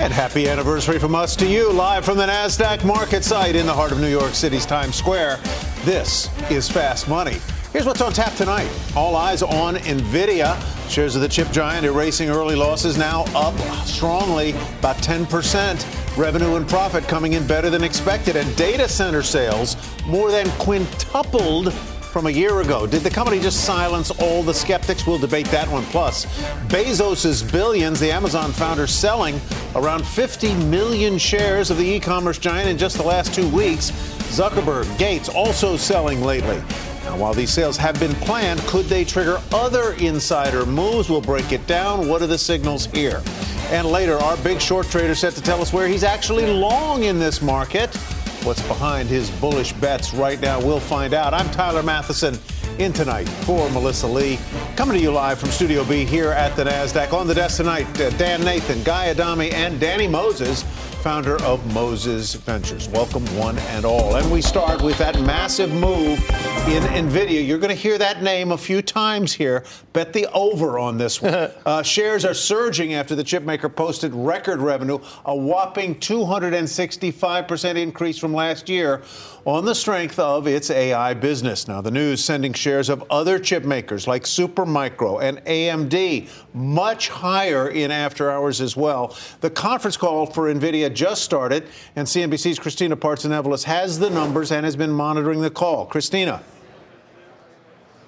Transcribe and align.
And 0.00 0.12
happy 0.12 0.48
anniversary 0.48 0.98
from 0.98 1.14
us 1.14 1.36
to 1.36 1.46
you, 1.46 1.70
live 1.70 2.04
from 2.04 2.18
the 2.18 2.26
NASDAQ 2.26 2.84
market 2.84 3.22
site 3.22 3.54
in 3.54 3.64
the 3.64 3.72
heart 3.72 3.92
of 3.92 4.00
New 4.00 4.08
York 4.08 4.34
City's 4.34 4.66
Times 4.66 4.96
Square. 4.96 5.38
This 5.84 6.28
is 6.50 6.68
Fast 6.68 7.08
Money. 7.08 7.38
Here's 7.72 7.86
what's 7.86 8.00
on 8.00 8.12
tap 8.12 8.34
tonight. 8.34 8.68
All 8.96 9.14
eyes 9.14 9.40
on 9.40 9.76
NVIDIA. 9.76 10.60
Shares 10.90 11.14
of 11.14 11.22
the 11.22 11.28
chip 11.28 11.48
giant 11.52 11.86
erasing 11.86 12.28
early 12.28 12.56
losses 12.56 12.98
now 12.98 13.24
up 13.36 13.56
strongly, 13.86 14.50
about 14.80 14.96
10%. 14.96 16.16
Revenue 16.16 16.56
and 16.56 16.68
profit 16.68 17.04
coming 17.04 17.34
in 17.34 17.46
better 17.46 17.70
than 17.70 17.84
expected. 17.84 18.34
And 18.34 18.54
data 18.56 18.88
center 18.88 19.22
sales 19.22 19.76
more 20.06 20.32
than 20.32 20.50
quintupled 20.58 21.72
from 22.14 22.26
a 22.26 22.30
year 22.30 22.60
ago. 22.60 22.86
Did 22.86 23.02
the 23.02 23.10
company 23.10 23.40
just 23.40 23.64
silence 23.64 24.12
all 24.12 24.44
the 24.44 24.54
skeptics? 24.54 25.04
We'll 25.04 25.18
debate 25.18 25.46
that 25.46 25.66
one. 25.66 25.82
Plus, 25.86 26.26
Bezos's 26.68 27.42
billions, 27.42 27.98
the 27.98 28.12
Amazon 28.12 28.52
founder 28.52 28.86
selling 28.86 29.40
around 29.74 30.06
50 30.06 30.54
million 30.66 31.18
shares 31.18 31.72
of 31.72 31.76
the 31.76 31.84
e-commerce 31.84 32.38
giant 32.38 32.68
in 32.68 32.78
just 32.78 32.98
the 32.98 33.02
last 33.02 33.34
two 33.34 33.48
weeks. 33.48 33.90
Zuckerberg, 34.30 34.96
Gates 34.96 35.28
also 35.28 35.76
selling 35.76 36.22
lately. 36.22 36.62
Now, 37.02 37.16
while 37.16 37.34
these 37.34 37.50
sales 37.50 37.76
have 37.78 37.98
been 37.98 38.14
planned, 38.14 38.60
could 38.60 38.86
they 38.86 39.04
trigger 39.04 39.40
other 39.52 39.94
insider 39.94 40.64
moves? 40.64 41.10
We'll 41.10 41.20
break 41.20 41.50
it 41.50 41.66
down. 41.66 42.06
What 42.06 42.22
are 42.22 42.28
the 42.28 42.38
signals 42.38 42.86
here? 42.86 43.24
And 43.70 43.88
later, 43.88 44.18
our 44.18 44.36
big 44.36 44.60
short 44.60 44.86
trader 44.86 45.16
set 45.16 45.32
to 45.32 45.42
tell 45.42 45.60
us 45.60 45.72
where 45.72 45.88
he's 45.88 46.04
actually 46.04 46.46
long 46.46 47.02
in 47.02 47.18
this 47.18 47.42
market. 47.42 47.90
What's 48.44 48.60
behind 48.68 49.08
his 49.08 49.30
bullish 49.40 49.72
bets 49.72 50.12
right 50.12 50.38
now? 50.38 50.60
We'll 50.60 50.78
find 50.78 51.14
out. 51.14 51.32
I'm 51.32 51.50
Tyler 51.50 51.82
Mathisen 51.82 52.38
in 52.78 52.92
tonight 52.92 53.26
for 53.26 53.70
Melissa 53.70 54.06
Lee. 54.06 54.38
Coming 54.76 54.98
to 54.98 55.02
you 55.02 55.12
live 55.12 55.38
from 55.38 55.48
Studio 55.48 55.82
B 55.82 56.04
here 56.04 56.30
at 56.30 56.54
the 56.54 56.64
NASDAQ. 56.64 57.14
On 57.14 57.26
the 57.26 57.32
desk 57.32 57.56
tonight, 57.56 57.86
uh, 57.98 58.10
Dan 58.18 58.44
Nathan, 58.44 58.82
Guy 58.82 59.08
Adami, 59.08 59.50
and 59.52 59.80
Danny 59.80 60.06
Moses 60.06 60.62
founder 61.04 61.36
of 61.42 61.74
Moses 61.74 62.32
Ventures. 62.32 62.88
Welcome, 62.88 63.26
one 63.36 63.58
and 63.58 63.84
all. 63.84 64.16
And 64.16 64.32
we 64.32 64.40
start 64.40 64.80
with 64.80 64.96
that 64.96 65.20
massive 65.20 65.70
move 65.70 66.18
in 66.66 66.82
NVIDIA. 66.82 67.46
You're 67.46 67.58
going 67.58 67.68
to 67.68 67.74
hear 67.74 67.98
that 67.98 68.22
name 68.22 68.52
a 68.52 68.56
few 68.56 68.80
times 68.80 69.34
here. 69.34 69.64
Bet 69.92 70.14
the 70.14 70.26
over 70.32 70.78
on 70.78 70.96
this 70.96 71.20
one. 71.20 71.34
uh, 71.66 71.82
shares 71.82 72.24
are 72.24 72.32
surging 72.32 72.94
after 72.94 73.14
the 73.14 73.22
chipmaker 73.22 73.76
posted 73.76 74.14
record 74.14 74.62
revenue, 74.62 74.98
a 75.26 75.36
whopping 75.36 75.96
265% 75.96 77.76
increase 77.76 78.16
from 78.16 78.32
last 78.32 78.70
year 78.70 79.02
on 79.44 79.64
the 79.64 79.74
strength 79.74 80.18
of 80.18 80.46
its 80.46 80.70
AI 80.70 81.12
business. 81.14 81.68
Now, 81.68 81.80
the 81.80 81.90
news 81.90 82.24
sending 82.24 82.52
shares 82.52 82.88
of 82.88 83.04
other 83.10 83.38
chip 83.38 83.64
makers 83.64 84.06
like 84.06 84.24
Supermicro 84.24 85.22
and 85.22 85.44
AMD 85.44 86.28
much 86.54 87.08
higher 87.08 87.68
in 87.68 87.90
after 87.90 88.30
hours 88.30 88.60
as 88.60 88.76
well. 88.76 89.16
The 89.40 89.50
conference 89.50 89.96
call 89.96 90.26
for 90.26 90.52
NVIDIA 90.52 90.92
just 90.92 91.22
started, 91.22 91.66
and 91.96 92.06
CNBC's 92.06 92.58
Christina 92.58 92.96
Partsinevelos 92.96 93.64
has 93.64 93.98
the 93.98 94.10
numbers 94.10 94.50
and 94.50 94.64
has 94.64 94.76
been 94.76 94.92
monitoring 94.92 95.40
the 95.40 95.50
call. 95.50 95.86
Christina. 95.86 96.42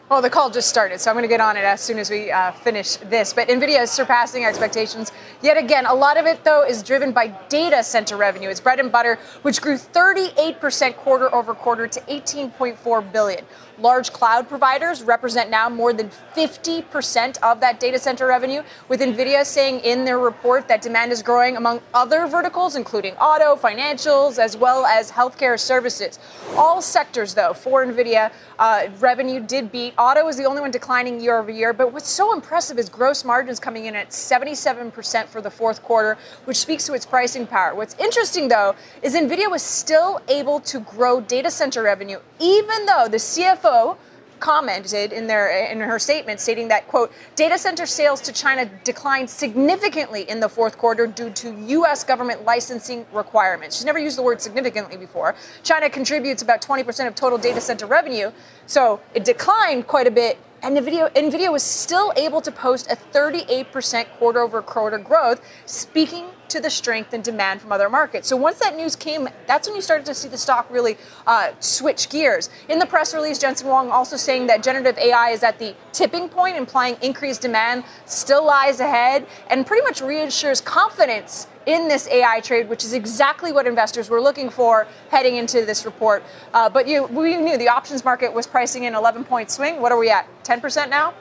Well, 0.09 0.23
the 0.23 0.31
call 0.31 0.51
just 0.51 0.69
started, 0.69 1.01
so 1.01 1.11
I'm 1.11 1.17
going 1.17 1.25
to 1.25 1.29
get 1.29 1.41
on 1.41 1.57
it 1.57 1.65
as 1.65 1.81
soon 1.81 1.99
as 1.99 2.11
we 2.11 2.31
uh, 2.31 2.53
finish 2.53 2.95
this. 2.97 3.33
But 3.33 3.49
NVIDIA 3.49 3.83
is 3.83 3.91
surpassing 3.91 4.45
expectations 4.45 5.11
yet 5.43 5.57
again. 5.57 5.85
A 5.85 5.95
lot 5.95 6.17
of 6.17 6.27
it, 6.27 6.45
though, 6.45 6.65
is 6.65 6.85
driven 6.85 7.11
by 7.11 7.27
data 7.49 7.83
center 7.83 8.17
revenue. 8.17 8.49
It's 8.49 8.61
bread 8.61 8.79
and 8.79 8.93
butter, 8.93 9.19
which 9.43 9.61
grew 9.61 9.75
38% 9.77 10.95
quarter 10.95 11.35
over 11.35 11.55
quarter 11.55 11.89
to 11.89 12.01
18.4 12.03 13.13
billion. 13.13 13.45
Large 13.79 14.13
cloud 14.13 14.49
providers 14.49 15.03
represent 15.03 15.51
now 15.51 15.69
more 15.69 15.93
than 15.93 16.11
50% 16.35 17.39
of 17.43 17.61
that 17.61 17.79
data 17.79 17.99
center 17.99 18.27
revenue, 18.27 18.63
with 18.89 19.01
NVIDIA 19.01 19.45
saying 19.45 19.81
in 19.81 20.05
their 20.05 20.19
report 20.19 20.67
that 20.69 20.81
demand 20.81 21.13
is 21.13 21.23
growing 21.23 21.59
among 21.59 21.81
other 21.93 22.27
verticals, 22.27 22.75
including 22.75 23.15
auto, 23.17 23.55
financials, 23.55 24.39
as 24.39 24.57
well 24.57 24.87
as 24.87 25.11
healthcare 25.11 25.61
services. 25.61 26.19
All 26.57 26.81
sectors, 26.81 27.35
though, 27.35 27.53
for 27.53 27.85
NVIDIA, 27.85 28.33
uh, 28.59 28.89
revenue 28.99 29.41
did 29.41 29.71
beat. 29.71 29.93
Auto 29.99 30.27
is 30.29 30.39
the 30.39 30.45
only 30.45 30.63
one 30.63 30.71
declining 30.71 31.21
year 31.21 31.39
over 31.39 31.51
year, 31.51 31.75
but 31.75 31.93
what's 31.93 32.09
so 32.09 32.33
impressive 32.33 32.79
is 32.79 32.89
gross 32.89 33.25
margins 33.25 33.61
coming 33.61 33.85
in 33.85 33.95
at 33.95 34.09
77% 34.09 35.27
for 35.27 35.43
the 35.43 35.51
fourth 35.51 35.83
quarter, 35.83 36.17
which 36.47 36.57
speaks 36.57 36.87
to 36.87 36.95
its 36.95 37.05
pricing 37.05 37.47
power. 37.47 37.75
What's 37.75 37.95
interesting, 37.97 38.49
though, 38.49 38.75
is 39.03 39.15
NVIDIA 39.15 39.51
was 39.51 39.63
still 39.63 40.23
able 40.29 40.61
to 40.61 40.81
grow 40.81 41.21
data 41.21 41.51
center 41.51 41.83
revenue, 41.83 42.19
even 42.41 42.87
though 42.87 43.09
the 43.09 43.19
CFO 43.19 43.66
CFO 43.67 43.97
commented 44.39 45.15
in 45.15 45.27
their 45.27 45.49
in 45.73 45.81
her 45.81 45.99
statement 45.99 46.39
stating 46.39 46.69
that 46.69 46.87
quote 46.89 47.11
data 47.37 47.57
center 47.57 47.87
sales 47.87 48.21
to 48.21 48.31
China 48.31 48.71
declined 48.85 49.31
significantly 49.31 50.29
in 50.29 50.41
the 50.41 50.49
fourth 50.49 50.77
quarter 50.77 51.07
due 51.07 51.31
to 51.31 51.55
US 51.79 52.05
government 52.05 52.45
licensing 52.45 53.07
requirements. 53.15 53.77
She's 53.77 53.87
never 53.87 53.99
used 53.99 54.19
the 54.19 54.23
word 54.23 54.43
significantly 54.43 54.99
before. 54.99 55.35
China 55.63 55.89
contributes 55.89 56.43
about 56.43 56.61
20% 56.61 57.07
of 57.07 57.15
total 57.15 57.39
data 57.39 57.63
center 57.63 57.87
revenue, 57.87 58.31
so 58.67 59.01
it 59.15 59.25
declined 59.25 59.87
quite 59.87 60.07
a 60.07 60.11
bit 60.11 60.39
and 60.63 60.77
NVIDIA, 60.77 61.13
NVIDIA 61.15 61.53
was 61.53 61.63
still 61.63 62.13
able 62.17 62.41
to 62.41 62.51
post 62.51 62.91
a 62.91 62.97
38% 62.97 64.07
quarter 64.19 64.41
over 64.41 64.63
quarter 64.63 64.99
growth, 64.99 65.41
speaking 65.67 66.27
to 66.51 66.61
the 66.61 66.71
strength 66.71 67.13
and 67.13 67.23
demand 67.23 67.61
from 67.61 67.73
other 67.73 67.89
markets. 67.89 68.29
So 68.29 68.37
once 68.37 68.59
that 68.59 68.77
news 68.77 68.97
came, 68.97 69.29
that's 69.47 69.69
when 69.69 69.77
you 69.77 69.83
started 69.83 70.07
to 70.07 70.15
see 70.15 70.29
the 70.29 70.39
stock 70.39 70.67
really 70.71 70.97
uh, 71.27 71.53
switch 71.61 72.09
gears. 72.09 72.51
In 72.69 72.79
the 72.79 72.87
press 72.87 73.15
release, 73.15 73.39
Jensen 73.39 73.67
Huang 73.67 73.91
also 73.91 74.17
saying 74.17 74.47
that 74.49 74.63
generative 74.63 74.99
AI 74.99 75.31
is 75.31 75.43
at 75.43 75.59
the 75.59 75.75
tipping 75.93 76.29
point, 76.29 76.57
implying 76.57 76.97
increased 77.03 77.43
demand 77.43 77.85
still 78.05 78.45
lies 78.45 78.81
ahead, 78.81 79.27
and 79.49 79.67
pretty 79.67 79.83
much 79.83 80.01
reassures 80.01 80.61
confidence 80.61 81.47
in 81.67 81.89
this 81.89 82.09
AI 82.09 82.41
trade, 82.41 82.69
which 82.69 82.85
is 82.85 82.93
exactly 82.93 83.53
what 83.53 83.67
investors 83.67 84.09
were 84.09 84.21
looking 84.21 84.49
for 84.49 84.87
heading 85.11 85.37
into 85.37 85.67
this 85.67 85.85
report. 85.85 86.23
Uh, 86.55 86.69
but 86.69 86.87
you, 86.87 87.05
we 87.07 87.37
knew 87.37 87.59
the 87.59 87.69
options 87.69 88.05
market 88.05 88.33
was 88.33 88.47
pricing 88.47 88.85
in 88.85 88.95
an 88.95 88.99
11 88.99 89.25
point 89.25 89.51
swing. 89.51 89.81
What 89.81 89.93
are 89.93 89.99
we 89.99 90.09
at? 90.11 90.29
10% 90.45 90.89
now? 90.89 91.13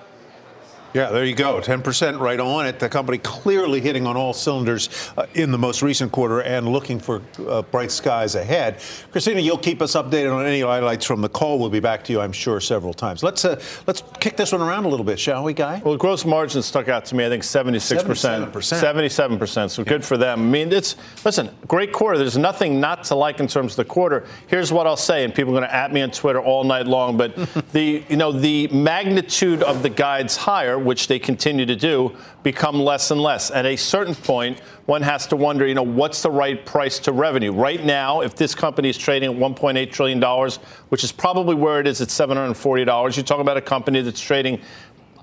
Yeah, 0.95 1.09
there 1.09 1.25
you 1.25 1.35
go. 1.35 1.59
10% 1.59 2.21
right 2.21 2.39
on 2.39 2.65
it. 2.65 2.79
The 2.79 2.87
company 2.87 3.17
clearly 3.17 3.81
hitting 3.81 4.07
on 4.07 4.15
all 4.15 4.31
cylinders 4.31 5.11
uh, 5.17 5.25
in 5.33 5.51
the 5.51 5.57
most 5.57 5.81
recent 5.81 6.13
quarter 6.13 6.39
and 6.39 6.69
looking 6.69 6.99
for 6.99 7.21
uh, 7.49 7.63
bright 7.63 7.91
skies 7.91 8.35
ahead. 8.35 8.79
Christina, 9.11 9.41
you'll 9.41 9.57
keep 9.57 9.81
us 9.81 9.95
updated 9.95 10.33
on 10.33 10.45
any 10.45 10.61
highlights 10.61 11.05
from 11.05 11.19
the 11.19 11.27
call. 11.27 11.59
We'll 11.59 11.69
be 11.69 11.81
back 11.81 12.05
to 12.05 12.13
you, 12.13 12.21
I'm 12.21 12.31
sure, 12.31 12.61
several 12.61 12.93
times. 12.93 13.23
Let's 13.23 13.43
uh, 13.43 13.61
let's 13.87 14.03
kick 14.21 14.37
this 14.37 14.53
one 14.53 14.61
around 14.61 14.85
a 14.85 14.87
little 14.87 15.03
bit, 15.03 15.19
shall 15.19 15.43
we, 15.43 15.51
Guy? 15.51 15.81
Well, 15.83 15.97
gross 15.97 16.23
margin 16.23 16.61
stuck 16.61 16.87
out 16.87 17.03
to 17.07 17.15
me, 17.15 17.25
I 17.25 17.29
think 17.29 17.43
76%. 17.43 18.53
77%. 18.53 19.37
77%. 19.37 19.69
So 19.69 19.81
yeah. 19.81 19.89
good 19.89 20.05
for 20.05 20.15
them. 20.15 20.39
I 20.39 20.43
mean, 20.45 20.71
it's, 20.71 20.95
listen, 21.25 21.49
great 21.67 21.91
quarter. 21.91 22.17
There's 22.17 22.37
nothing 22.37 22.79
not 22.79 23.03
to 23.05 23.15
like 23.15 23.41
in 23.41 23.47
terms 23.47 23.73
of 23.73 23.77
the 23.77 23.85
quarter. 23.85 24.25
Here's 24.47 24.71
what 24.71 24.87
I'll 24.87 24.95
say, 24.95 25.25
and 25.25 25.35
people 25.35 25.51
are 25.51 25.59
going 25.59 25.69
to 25.69 25.75
at 25.75 25.91
me 25.91 26.03
on 26.03 26.11
Twitter 26.11 26.39
all 26.39 26.63
night 26.63 26.87
long, 26.87 27.17
but 27.17 27.35
the, 27.73 28.01
you 28.07 28.15
know, 28.15 28.31
the 28.31 28.69
magnitude 28.69 29.61
of 29.61 29.83
the 29.83 29.89
guides 29.89 30.37
higher 30.37 30.84
which 30.85 31.07
they 31.07 31.19
continue 31.19 31.65
to 31.65 31.75
do, 31.75 32.15
become 32.43 32.79
less 32.79 33.11
and 33.11 33.19
less. 33.19 33.51
At 33.51 33.65
a 33.65 33.75
certain 33.75 34.15
point, 34.15 34.59
one 34.85 35.01
has 35.01 35.27
to 35.27 35.35
wonder, 35.35 35.67
you 35.67 35.73
know, 35.73 35.83
what's 35.83 36.21
the 36.21 36.31
right 36.31 36.65
price 36.65 36.99
to 36.99 37.11
revenue? 37.11 37.51
Right 37.51 37.83
now, 37.83 38.21
if 38.21 38.35
this 38.35 38.55
company 38.55 38.89
is 38.89 38.97
trading 38.97 39.33
at 39.33 39.37
$1.8 39.37 39.91
trillion, 39.91 40.51
which 40.89 41.03
is 41.03 41.11
probably 41.11 41.55
where 41.55 41.79
it 41.79 41.87
is 41.87 42.01
at 42.01 42.09
$740, 42.09 43.15
you're 43.15 43.23
talking 43.23 43.41
about 43.41 43.57
a 43.57 43.61
company 43.61 44.01
that's 44.01 44.21
trading 44.21 44.61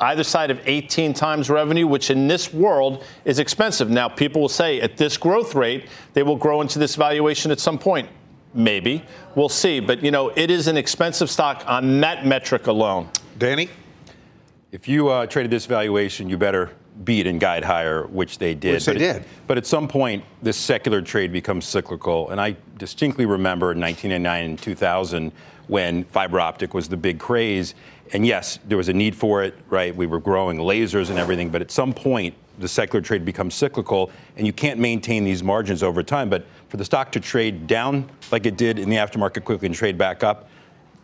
either 0.00 0.24
side 0.24 0.50
of 0.50 0.60
18 0.66 1.14
times 1.14 1.48
revenue, 1.48 1.86
which 1.86 2.10
in 2.10 2.26
this 2.26 2.52
world 2.52 3.04
is 3.24 3.38
expensive. 3.38 3.88
Now, 3.88 4.08
people 4.08 4.40
will 4.40 4.48
say 4.48 4.80
at 4.80 4.96
this 4.96 5.16
growth 5.16 5.54
rate, 5.54 5.86
they 6.12 6.22
will 6.22 6.36
grow 6.36 6.60
into 6.60 6.78
this 6.78 6.96
valuation 6.96 7.50
at 7.50 7.60
some 7.60 7.78
point. 7.78 8.08
Maybe. 8.54 9.04
We'll 9.34 9.48
see. 9.48 9.80
But, 9.80 10.02
you 10.02 10.10
know, 10.10 10.28
it 10.30 10.50
is 10.50 10.66
an 10.66 10.76
expensive 10.76 11.30
stock 11.30 11.64
on 11.66 12.00
that 12.00 12.26
metric 12.26 12.66
alone. 12.66 13.08
Danny? 13.38 13.70
If 14.72 14.88
you 14.88 15.10
uh, 15.10 15.26
traded 15.26 15.50
this 15.50 15.66
valuation, 15.66 16.30
you 16.30 16.38
better 16.38 16.70
beat 17.04 17.26
and 17.26 17.38
guide 17.38 17.62
higher, 17.62 18.06
which 18.06 18.38
they 18.38 18.54
did. 18.54 18.72
Which 18.72 18.86
they 18.86 18.94
but 18.94 18.98
did. 18.98 19.16
It, 19.16 19.22
but 19.46 19.58
at 19.58 19.66
some 19.66 19.86
point, 19.86 20.24
this 20.40 20.56
secular 20.56 21.02
trade 21.02 21.30
becomes 21.30 21.66
cyclical. 21.66 22.30
And 22.30 22.40
I 22.40 22.56
distinctly 22.78 23.26
remember 23.26 23.72
in 23.72 23.80
1999 23.80 24.44
and 24.50 24.58
2000 24.58 25.32
when 25.66 26.04
fiber 26.04 26.40
optic 26.40 26.72
was 26.72 26.88
the 26.88 26.96
big 26.96 27.18
craze. 27.18 27.74
And 28.14 28.26
yes, 28.26 28.60
there 28.66 28.78
was 28.78 28.88
a 28.88 28.94
need 28.94 29.14
for 29.14 29.42
it, 29.42 29.54
right? 29.68 29.94
We 29.94 30.06
were 30.06 30.20
growing 30.20 30.56
lasers 30.56 31.10
and 31.10 31.18
everything. 31.18 31.50
But 31.50 31.60
at 31.60 31.70
some 31.70 31.92
point, 31.92 32.34
the 32.58 32.68
secular 32.68 33.02
trade 33.02 33.26
becomes 33.26 33.54
cyclical, 33.54 34.10
and 34.38 34.46
you 34.46 34.54
can't 34.54 34.80
maintain 34.80 35.22
these 35.22 35.42
margins 35.42 35.82
over 35.82 36.02
time. 36.02 36.30
But 36.30 36.46
for 36.68 36.78
the 36.78 36.84
stock 36.84 37.12
to 37.12 37.20
trade 37.20 37.66
down 37.66 38.08
like 38.30 38.46
it 38.46 38.56
did 38.56 38.78
in 38.78 38.88
the 38.88 38.96
aftermarket 38.96 39.44
quickly 39.44 39.66
and 39.66 39.74
trade 39.74 39.98
back 39.98 40.24
up, 40.24 40.48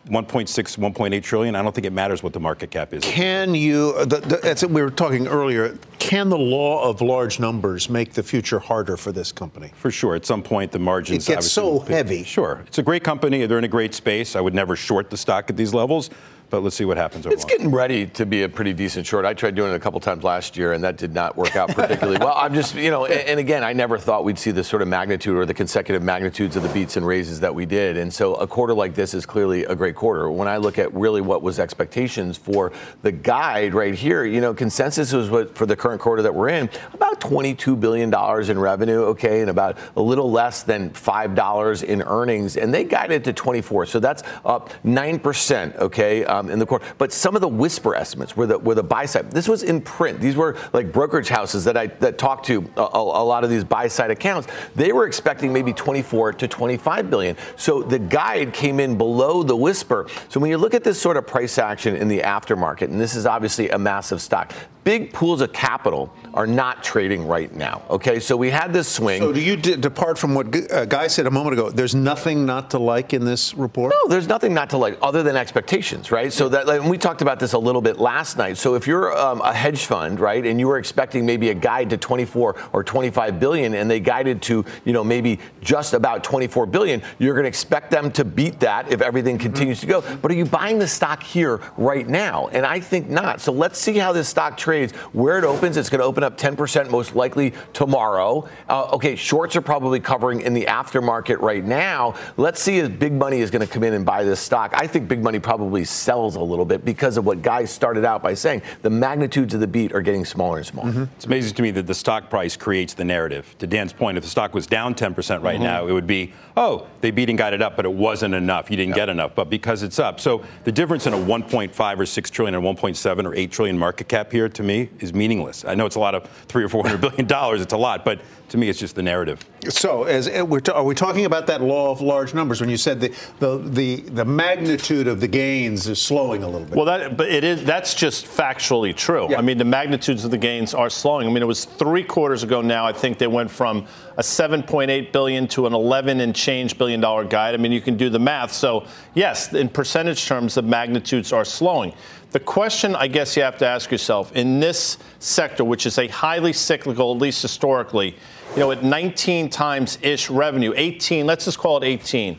1.6, 0.09 0.47
1.8 0.77 1.23
trillion. 1.23 1.55
I 1.55 1.61
don't 1.61 1.73
think 1.73 1.85
it 1.85 1.93
matters 1.93 2.23
what 2.23 2.33
the 2.33 2.39
market 2.39 2.71
cap 2.71 2.93
is. 2.93 3.03
Can 3.03 3.53
you? 3.55 3.93
The, 4.05 4.17
the, 4.17 4.67
we 4.67 4.81
were 4.81 4.89
talking 4.89 5.27
earlier. 5.27 5.77
Can 5.99 6.29
the 6.29 6.37
law 6.37 6.89
of 6.89 7.01
large 7.01 7.39
numbers 7.39 7.89
make 7.89 8.13
the 8.13 8.23
future 8.23 8.59
harder 8.59 8.97
for 8.97 9.11
this 9.11 9.31
company? 9.31 9.71
For 9.75 9.91
sure. 9.91 10.15
At 10.15 10.25
some 10.25 10.41
point, 10.41 10.71
the 10.71 10.79
margins. 10.79 11.29
It 11.29 11.33
gets 11.33 11.51
so 11.51 11.79
heavy. 11.79 12.23
Sure. 12.23 12.63
It's 12.67 12.79
a 12.79 12.83
great 12.83 13.03
company. 13.03 13.45
They're 13.45 13.59
in 13.59 13.63
a 13.63 13.67
great 13.67 13.93
space. 13.93 14.35
I 14.35 14.41
would 14.41 14.55
never 14.55 14.75
short 14.75 15.09
the 15.09 15.17
stock 15.17 15.49
at 15.49 15.57
these 15.57 15.73
levels. 15.73 16.09
But 16.49 16.63
let's 16.63 16.75
see 16.75 16.85
what 16.85 16.97
happens. 16.97 17.25
It's 17.25 17.45
getting 17.45 17.71
ready 17.71 18.07
to 18.07 18.25
be 18.25 18.43
a 18.43 18.49
pretty 18.49 18.73
decent 18.73 19.05
short. 19.05 19.25
I 19.25 19.33
tried 19.33 19.55
doing 19.55 19.71
it 19.71 19.75
a 19.75 19.79
couple 19.79 19.99
times 19.99 20.23
last 20.23 20.57
year, 20.57 20.73
and 20.73 20.83
that 20.83 20.97
did 20.97 21.13
not 21.13 21.37
work 21.37 21.55
out 21.55 21.69
particularly 21.69 22.17
well. 22.17 22.33
I'm 22.35 22.53
just, 22.53 22.75
you 22.75 22.89
know, 22.89 23.05
and, 23.05 23.19
and, 23.21 23.39
again, 23.39 23.63
I 23.63 23.73
never 23.73 23.97
thought 23.97 24.23
we'd 24.23 24.39
see 24.39 24.51
the 24.51 24.63
sort 24.63 24.81
of 24.81 24.87
magnitude 24.87 25.37
or 25.37 25.45
the 25.45 25.53
consecutive 25.53 26.01
magnitudes 26.01 26.55
of 26.55 26.63
the 26.63 26.69
beats 26.69 26.97
and 26.97 27.05
raises 27.05 27.39
that 27.41 27.53
we 27.53 27.65
did. 27.65 27.97
And 27.97 28.11
so 28.11 28.35
a 28.35 28.47
quarter 28.47 28.73
like 28.73 28.95
this 28.95 29.13
is 29.13 29.25
clearly 29.25 29.65
a 29.65 29.75
great 29.75 29.95
quarter. 29.95 30.29
When 30.31 30.47
I 30.47 30.57
look 30.57 30.79
at 30.79 30.93
really 30.93 31.21
what 31.21 31.41
was 31.41 31.59
expectations 31.59 32.37
for 32.37 32.71
the 33.03 33.11
guide 33.11 33.73
right 33.73 33.93
here, 33.93 34.25
you 34.25 34.41
know, 34.41 34.53
consensus 34.53 35.13
was 35.13 35.29
what 35.29 35.55
for 35.55 35.65
the 35.65 35.75
current 35.75 36.01
quarter 36.01 36.23
that 36.23 36.33
we're 36.33 36.49
in, 36.49 36.69
about 36.93 37.21
$22 37.21 37.79
billion 37.79 38.13
in 38.49 38.59
revenue, 38.59 39.01
okay, 39.03 39.41
and 39.41 39.49
about 39.49 39.77
a 39.95 40.01
little 40.01 40.31
less 40.31 40.63
than 40.63 40.89
$5 40.91 41.83
in 41.83 42.01
earnings. 42.01 42.57
And 42.57 42.73
they 42.73 42.83
guided 42.83 43.23
to 43.25 43.33
24. 43.33 43.85
So 43.85 43.99
that's 43.99 44.23
up 44.45 44.71
9%, 44.83 45.77
okay, 45.77 46.25
um, 46.25 46.38
Um, 46.39 46.49
in 46.49 46.59
the 46.59 46.65
quarter. 46.65 46.85
But 46.97 47.11
some 47.11 47.35
of 47.35 47.41
the 47.41 47.47
whisper 47.47 47.95
estimates 47.95 48.37
were 48.37 48.47
the, 48.47 48.57
were 48.57 48.75
the 48.75 48.83
buy 48.83 49.05
side. 49.05 49.31
This 49.31 49.47
was 49.47 49.63
in 49.63 49.81
print. 49.81 50.21
These 50.21 50.35
were 50.35 50.57
like 50.73 50.91
brokerage 50.91 51.27
houses 51.27 51.65
that 51.65 51.75
I 51.75 51.87
that 51.87 52.17
talked 52.17 52.45
to 52.45 52.69
a, 52.77 52.81
a 52.81 53.23
lot 53.23 53.43
of 53.43 53.49
these 53.49 53.63
buy 53.63 53.87
side 53.87 54.09
accounts. 54.09 54.47
They 54.75 54.93
were 54.93 55.05
expecting 55.05 55.51
maybe 55.51 55.73
24 55.73 56.33
to 56.33 56.47
25 56.47 57.09
billion. 57.09 57.35
So 57.57 57.83
the 57.83 57.99
guide 57.99 58.53
came 58.53 58.79
in 58.79 58.97
below 58.97 59.43
the 59.43 59.55
whisper. 59.55 60.07
So 60.29 60.39
when 60.39 60.49
you 60.49 60.57
look 60.57 60.73
at 60.73 60.83
this 60.83 60.99
sort 61.01 61.17
of 61.17 61.27
price 61.27 61.57
action 61.57 61.95
in 61.95 62.07
the 62.07 62.19
aftermarket, 62.19 62.83
and 62.83 63.01
this 63.01 63.15
is 63.15 63.25
obviously 63.25 63.69
a 63.69 63.77
massive 63.77 64.21
stock, 64.21 64.53
big 64.89 65.13
pools 65.13 65.39
of 65.39 65.53
capital 65.53 66.11
are 66.33 66.47
not 66.47 66.83
trading 66.83 67.27
right 67.27 67.53
now. 67.53 67.83
Okay, 67.91 68.19
so 68.19 68.35
we 68.35 68.49
had 68.49 68.73
this 68.73 68.87
swing. 68.87 69.21
So 69.21 69.31
do 69.31 69.39
you 69.39 69.55
d- 69.55 69.75
depart 69.75 70.17
from 70.17 70.33
what 70.33 70.47
uh, 70.71 70.85
Guy 70.85 71.05
said 71.05 71.27
a 71.27 71.31
moment 71.31 71.53
ago? 71.53 71.69
There's 71.69 71.93
nothing 71.93 72.43
not 72.43 72.71
to 72.71 72.79
like 72.79 73.13
in 73.13 73.23
this 73.23 73.53
report. 73.53 73.93
No, 73.93 74.09
there's 74.09 74.27
nothing 74.27 74.51
not 74.51 74.71
to 74.71 74.77
like 74.77 74.97
other 74.99 75.21
than 75.21 75.35
expectations, 75.35 76.11
right? 76.11 76.33
So 76.33 76.49
that 76.49 76.65
like, 76.65 76.81
we 76.81 76.97
talked 76.97 77.21
about 77.21 77.39
this 77.39 77.53
a 77.53 77.59
little 77.59 77.83
bit 77.83 77.99
last 77.99 78.39
night. 78.39 78.57
So 78.57 78.73
if 78.73 78.87
you're 78.87 79.15
um, 79.15 79.41
a 79.41 79.53
hedge 79.53 79.85
fund, 79.85 80.19
right, 80.19 80.43
and 80.43 80.59
you 80.59 80.67
were 80.67 80.79
expecting 80.79 81.23
maybe 81.23 81.49
a 81.49 81.53
guide 81.53 81.91
to 81.91 81.97
24 81.97 82.55
or 82.73 82.83
25 82.83 83.39
billion, 83.39 83.75
and 83.75 83.91
they 83.91 83.99
guided 83.99 84.41
to 84.43 84.65
you 84.85 84.93
know 84.93 85.03
maybe 85.03 85.39
just 85.61 85.93
about 85.93 86.23
24 86.23 86.65
billion, 86.65 87.03
you're 87.19 87.35
going 87.35 87.43
to 87.43 87.49
expect 87.49 87.91
them 87.91 88.11
to 88.13 88.25
beat 88.25 88.59
that 88.61 88.91
if 88.91 89.01
everything 89.01 89.37
mm-hmm. 89.37 89.43
continues 89.43 89.81
mm-hmm. 89.81 90.01
to 90.01 90.01
go. 90.01 90.17
But 90.17 90.31
are 90.31 90.35
you 90.35 90.45
buying 90.45 90.79
the 90.79 90.87
stock 90.87 91.21
here 91.21 91.61
right 91.77 92.07
now? 92.07 92.47
And 92.47 92.65
I 92.65 92.79
think 92.79 93.07
not. 93.07 93.39
So 93.39 93.51
let's 93.51 93.77
see 93.77 93.99
how 93.99 94.13
this 94.13 94.27
stock 94.27 94.57
trades. 94.57 94.78
Where 95.13 95.37
it 95.37 95.43
opens, 95.43 95.77
it's 95.77 95.89
going 95.89 95.99
to 95.99 96.05
open 96.05 96.23
up 96.23 96.37
10% 96.37 96.89
most 96.89 97.15
likely 97.15 97.53
tomorrow. 97.73 98.47
Uh, 98.67 98.89
okay, 98.93 99.15
shorts 99.15 99.55
are 99.55 99.61
probably 99.61 99.99
covering 99.99 100.41
in 100.41 100.53
the 100.53 100.65
aftermarket 100.65 101.39
right 101.41 101.63
now. 101.63 102.15
Let's 102.37 102.61
see 102.61 102.79
if 102.79 102.99
big 102.99 103.13
money 103.13 103.39
is 103.39 103.51
going 103.51 103.65
to 103.65 103.71
come 103.71 103.83
in 103.83 103.93
and 103.93 104.05
buy 104.05 104.23
this 104.23 104.39
stock. 104.39 104.73
I 104.73 104.87
think 104.87 105.07
big 105.07 105.23
money 105.23 105.39
probably 105.39 105.83
sells 105.85 106.35
a 106.35 106.41
little 106.41 106.65
bit 106.65 106.85
because 106.85 107.17
of 107.17 107.25
what 107.25 107.41
guys 107.41 107.71
started 107.71 108.05
out 108.05 108.21
by 108.21 108.33
saying. 108.33 108.61
The 108.81 108.89
magnitudes 108.89 109.53
of 109.53 109.59
the 109.59 109.67
beat 109.67 109.93
are 109.93 110.01
getting 110.01 110.25
smaller 110.25 110.57
and 110.57 110.65
smaller. 110.65 110.91
Mm-hmm. 110.91 111.03
It's 111.15 111.25
amazing 111.25 111.55
to 111.55 111.61
me 111.61 111.71
that 111.71 111.87
the 111.87 111.95
stock 111.95 112.29
price 112.29 112.55
creates 112.55 112.93
the 112.93 113.05
narrative. 113.05 113.55
To 113.59 113.67
Dan's 113.67 113.93
point, 113.93 114.17
if 114.17 114.23
the 114.23 114.29
stock 114.29 114.53
was 114.53 114.67
down 114.67 114.95
10% 114.95 115.43
right 115.43 115.55
mm-hmm. 115.55 115.63
now, 115.63 115.87
it 115.87 115.91
would 115.91 116.07
be, 116.07 116.33
oh, 116.59 116.85
they 116.99 117.09
beat 117.09 117.29
and 117.29 117.37
got 117.37 117.53
it 117.53 117.61
up, 117.61 117.77
but 117.77 117.85
it 117.85 117.93
wasn't 117.93 118.35
enough. 118.35 118.69
You 118.69 118.75
didn't 118.75 118.93
get 118.93 119.07
enough. 119.07 119.33
But 119.33 119.49
because 119.49 119.81
it's 119.81 119.97
up. 119.97 120.19
So 120.19 120.43
the 120.65 120.71
difference 120.71 121.07
in 121.07 121.13
a 121.13 121.17
1.5 121.17 121.99
or 121.99 122.05
6 122.05 122.29
trillion 122.29 122.53
and 122.53 122.63
1.7 122.63 123.25
or 123.25 123.33
8 123.33 123.51
trillion 123.51 123.79
market 123.79 124.09
cap 124.09 124.31
here 124.31 124.49
to 124.49 124.61
me 124.61 124.89
is 124.99 125.13
meaningless. 125.13 125.63
I 125.63 125.73
know 125.73 125.85
it's 125.85 125.95
a 125.95 126.01
lot 126.01 126.15
of 126.15 126.29
three 126.47 126.63
or 126.63 126.69
400 126.69 126.99
billion 127.01 127.25
dollars. 127.25 127.61
It's 127.61 127.73
a 127.73 127.77
lot, 127.77 128.03
but 128.03 128.19
to 128.49 128.57
me, 128.57 128.69
it's 128.69 128.79
just 128.79 128.95
the 128.95 129.03
narrative. 129.03 129.45
So, 129.69 130.03
as 130.03 130.27
uh, 130.27 130.45
we're 130.45 130.61
are 130.73 130.83
we 130.83 130.95
talking 130.95 131.25
about 131.25 131.47
that 131.47 131.61
law 131.61 131.91
of 131.91 132.01
large 132.01 132.33
numbers 132.33 132.61
when 132.61 132.69
you 132.69 132.77
said 132.77 132.99
the, 132.99 133.13
the 133.39 133.57
the 133.57 133.95
the 134.01 134.25
magnitude 134.25 135.07
of 135.07 135.19
the 135.19 135.27
gains 135.27 135.87
is 135.87 136.01
slowing 136.01 136.43
a 136.43 136.47
little 136.47 136.67
bit? 136.67 136.75
Well, 136.75 136.85
that 136.85 137.17
but 137.17 137.29
it 137.29 137.43
is 137.43 137.63
that's 137.63 137.93
just 137.93 138.25
factually 138.25 138.95
true. 138.95 139.27
Yeah. 139.29 139.37
I 139.37 139.41
mean, 139.41 139.57
the 139.57 139.65
magnitudes 139.65 140.25
of 140.25 140.31
the 140.31 140.37
gains 140.37 140.73
are 140.73 140.89
slowing. 140.89 141.27
I 141.27 141.31
mean, 141.31 141.43
it 141.43 141.47
was 141.47 141.65
three 141.65 142.03
quarters 142.03 142.43
ago 142.43 142.61
now. 142.61 142.85
I 142.85 142.93
think 142.93 143.17
they 143.17 143.27
went 143.27 143.51
from 143.51 143.85
a 144.17 144.21
7.8 144.21 145.11
billion 145.13 145.47
to 145.47 145.65
an 145.65 145.73
11 145.73 146.19
and 146.19 146.35
change 146.35 146.77
billion 146.77 146.99
dollar 146.99 147.23
guide. 147.23 147.53
I 147.53 147.57
mean, 147.57 147.71
you 147.71 147.81
can 147.81 147.95
do 147.95 148.09
the 148.09 148.19
math. 148.19 148.51
So, 148.51 148.85
yes, 149.13 149.53
in 149.53 149.69
percentage 149.69 150.25
terms, 150.25 150.55
the 150.55 150.61
magnitudes 150.61 151.31
are 151.31 151.45
slowing. 151.45 151.93
The 152.31 152.39
question 152.39 152.95
I 152.95 153.07
guess 153.07 153.35
you 153.35 153.41
have 153.41 153.57
to 153.57 153.65
ask 153.65 153.91
yourself 153.91 154.31
in 154.35 154.59
this 154.59 154.99
sector, 155.17 155.63
which 155.63 155.87
is 155.87 155.97
a 155.97 156.07
highly 156.07 156.53
cyclical, 156.53 157.11
at 157.11 157.19
least 157.19 157.41
historically, 157.41 158.15
you 158.53 158.59
know, 158.59 158.71
at 158.71 158.83
19 158.83 159.49
times 159.49 159.97
ish 160.03 160.29
revenue, 160.29 160.71
18, 160.75 161.25
let's 161.25 161.45
just 161.45 161.57
call 161.57 161.77
it 161.77 161.83
18. 161.83 162.37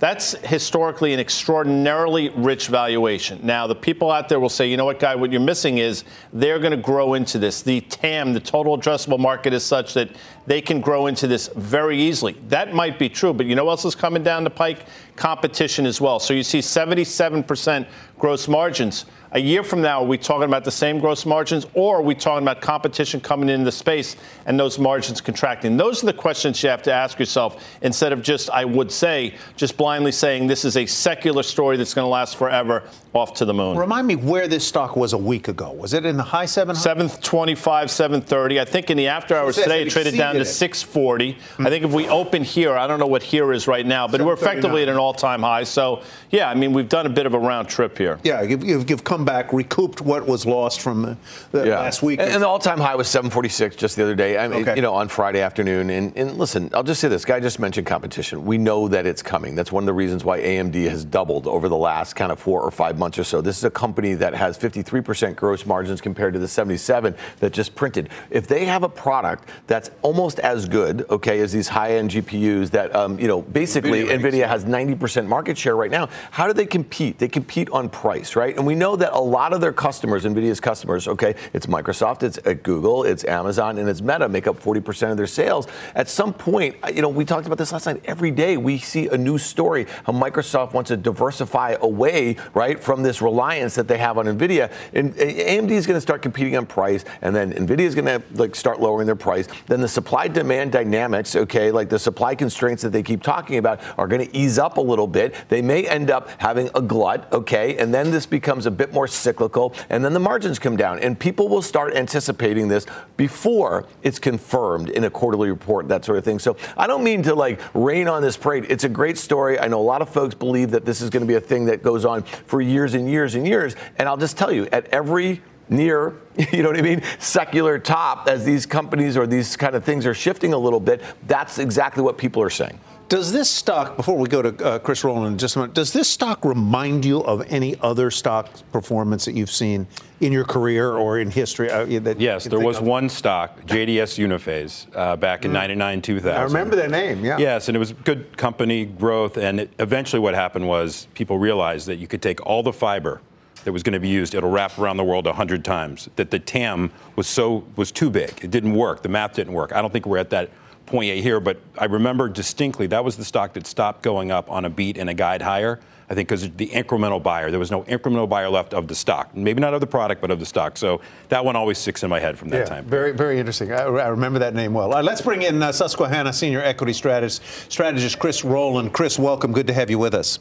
That's 0.00 0.32
historically 0.46 1.12
an 1.12 1.18
extraordinarily 1.18 2.28
rich 2.30 2.68
valuation. 2.68 3.40
Now, 3.44 3.66
the 3.66 3.74
people 3.74 4.12
out 4.12 4.28
there 4.28 4.38
will 4.38 4.48
say, 4.48 4.68
you 4.70 4.76
know 4.76 4.84
what, 4.84 5.00
Guy, 5.00 5.16
what 5.16 5.32
you're 5.32 5.40
missing 5.40 5.78
is 5.78 6.04
they're 6.32 6.60
going 6.60 6.70
to 6.70 6.76
grow 6.76 7.14
into 7.14 7.38
this. 7.38 7.62
The 7.62 7.80
TAM, 7.82 8.32
the 8.32 8.40
total 8.40 8.78
addressable 8.78 9.18
market, 9.18 9.52
is 9.52 9.64
such 9.64 9.94
that 9.94 10.10
they 10.46 10.60
can 10.60 10.80
grow 10.80 11.08
into 11.08 11.26
this 11.26 11.48
very 11.56 12.00
easily. 12.00 12.34
That 12.46 12.74
might 12.74 12.96
be 12.96 13.08
true, 13.08 13.32
but 13.32 13.46
you 13.46 13.56
know 13.56 13.64
what 13.64 13.72
else 13.72 13.84
is 13.84 13.96
coming 13.96 14.22
down 14.22 14.44
the 14.44 14.50
pike? 14.50 14.86
Competition 15.16 15.84
as 15.84 16.00
well. 16.00 16.20
So 16.20 16.32
you 16.32 16.44
see 16.44 16.60
77% 16.60 17.86
gross 18.18 18.46
margins. 18.46 19.04
A 19.32 19.38
year 19.38 19.62
from 19.62 19.82
now, 19.82 20.00
are 20.00 20.06
we 20.06 20.16
talking 20.16 20.44
about 20.44 20.64
the 20.64 20.70
same 20.70 21.00
gross 21.00 21.26
margins, 21.26 21.66
or 21.74 21.98
are 21.98 22.02
we 22.02 22.14
talking 22.14 22.42
about 22.42 22.62
competition 22.62 23.20
coming 23.20 23.50
into 23.50 23.66
the 23.66 23.72
space 23.72 24.16
and 24.46 24.58
those 24.58 24.78
margins 24.78 25.20
contracting? 25.20 25.76
Those 25.76 26.02
are 26.02 26.06
the 26.06 26.14
questions 26.14 26.62
you 26.62 26.70
have 26.70 26.82
to 26.84 26.92
ask 26.94 27.18
yourself 27.18 27.62
instead 27.82 28.14
of 28.14 28.22
just, 28.22 28.48
I 28.48 28.64
would 28.64 28.90
say, 28.90 29.34
just 29.54 29.76
blindly 29.76 30.12
saying 30.12 30.46
this 30.46 30.64
is 30.64 30.78
a 30.78 30.86
secular 30.86 31.42
story 31.42 31.76
that's 31.76 31.92
going 31.92 32.06
to 32.06 32.10
last 32.10 32.38
forever 32.38 32.84
off 33.18 33.34
to 33.34 33.44
the 33.44 33.54
moon. 33.54 33.76
Remind 33.76 34.06
me 34.06 34.16
where 34.16 34.48
this 34.48 34.66
stock 34.66 34.96
was 34.96 35.12
a 35.12 35.18
week 35.18 35.48
ago. 35.48 35.72
Was 35.72 35.94
it 35.94 36.06
in 36.06 36.16
the 36.16 36.22
high 36.22 36.44
700s? 36.44 36.76
725, 36.76 37.90
730. 37.90 38.60
I 38.60 38.64
think 38.64 38.90
in 38.90 38.96
the 38.96 39.08
after 39.08 39.36
hours 39.36 39.56
today, 39.56 39.82
it 39.82 39.90
traded 39.90 40.16
down 40.16 40.34
to 40.34 40.44
640. 40.44 41.34
Mm-hmm. 41.34 41.66
I 41.66 41.70
think 41.70 41.84
if 41.84 41.92
we 41.92 42.08
open 42.08 42.44
here, 42.44 42.76
I 42.76 42.86
don't 42.86 42.98
know 42.98 43.06
what 43.06 43.22
here 43.22 43.52
is 43.52 43.66
right 43.66 43.86
now, 43.86 44.08
but 44.08 44.22
we're 44.22 44.34
effectively 44.34 44.82
at 44.82 44.88
an 44.88 44.96
all 44.96 45.14
time 45.14 45.42
high. 45.42 45.64
So, 45.64 46.02
yeah, 46.30 46.50
I 46.50 46.54
mean, 46.54 46.72
we've 46.72 46.88
done 46.88 47.06
a 47.06 47.10
bit 47.10 47.26
of 47.26 47.34
a 47.34 47.38
round 47.38 47.68
trip 47.68 47.96
here. 47.96 48.18
Yeah, 48.22 48.42
you've, 48.42 48.90
you've 48.90 49.04
come 49.04 49.24
back, 49.24 49.52
recouped 49.52 50.00
what 50.00 50.26
was 50.26 50.46
lost 50.46 50.80
from 50.80 51.16
the 51.52 51.66
yeah. 51.66 51.78
last 51.80 52.02
week. 52.02 52.20
And, 52.20 52.30
and 52.30 52.42
the 52.42 52.48
all 52.48 52.58
time 52.58 52.78
high 52.78 52.94
was 52.94 53.08
746 53.08 53.76
just 53.76 53.96
the 53.96 54.02
other 54.02 54.14
day, 54.14 54.38
I 54.38 54.48
mean, 54.48 54.62
okay. 54.62 54.76
you 54.76 54.82
know, 54.82 54.94
on 54.94 55.08
Friday 55.08 55.40
afternoon. 55.40 55.90
And, 55.90 56.16
and 56.16 56.36
listen, 56.36 56.70
I'll 56.74 56.82
just 56.82 57.00
say 57.00 57.08
this 57.08 57.24
guy 57.24 57.40
just 57.40 57.58
mentioned 57.58 57.86
competition. 57.86 58.44
We 58.44 58.58
know 58.58 58.88
that 58.88 59.06
it's 59.06 59.22
coming. 59.22 59.54
That's 59.54 59.72
one 59.72 59.82
of 59.82 59.86
the 59.86 59.92
reasons 59.92 60.24
why 60.24 60.40
AMD 60.40 60.88
has 60.88 61.04
doubled 61.04 61.46
over 61.46 61.68
the 61.68 61.76
last 61.76 62.14
kind 62.14 62.30
of 62.30 62.38
four 62.38 62.60
or 62.60 62.70
five 62.70 62.98
months 62.98 63.07
or 63.16 63.22
so. 63.22 63.40
This 63.40 63.58
is 63.58 63.62
a 63.64 63.70
company 63.70 64.14
that 64.14 64.34
has 64.34 64.58
53% 64.58 65.36
gross 65.36 65.64
margins 65.64 66.00
compared 66.00 66.32
to 66.32 66.40
the 66.40 66.48
77 66.48 67.14
that 67.38 67.52
just 67.52 67.76
printed. 67.76 68.08
If 68.30 68.48
they 68.48 68.64
have 68.64 68.82
a 68.82 68.88
product 68.88 69.48
that's 69.68 69.92
almost 70.02 70.40
as 70.40 70.68
good, 70.68 71.06
okay, 71.10 71.38
as 71.40 71.52
these 71.52 71.68
high-end 71.68 72.10
GPUs 72.10 72.70
that, 72.70 72.94
um, 72.96 73.20
you 73.20 73.28
know, 73.28 73.42
basically 73.42 74.06
NVIDIA 74.06 74.48
has 74.48 74.64
90% 74.64 75.28
market 75.28 75.56
share 75.56 75.76
right 75.76 75.92
now, 75.92 76.08
how 76.32 76.48
do 76.48 76.52
they 76.52 76.66
compete? 76.66 77.18
They 77.18 77.28
compete 77.28 77.70
on 77.70 77.88
price, 77.88 78.34
right? 78.34 78.56
And 78.56 78.66
we 78.66 78.74
know 78.74 78.96
that 78.96 79.12
a 79.12 79.20
lot 79.20 79.52
of 79.52 79.60
their 79.60 79.72
customers, 79.72 80.24
NVIDIA's 80.24 80.58
customers, 80.58 81.06
okay, 81.06 81.36
it's 81.52 81.66
Microsoft, 81.66 82.24
it's 82.24 82.38
uh, 82.44 82.54
Google, 82.62 83.04
it's 83.04 83.24
Amazon, 83.24 83.78
and 83.78 83.88
it's 83.88 84.02
Meta 84.02 84.28
make 84.28 84.48
up 84.48 84.60
40% 84.60 85.12
of 85.12 85.16
their 85.16 85.28
sales. 85.28 85.68
At 85.94 86.08
some 86.08 86.32
point, 86.32 86.76
uh, 86.82 86.90
you 86.92 87.02
know, 87.02 87.08
we 87.08 87.24
talked 87.24 87.46
about 87.46 87.58
this 87.58 87.70
last 87.72 87.86
night. 87.86 88.02
Every 88.04 88.30
day 88.30 88.56
we 88.56 88.78
see 88.78 89.08
a 89.08 89.16
new 89.16 89.38
story 89.38 89.86
how 90.04 90.12
Microsoft 90.12 90.72
wants 90.72 90.88
to 90.88 90.96
diversify 90.96 91.76
away, 91.80 92.36
right, 92.54 92.82
from 92.88 93.02
this 93.02 93.20
reliance 93.20 93.74
that 93.74 93.86
they 93.86 93.98
have 93.98 94.16
on 94.16 94.24
NVIDIA. 94.24 94.72
And 94.94 95.12
AMD 95.16 95.70
is 95.72 95.86
going 95.86 95.98
to 95.98 96.00
start 96.00 96.22
competing 96.22 96.56
on 96.56 96.64
price, 96.64 97.04
and 97.20 97.36
then 97.36 97.52
NVIDIA 97.52 97.80
is 97.80 97.94
going 97.94 98.06
to 98.06 98.22
like 98.32 98.54
start 98.54 98.80
lowering 98.80 99.04
their 99.04 99.14
price. 99.14 99.46
Then 99.66 99.82
the 99.82 99.88
supply 99.88 100.26
demand 100.26 100.72
dynamics, 100.72 101.36
okay, 101.36 101.70
like 101.70 101.90
the 101.90 101.98
supply 101.98 102.34
constraints 102.34 102.82
that 102.82 102.88
they 102.88 103.02
keep 103.02 103.22
talking 103.22 103.58
about, 103.58 103.82
are 103.98 104.08
going 104.08 104.26
to 104.26 104.34
ease 104.34 104.58
up 104.58 104.78
a 104.78 104.80
little 104.80 105.06
bit. 105.06 105.34
They 105.50 105.60
may 105.60 105.86
end 105.86 106.10
up 106.10 106.30
having 106.38 106.70
a 106.74 106.80
glut, 106.80 107.30
okay, 107.30 107.76
and 107.76 107.92
then 107.92 108.10
this 108.10 108.24
becomes 108.24 108.64
a 108.64 108.70
bit 108.70 108.90
more 108.90 109.06
cyclical, 109.06 109.74
and 109.90 110.02
then 110.02 110.14
the 110.14 110.20
margins 110.20 110.58
come 110.58 110.78
down. 110.78 110.98
And 111.00 111.20
people 111.20 111.50
will 111.50 111.60
start 111.60 111.94
anticipating 111.94 112.68
this 112.68 112.86
before 113.18 113.84
it's 114.02 114.18
confirmed 114.18 114.88
in 114.88 115.04
a 115.04 115.10
quarterly 115.10 115.50
report, 115.50 115.88
that 115.88 116.06
sort 116.06 116.16
of 116.16 116.24
thing. 116.24 116.38
So 116.38 116.56
I 116.74 116.86
don't 116.86 117.04
mean 117.04 117.22
to 117.24 117.34
like 117.34 117.60
rain 117.74 118.08
on 118.08 118.22
this 118.22 118.38
parade. 118.38 118.64
It's 118.70 118.84
a 118.84 118.88
great 118.88 119.18
story. 119.18 119.60
I 119.60 119.68
know 119.68 119.78
a 119.78 119.82
lot 119.82 120.00
of 120.00 120.08
folks 120.08 120.34
believe 120.34 120.70
that 120.70 120.86
this 120.86 121.02
is 121.02 121.10
going 121.10 121.20
to 121.20 121.26
be 121.26 121.34
a 121.34 121.40
thing 121.40 121.66
that 121.66 121.82
goes 121.82 122.06
on 122.06 122.22
for 122.22 122.62
years 122.62 122.77
and 122.94 123.08
years 123.10 123.34
and 123.34 123.46
years. 123.46 123.76
And 123.96 124.08
I'll 124.08 124.16
just 124.16 124.36
tell 124.36 124.52
you, 124.52 124.68
at 124.72 124.86
every 124.86 125.42
near, 125.68 126.16
you 126.52 126.62
know 126.62 126.70
what 126.70 126.78
I 126.78 126.82
mean, 126.82 127.02
secular 127.18 127.78
top, 127.78 128.28
as 128.28 128.44
these 128.44 128.66
companies 128.66 129.16
or 129.16 129.26
these 129.26 129.56
kind 129.56 129.74
of 129.74 129.84
things 129.84 130.06
are 130.06 130.14
shifting 130.14 130.52
a 130.52 130.58
little 130.58 130.80
bit, 130.80 131.02
that's 131.26 131.58
exactly 131.58 132.02
what 132.02 132.18
people 132.18 132.42
are 132.42 132.50
saying. 132.50 132.78
Does 133.08 133.32
this 133.32 133.48
stock, 133.48 133.96
before 133.96 134.18
we 134.18 134.28
go 134.28 134.42
to 134.42 134.64
uh, 134.64 134.78
Chris 134.80 135.02
Rolland 135.02 135.32
in 135.32 135.38
just 135.38 135.56
a 135.56 135.60
minute, 135.60 135.74
does 135.74 135.94
this 135.94 136.10
stock 136.10 136.44
remind 136.44 137.06
you 137.06 137.20
of 137.20 137.42
any 137.50 137.74
other 137.80 138.10
stock 138.10 138.50
performance 138.70 139.24
that 139.24 139.32
you've 139.32 139.50
seen 139.50 139.86
in 140.20 140.30
your 140.30 140.44
career 140.44 140.92
or 140.92 141.18
in 141.18 141.30
history? 141.30 141.70
Uh, 141.70 141.86
yes, 141.86 142.44
there 142.44 142.60
was 142.60 142.76
of? 142.76 142.82
one 142.84 143.08
stock, 143.08 143.62
JDS 143.62 144.18
Uniphase, 144.18 144.94
uh, 144.94 145.16
back 145.16 145.46
in 145.46 145.52
mm. 145.52 145.54
99, 145.54 146.02
2000. 146.02 146.38
I 146.38 146.42
remember 146.42 146.76
their 146.76 146.90
name, 146.90 147.24
yeah. 147.24 147.38
Yes, 147.38 147.68
and 147.68 147.76
it 147.76 147.78
was 147.78 147.92
good 147.92 148.36
company 148.36 148.84
growth. 148.84 149.38
And 149.38 149.60
it, 149.60 149.70
eventually 149.78 150.20
what 150.20 150.34
happened 150.34 150.68
was 150.68 151.08
people 151.14 151.38
realized 151.38 151.86
that 151.86 151.96
you 151.96 152.06
could 152.06 152.20
take 152.20 152.44
all 152.44 152.62
the 152.62 152.74
fiber 152.74 153.22
that 153.64 153.72
was 153.72 153.82
going 153.82 153.94
to 153.94 154.00
be 154.00 154.08
used, 154.08 154.34
it'll 154.34 154.50
wrap 154.50 154.78
around 154.78 154.98
the 154.98 155.04
world 155.04 155.24
100 155.24 155.64
times. 155.64 156.10
That 156.16 156.30
the 156.30 156.38
TAM 156.38 156.92
was 157.16 157.26
so 157.26 157.64
was 157.76 157.90
too 157.90 158.10
big. 158.10 158.44
It 158.44 158.50
didn't 158.50 158.74
work. 158.74 159.02
The 159.02 159.08
math 159.08 159.32
didn't 159.32 159.54
work. 159.54 159.72
I 159.72 159.80
don't 159.80 159.92
think 159.92 160.04
we're 160.04 160.18
at 160.18 160.28
that 160.30 160.50
point 160.88 161.06
yet 161.06 161.18
here, 161.18 161.40
but 161.40 161.58
I 161.76 161.84
remember 161.84 162.28
distinctly 162.28 162.86
that 162.88 163.04
was 163.04 163.16
the 163.16 163.24
stock 163.24 163.52
that 163.54 163.66
stopped 163.66 164.02
going 164.02 164.30
up 164.30 164.50
on 164.50 164.64
a 164.64 164.70
beat 164.70 164.98
and 164.98 165.08
a 165.08 165.14
guide 165.14 165.42
higher. 165.42 165.80
I 166.10 166.14
think 166.14 166.28
because 166.28 166.50
the 166.52 166.68
incremental 166.68 167.22
buyer, 167.22 167.50
there 167.50 167.60
was 167.60 167.70
no 167.70 167.82
incremental 167.82 168.26
buyer 168.26 168.48
left 168.48 168.72
of 168.72 168.88
the 168.88 168.94
stock. 168.94 169.36
Maybe 169.36 169.60
not 169.60 169.74
of 169.74 169.80
the 169.80 169.86
product, 169.86 170.22
but 170.22 170.30
of 170.30 170.40
the 170.40 170.46
stock. 170.46 170.78
So 170.78 171.02
that 171.28 171.44
one 171.44 171.54
always 171.54 171.76
sticks 171.76 172.02
in 172.02 172.08
my 172.08 172.18
head 172.18 172.38
from 172.38 172.48
that 172.48 172.60
yeah, 172.60 172.64
time. 172.64 172.84
Very, 172.86 173.12
very 173.12 173.38
interesting. 173.38 173.72
I, 173.72 173.82
I, 173.82 174.08
remember 174.08 174.38
that 174.38 174.54
name 174.54 174.72
well. 174.72 174.94
Uh, 174.94 175.02
let's 175.02 175.20
bring 175.20 175.42
in 175.42 175.62
uh, 175.62 175.70
Susquehanna 175.70 176.32
senior 176.32 176.62
equity 176.62 176.94
strategist, 176.94 177.42
strategist 177.68 178.18
Chris 178.18 178.42
Rolland. 178.42 178.94
Chris, 178.94 179.18
welcome. 179.18 179.52
Good 179.52 179.66
to 179.66 179.74
have 179.74 179.90
you 179.90 179.98
with 179.98 180.14
us. 180.14 180.38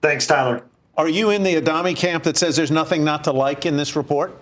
Thanks, 0.00 0.28
Tyler. 0.28 0.64
Are 0.96 1.08
you 1.08 1.30
in 1.30 1.42
the 1.42 1.56
Adami 1.56 1.94
camp 1.94 2.22
that 2.24 2.36
says 2.36 2.54
there's 2.54 2.70
nothing 2.70 3.02
not 3.02 3.24
to 3.24 3.32
like 3.32 3.66
in 3.66 3.76
this 3.76 3.96
report? 3.96 4.38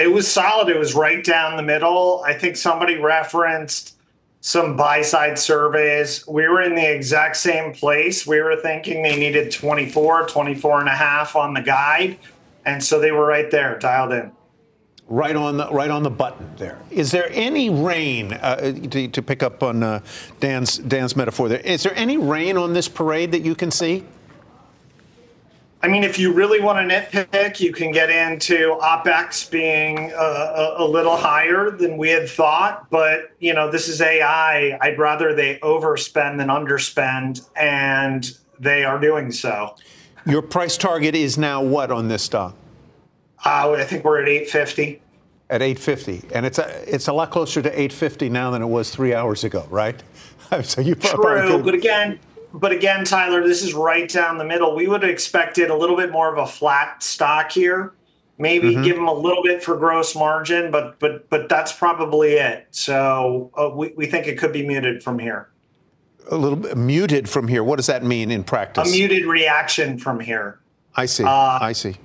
It 0.00 0.10
was 0.10 0.30
solid. 0.30 0.68
It 0.70 0.78
was 0.78 0.94
right 0.94 1.22
down 1.22 1.56
the 1.56 1.62
middle. 1.62 2.22
I 2.24 2.32
think 2.32 2.56
somebody 2.56 2.96
referenced 2.96 3.96
some 4.40 4.74
buy 4.74 5.02
side 5.02 5.38
surveys. 5.38 6.26
We 6.26 6.48
were 6.48 6.62
in 6.62 6.74
the 6.74 6.90
exact 6.90 7.36
same 7.36 7.74
place. 7.74 8.26
We 8.26 8.40
were 8.40 8.56
thinking 8.56 9.02
they 9.02 9.18
needed 9.18 9.52
24, 9.52 10.26
24 10.26 10.80
and 10.80 10.88
a 10.88 10.92
half 10.92 11.36
on 11.36 11.52
the 11.52 11.60
guide. 11.60 12.18
And 12.64 12.82
so 12.82 12.98
they 12.98 13.12
were 13.12 13.26
right 13.26 13.50
there, 13.50 13.78
dialed 13.78 14.12
in. 14.12 14.32
Right 15.08 15.34
on 15.34 15.56
the 15.56 15.68
right 15.70 15.90
on 15.90 16.04
the 16.04 16.10
button 16.10 16.48
there. 16.56 16.78
Is 16.90 17.10
there 17.10 17.28
any 17.32 17.68
rain 17.68 18.32
uh, 18.32 18.72
to, 18.72 19.08
to, 19.08 19.22
pick 19.22 19.42
up 19.42 19.60
on 19.60 19.82
uh, 19.82 20.00
Dan's 20.38 20.78
Dan's 20.78 21.16
metaphor? 21.16 21.48
There 21.48 21.58
is 21.58 21.82
there 21.82 21.94
any 21.96 22.16
rain 22.16 22.56
on 22.56 22.74
this 22.74 22.86
parade 22.86 23.32
that 23.32 23.40
you 23.40 23.56
can 23.56 23.72
see? 23.72 24.04
I 25.82 25.88
mean, 25.88 26.04
if 26.04 26.18
you 26.18 26.32
really 26.32 26.60
want 26.60 26.78
to 26.78 26.94
nitpick, 26.94 27.58
you 27.58 27.72
can 27.72 27.90
get 27.90 28.10
into 28.10 28.76
OPEX 28.82 29.50
being 29.50 30.12
a, 30.12 30.14
a, 30.14 30.84
a, 30.84 30.86
little 30.86 31.16
higher 31.16 31.70
than 31.70 31.96
we 31.96 32.10
had 32.10 32.28
thought. 32.28 32.90
But, 32.90 33.32
you 33.38 33.54
know, 33.54 33.70
this 33.70 33.88
is 33.88 34.02
AI. 34.02 34.76
I'd 34.78 34.98
rather 34.98 35.34
they 35.34 35.58
overspend 35.60 36.36
than 36.36 36.48
underspend, 36.48 37.48
and 37.56 38.30
they 38.58 38.84
are 38.84 38.98
doing 38.98 39.32
so. 39.32 39.74
Your 40.26 40.42
price 40.42 40.76
target 40.76 41.14
is 41.14 41.38
now 41.38 41.62
what 41.62 41.90
on 41.90 42.08
this 42.08 42.24
stock? 42.24 42.54
Uh, 43.42 43.72
I 43.72 43.84
think 43.84 44.04
we're 44.04 44.20
at 44.20 44.28
850. 44.28 45.00
At 45.48 45.62
850. 45.62 46.34
And 46.34 46.44
it's 46.44 46.58
a, 46.58 46.94
it's 46.94 47.08
a 47.08 47.12
lot 47.12 47.30
closer 47.30 47.62
to 47.62 47.70
850 47.70 48.28
now 48.28 48.50
than 48.50 48.60
it 48.60 48.66
was 48.66 48.90
three 48.90 49.14
hours 49.14 49.44
ago, 49.44 49.66
right? 49.70 50.00
so 50.62 50.82
you 50.82 50.94
probably 50.94 51.48
True, 51.48 51.62
but 51.62 51.74
again, 51.74 52.20
but 52.52 52.72
again, 52.72 53.04
Tyler, 53.04 53.46
this 53.46 53.62
is 53.62 53.74
right 53.74 54.08
down 54.08 54.38
the 54.38 54.44
middle. 54.44 54.74
We 54.74 54.86
would 54.86 55.02
have 55.02 55.10
expected 55.10 55.70
a 55.70 55.76
little 55.76 55.96
bit 55.96 56.10
more 56.10 56.32
of 56.32 56.38
a 56.38 56.46
flat 56.46 57.02
stock 57.02 57.52
here. 57.52 57.94
Maybe 58.38 58.72
mm-hmm. 58.72 58.82
give 58.82 58.96
them 58.96 59.06
a 59.06 59.12
little 59.12 59.42
bit 59.42 59.62
for 59.62 59.76
gross 59.76 60.16
margin, 60.16 60.70
but 60.70 60.98
but 60.98 61.28
but 61.28 61.48
that's 61.50 61.72
probably 61.72 62.32
it. 62.32 62.68
So 62.70 63.50
uh, 63.56 63.68
we 63.68 63.92
we 63.96 64.06
think 64.06 64.26
it 64.26 64.38
could 64.38 64.52
be 64.52 64.66
muted 64.66 65.02
from 65.02 65.18
here. 65.18 65.50
A 66.30 66.36
little 66.36 66.56
bit 66.56 66.76
muted 66.76 67.28
from 67.28 67.48
here. 67.48 67.62
What 67.62 67.76
does 67.76 67.86
that 67.86 68.02
mean 68.02 68.30
in 68.30 68.42
practice? 68.42 68.88
A 68.88 68.90
muted 68.90 69.26
reaction 69.26 69.98
from 69.98 70.20
here. 70.20 70.58
I 70.96 71.04
see. 71.04 71.24
Uh, 71.24 71.58
I 71.60 71.72
see. 71.72 71.96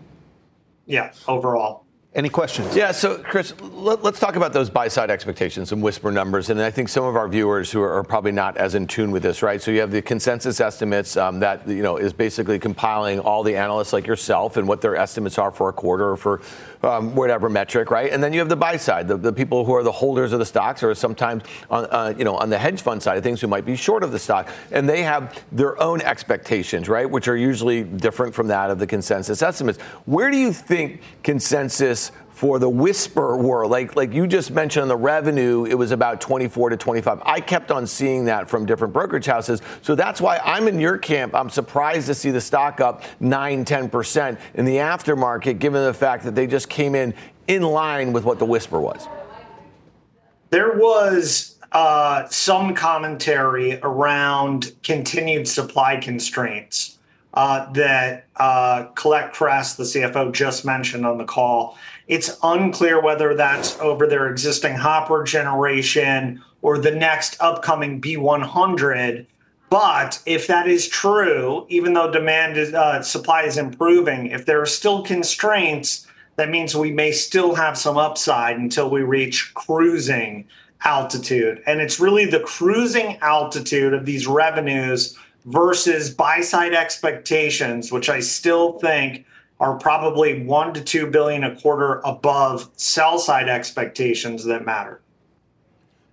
Yeah, 0.85 1.13
overall. 1.27 1.84
Any 2.15 2.29
questions? 2.29 2.74
Yeah, 2.74 2.93
so 2.93 3.17
Chris, 3.17 3.53
let, 3.62 4.00
us 4.05 4.22
talk 4.22 4.38
about 4.38 4.53
those 4.53 4.69
buy 4.69 4.88
side 4.88 5.12
expectations 5.12 5.74
and 5.74 5.84
whisper 5.84 6.13
numbers. 6.13 6.50
And 6.50 6.62
I 6.62 6.72
think 6.72 6.88
some 6.88 7.03
of 7.03 7.17
our 7.17 7.27
viewers 7.27 7.69
who 7.69 7.81
are, 7.81 8.01
probably 8.05 8.31
not 8.31 8.55
as 8.55 8.74
in 8.74 8.88
tune 8.88 9.12
with 9.12 9.22
this, 9.22 9.41
right? 9.41 9.62
So 9.62 9.69
you 9.69 9.81
have 9.81 9.91
the 9.91 10.01
consensus 10.01 10.62
estimates 10.62 11.17
um, 11.17 11.41
that, 11.41 11.67
you 11.67 11.84
know, 11.84 11.98
is 11.98 12.13
basically 12.13 12.57
compiling 12.57 13.19
all 13.19 13.43
the 13.43 13.57
analysts 13.57 13.91
like 13.91 14.07
yourself 14.07 14.55
and 14.55 14.65
what 14.65 14.79
their 14.79 14.95
estimates 14.95 15.38
are 15.38 15.51
for 15.51 15.67
a 15.67 15.74
quarter 15.74 16.12
or 16.12 16.15
for 16.15 16.41
um, 16.84 17.15
whatever 17.15 17.50
metric, 17.50 17.91
right? 17.91 18.10
And 18.13 18.24
then 18.24 18.31
you 18.31 18.39
have 18.39 18.48
the 18.48 18.55
buy 18.55 18.77
side, 18.77 19.10
the, 19.10 19.17
the 19.17 19.34
people 19.34 19.65
who 19.65 19.74
are 19.74 19.84
the 19.84 19.91
holders 19.91 20.31
of 20.31 20.39
the 20.39 20.45
stocks 20.45 20.84
or 20.84 20.95
sometimes 20.95 21.43
on, 21.69 21.86
uh, 21.88 22.13
you 22.17 22.24
know, 22.24 22.38
on 22.38 22.50
the 22.50 22.57
hedge 22.57 22.81
fund 22.81 23.03
side 23.03 23.17
of 23.17 23.24
things 23.25 23.41
who 23.41 23.48
might 23.48 23.65
be 23.65 23.75
short 23.75 24.03
of 24.03 24.13
the 24.13 24.19
stock. 24.19 24.48
And 24.72 24.88
they 24.88 25.03
have 25.03 25.43
their 25.51 25.81
own 25.81 26.00
expectations, 26.01 26.88
right? 26.88 27.10
Which 27.10 27.27
are 27.27 27.36
usually 27.36 27.84
different 27.84 28.34
from 28.34 28.48
that 28.48 28.72
of 28.72 28.79
the 28.79 28.88
consensus 28.88 29.41
estimates. 29.41 29.79
Where 30.05 30.31
do 30.31 30.38
you 30.38 30.53
think 30.53 31.01
consensus 31.22 32.04
for 32.35 32.59
the 32.59 32.69
whisper 32.69 33.37
world. 33.37 33.71
Like 33.71 33.95
like 33.95 34.13
you 34.13 34.27
just 34.27 34.51
mentioned 34.51 34.81
on 34.81 34.87
the 34.89 34.97
revenue, 34.97 35.63
it 35.63 35.75
was 35.75 35.91
about 35.91 36.19
24 36.19 36.71
to 36.71 36.77
25. 36.77 37.21
I 37.23 37.39
kept 37.39 37.71
on 37.71 37.87
seeing 37.87 38.25
that 38.25 38.49
from 38.49 38.65
different 38.65 38.93
brokerage 38.93 39.25
houses. 39.25 39.61
So 39.81 39.95
that's 39.95 40.19
why 40.19 40.39
I'm 40.43 40.67
in 40.67 40.77
your 40.77 40.97
camp. 40.97 41.33
I'm 41.33 41.49
surprised 41.49 42.07
to 42.07 42.13
see 42.13 42.31
the 42.31 42.41
stock 42.41 42.81
up 42.81 43.03
9, 43.21 43.63
10% 43.63 44.37
in 44.53 44.65
the 44.65 44.75
aftermarket, 44.75 45.59
given 45.59 45.83
the 45.85 45.93
fact 45.93 46.25
that 46.25 46.35
they 46.35 46.45
just 46.45 46.69
came 46.69 46.93
in 46.93 47.13
in 47.47 47.63
line 47.63 48.11
with 48.11 48.25
what 48.25 48.37
the 48.37 48.45
whisper 48.45 48.81
was. 48.81 49.07
There 50.49 50.77
was 50.77 51.57
uh, 51.71 52.27
some 52.27 52.75
commentary 52.75 53.79
around 53.81 54.73
continued 54.83 55.47
supply 55.47 55.95
constraints 55.97 56.94
that 57.35 58.27
uh, 58.37 58.85
Colette 58.95 59.33
Kress, 59.33 59.75
the 59.75 59.83
CFO, 59.83 60.31
just 60.31 60.65
mentioned 60.65 61.05
on 61.05 61.17
the 61.17 61.25
call. 61.25 61.77
It's 62.07 62.37
unclear 62.43 63.01
whether 63.01 63.35
that's 63.35 63.79
over 63.79 64.07
their 64.07 64.29
existing 64.29 64.75
Hopper 64.75 65.23
generation 65.23 66.41
or 66.61 66.77
the 66.77 66.91
next 66.91 67.37
upcoming 67.41 67.99
B100. 67.99 69.25
But 69.69 70.21
if 70.25 70.47
that 70.47 70.67
is 70.67 70.87
true, 70.87 71.65
even 71.69 71.93
though 71.93 72.11
demand 72.11 72.57
is 72.57 72.73
uh, 72.73 73.01
supply 73.01 73.43
is 73.43 73.57
improving, 73.57 74.27
if 74.27 74.45
there 74.45 74.61
are 74.61 74.67
still 74.67 75.03
constraints, 75.03 76.07
that 76.37 76.49
means 76.49 76.75
we 76.75 76.91
may 76.91 77.11
still 77.11 77.55
have 77.55 77.77
some 77.77 77.97
upside 77.97 78.57
until 78.57 78.89
we 78.89 79.01
reach 79.01 79.53
cruising 79.53 80.47
altitude. 80.83 81.63
And 81.65 81.81
it's 81.81 81.99
really 81.99 82.25
the 82.25 82.41
cruising 82.41 83.17
altitude 83.21 83.93
of 83.93 84.05
these 84.05 84.27
revenues 84.27 85.17
versus 85.45 86.09
buy 86.13 86.41
side 86.41 86.73
expectations, 86.73 87.91
which 87.91 88.09
I 88.09 88.19
still 88.19 88.79
think 88.79 89.25
are 89.59 89.77
probably 89.77 90.43
one 90.43 90.73
to 90.73 90.81
two 90.81 91.07
billion 91.07 91.43
a 91.43 91.55
quarter 91.55 92.01
above 92.03 92.69
sell 92.75 93.17
side 93.17 93.47
expectations 93.47 94.43
that 94.45 94.65
matter. 94.65 95.01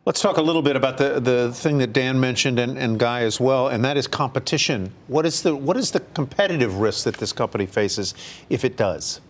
Let's 0.04 0.20
talk 0.20 0.36
a 0.36 0.42
little 0.42 0.62
bit 0.62 0.74
about 0.74 0.98
the, 0.98 1.20
the 1.20 1.52
thing 1.52 1.78
that 1.78 1.92
Dan 1.92 2.18
mentioned 2.18 2.58
and, 2.58 2.76
and 2.76 2.98
Guy 2.98 3.20
as 3.22 3.38
well, 3.38 3.68
and 3.68 3.84
that 3.84 3.96
is 3.96 4.08
competition. 4.08 4.92
What 5.06 5.24
is 5.24 5.42
the 5.42 5.54
what 5.54 5.76
is 5.76 5.92
the 5.92 6.00
competitive 6.00 6.78
risk 6.78 7.04
that 7.04 7.18
this 7.18 7.32
company 7.32 7.66
faces 7.66 8.14
if 8.50 8.64
it 8.64 8.76
does? 8.76 9.20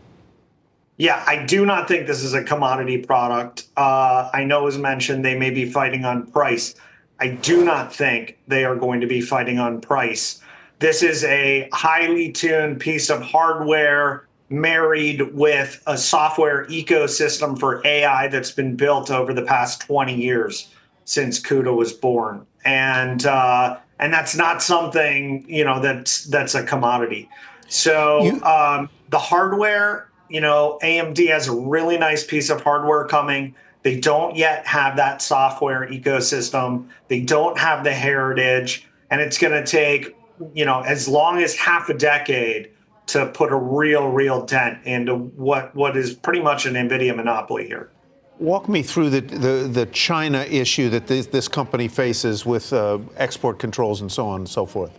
Yeah, 0.97 1.23
I 1.27 1.45
do 1.45 1.67
not 1.67 1.89
think 1.89 2.07
this 2.07 2.23
is 2.23 2.33
a 2.33 2.43
commodity 2.43 2.99
product. 2.99 3.67
Uh, 3.77 4.31
I 4.33 4.45
know 4.45 4.67
as 4.67 4.79
mentioned 4.79 5.25
they 5.25 5.39
may 5.39 5.51
be 5.51 5.71
fighting 5.71 6.05
on 6.05 6.27
price. 6.27 6.75
I 7.23 7.29
do 7.29 7.65
not 7.65 7.95
think 7.95 8.37
they 8.49 8.65
are 8.65 8.75
going 8.75 9.01
to 9.01 9.07
be 9.07 9.21
fighting 9.21 9.61
on 9.61 9.81
price. 9.81 10.41
This 10.81 11.05
is 11.05 11.23
a 11.23 11.69
highly 11.73 12.33
tuned 12.33 12.81
piece 12.81 13.11
of 13.11 13.23
hardware 13.23 14.27
married 14.49 15.33
with 15.33 15.81
a 15.87 15.97
software 15.97 16.67
ecosystem 16.67 17.57
for 17.57 17.81
AI 17.87 18.27
that's 18.27 18.51
been 18.51 18.75
built 18.75 19.09
over 19.09 19.33
the 19.33 19.43
past 19.43 19.83
20 19.83 20.17
years 20.17 20.69
since 21.05 21.39
CUDA 21.39 21.73
was 21.77 21.93
born. 21.93 22.45
And 22.65 23.25
uh, 23.25 23.79
and 24.01 24.13
that's 24.13 24.35
not 24.35 24.61
something, 24.61 25.45
you 25.49 25.65
know, 25.65 25.79
that's 25.79 26.25
that's 26.25 26.57
a 26.57 26.65
commodity. 26.65 27.29
So 27.69 28.25
you- 28.25 28.43
um, 28.43 28.91
the 29.11 29.21
hardware, 29.21 30.09
you 30.29 30.41
know, 30.41 30.77
AMD 30.83 31.29
has 31.29 31.47
a 31.47 31.53
really 31.55 31.99
nice 31.99 32.25
piece 32.25 32.51
of 32.51 32.63
hardware 32.63 33.05
coming. 33.05 33.55
They 33.83 33.99
don't 33.99 34.37
yet 34.37 34.67
have 34.67 34.97
that 34.97 35.21
software 35.23 35.89
ecosystem. 35.89 36.89
They 37.09 37.21
don't 37.21 37.59
have 37.59 37.85
the 37.85 37.93
heritage, 37.93 38.89
and 39.11 39.21
it's 39.21 39.39
going 39.39 39.53
to 39.53 39.67
take 39.69 40.15
you 40.55 40.65
know, 40.65 40.81
as 40.81 41.09
long 41.09 41.43
as 41.43 41.55
half 41.57 41.89
a 41.89 41.95
decade 41.95 42.71
to 43.07 43.27
put 43.27 43.53
a 43.53 43.57
real, 43.57 44.09
real 44.09 44.45
dent 44.45 44.85
into 44.85 45.15
what 45.17 45.75
what 45.75 45.97
is 45.97 46.15
pretty 46.15 46.41
much 46.41 46.67
an 46.67 46.75
NVIDIA 46.75 47.15
monopoly 47.15 47.67
here. 47.67 47.91
Walk 48.39 48.69
me 48.69 48.83
through 48.83 49.11
the, 49.11 49.21
the, 49.21 49.69
the 49.71 49.87
China 49.87 50.41
issue 50.43 50.89
that 50.89 51.07
this, 51.07 51.27
this 51.27 51.47
company 51.47 51.87
faces 51.87 52.45
with 52.45 52.73
uh, 52.73 52.99
export 53.17 53.59
controls 53.59 54.01
and 54.01 54.11
so 54.11 54.27
on 54.27 54.41
and 54.41 54.49
so 54.49 54.67
forth. 54.67 54.99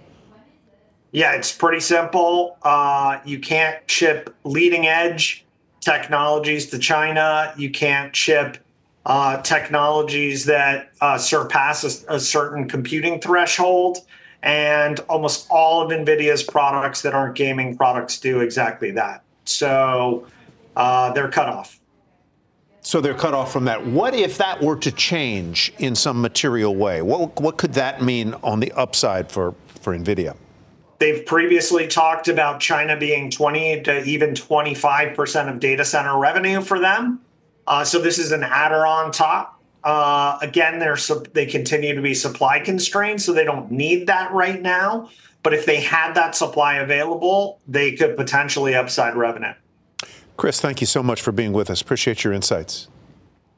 Yeah, 1.11 1.33
it's 1.33 1.51
pretty 1.51 1.81
simple. 1.81 2.57
Uh, 2.61 3.19
you 3.25 3.39
can't 3.39 3.89
ship 3.89 4.33
leading 4.45 4.87
edge 4.87 5.45
technologies 5.81 6.69
to 6.69 6.79
China. 6.79 7.53
You 7.57 7.69
can't 7.69 8.15
ship 8.15 8.57
uh, 9.05 9.41
technologies 9.41 10.45
that 10.45 10.91
uh, 11.01 11.17
surpass 11.17 12.05
a, 12.07 12.15
a 12.15 12.19
certain 12.19 12.67
computing 12.67 13.19
threshold. 13.19 13.99
And 14.41 14.99
almost 15.01 15.47
all 15.49 15.81
of 15.81 15.89
NVIDIA's 15.89 16.43
products 16.43 17.01
that 17.03 17.13
aren't 17.13 17.35
gaming 17.35 17.77
products 17.77 18.19
do 18.19 18.41
exactly 18.41 18.91
that. 18.91 19.23
So 19.45 20.27
uh, 20.75 21.13
they're 21.13 21.29
cut 21.29 21.47
off. 21.47 21.79
So 22.81 22.99
they're 22.99 23.13
cut 23.13 23.33
off 23.33 23.53
from 23.53 23.63
that. 23.65 23.85
What 23.85 24.13
if 24.13 24.37
that 24.39 24.61
were 24.61 24.75
to 24.77 24.91
change 24.91 25.71
in 25.77 25.95
some 25.95 26.21
material 26.21 26.75
way? 26.75 27.01
What, 27.01 27.39
what 27.39 27.57
could 27.57 27.73
that 27.73 28.01
mean 28.01 28.33
on 28.43 28.59
the 28.59 28.73
upside 28.73 29.31
for, 29.31 29.55
for 29.67 29.97
NVIDIA? 29.97 30.35
They've 30.99 31.25
previously 31.25 31.87
talked 31.87 32.27
about 32.27 32.59
China 32.59 32.97
being 32.97 33.31
20 33.31 33.83
to 33.83 34.03
even 34.03 34.31
25% 34.31 35.49
of 35.49 35.59
data 35.59 35.85
center 35.85 36.17
revenue 36.17 36.61
for 36.61 36.79
them. 36.79 37.21
Uh, 37.67 37.83
so 37.83 37.99
this 37.99 38.19
is 38.19 38.31
an 38.31 38.43
adder 38.43 38.85
on 38.85 39.11
top. 39.11 39.61
Uh, 39.83 40.37
again, 40.41 40.79
they're 40.79 40.97
they 41.33 41.45
continue 41.45 41.93
to 41.93 42.01
be 42.01 42.13
supply 42.13 42.59
constrained, 42.59 43.21
so 43.21 43.33
they 43.33 43.43
don't 43.43 43.71
need 43.71 44.07
that 44.07 44.31
right 44.31 44.61
now. 44.61 45.09
But 45.43 45.53
if 45.53 45.65
they 45.65 45.81
had 45.81 46.13
that 46.13 46.35
supply 46.35 46.75
available, 46.75 47.59
they 47.67 47.93
could 47.93 48.15
potentially 48.15 48.75
upside 48.75 49.15
revenue. 49.15 49.53
Chris, 50.37 50.61
thank 50.61 50.79
you 50.79 50.87
so 50.87 51.03
much 51.03 51.21
for 51.21 51.31
being 51.31 51.51
with 51.51 51.69
us. 51.69 51.81
Appreciate 51.81 52.23
your 52.23 52.33
insights. 52.33 52.87